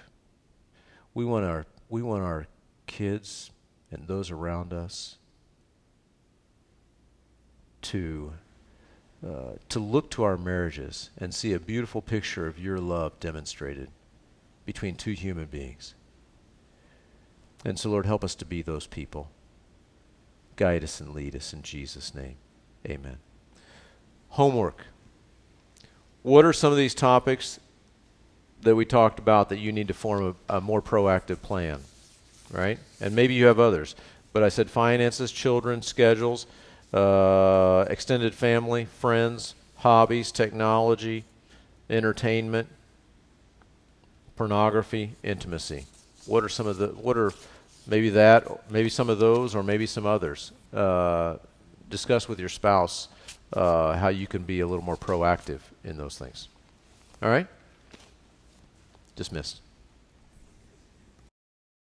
We 1.14 1.26
want 1.26 1.46
our 1.46 1.66
we 1.90 2.02
want 2.02 2.24
our 2.24 2.48
kids 2.88 3.52
and 3.92 4.08
those 4.08 4.32
around 4.32 4.74
us 4.74 5.18
to 7.82 8.34
uh, 9.26 9.54
to 9.68 9.80
look 9.80 10.10
to 10.12 10.24
our 10.24 10.38
marriages 10.38 11.10
and 11.18 11.34
see 11.34 11.54
a 11.54 11.60
beautiful 11.60 12.02
picture 12.02 12.48
of 12.48 12.60
your 12.60 12.78
love 12.78 13.20
demonstrated 13.20 13.90
between 14.66 14.96
two 14.96 15.12
human 15.12 15.46
beings. 15.46 15.96
And 17.66 17.78
so, 17.78 17.90
Lord, 17.90 18.06
help 18.06 18.24
us 18.24 18.36
to 18.36 18.46
be 18.46 18.62
those 18.62 18.88
people. 18.88 19.30
Guide 20.56 20.84
us 20.84 21.02
and 21.02 21.14
lead 21.14 21.36
us 21.36 21.52
in 21.52 21.62
Jesus' 21.64 22.16
name. 22.16 22.36
Amen. 22.88 23.18
Homework. 24.30 24.86
What 26.30 26.46
are 26.46 26.54
some 26.54 26.72
of 26.72 26.78
these 26.78 26.94
topics 26.94 27.60
that 28.62 28.76
we 28.76 28.86
talked 28.86 29.18
about 29.18 29.50
that 29.50 29.58
you 29.58 29.72
need 29.72 29.88
to 29.88 29.96
form 29.96 30.36
a, 30.48 30.58
a 30.58 30.62
more 30.62 30.80
proactive 30.80 31.42
plan, 31.42 31.82
right? 32.52 32.78
And 33.02 33.16
maybe 33.16 33.34
you 33.34 33.48
have 33.48 33.60
others. 33.60 33.96
But 34.32 34.44
I 34.44 34.50
said 34.50 34.70
finances, 34.70 35.32
children, 35.32 35.82
schedules, 35.82 36.46
uh, 36.94 37.86
extended 37.90 38.36
family, 38.36 38.86
friends, 38.86 39.56
hobbies, 39.78 40.32
technology, 40.32 41.24
entertainment, 41.90 42.68
pornography, 44.36 45.16
intimacy. 45.24 45.88
What 46.28 46.44
are 46.44 46.50
some 46.50 46.68
of 46.68 46.78
the, 46.78 46.90
what 46.90 47.18
are 47.18 47.34
maybe 47.88 48.12
that, 48.12 48.70
maybe 48.70 48.90
some 48.90 49.10
of 49.10 49.18
those, 49.18 49.56
or 49.56 49.64
maybe 49.64 49.88
some 49.88 50.06
others? 50.06 50.52
Uh, 50.72 51.38
discuss 51.90 52.30
with 52.30 52.40
your 52.40 52.50
spouse 52.50 53.08
uh, 53.54 53.98
how 53.98 54.10
you 54.10 54.28
can 54.28 54.44
be 54.44 54.60
a 54.60 54.68
little 54.68 54.84
more 54.84 54.98
proactive 54.98 55.60
in 55.84 55.98
those 55.98 56.18
things. 56.18 56.48
All 57.22 57.30
right? 57.30 57.48
Dismissed. 59.16 59.62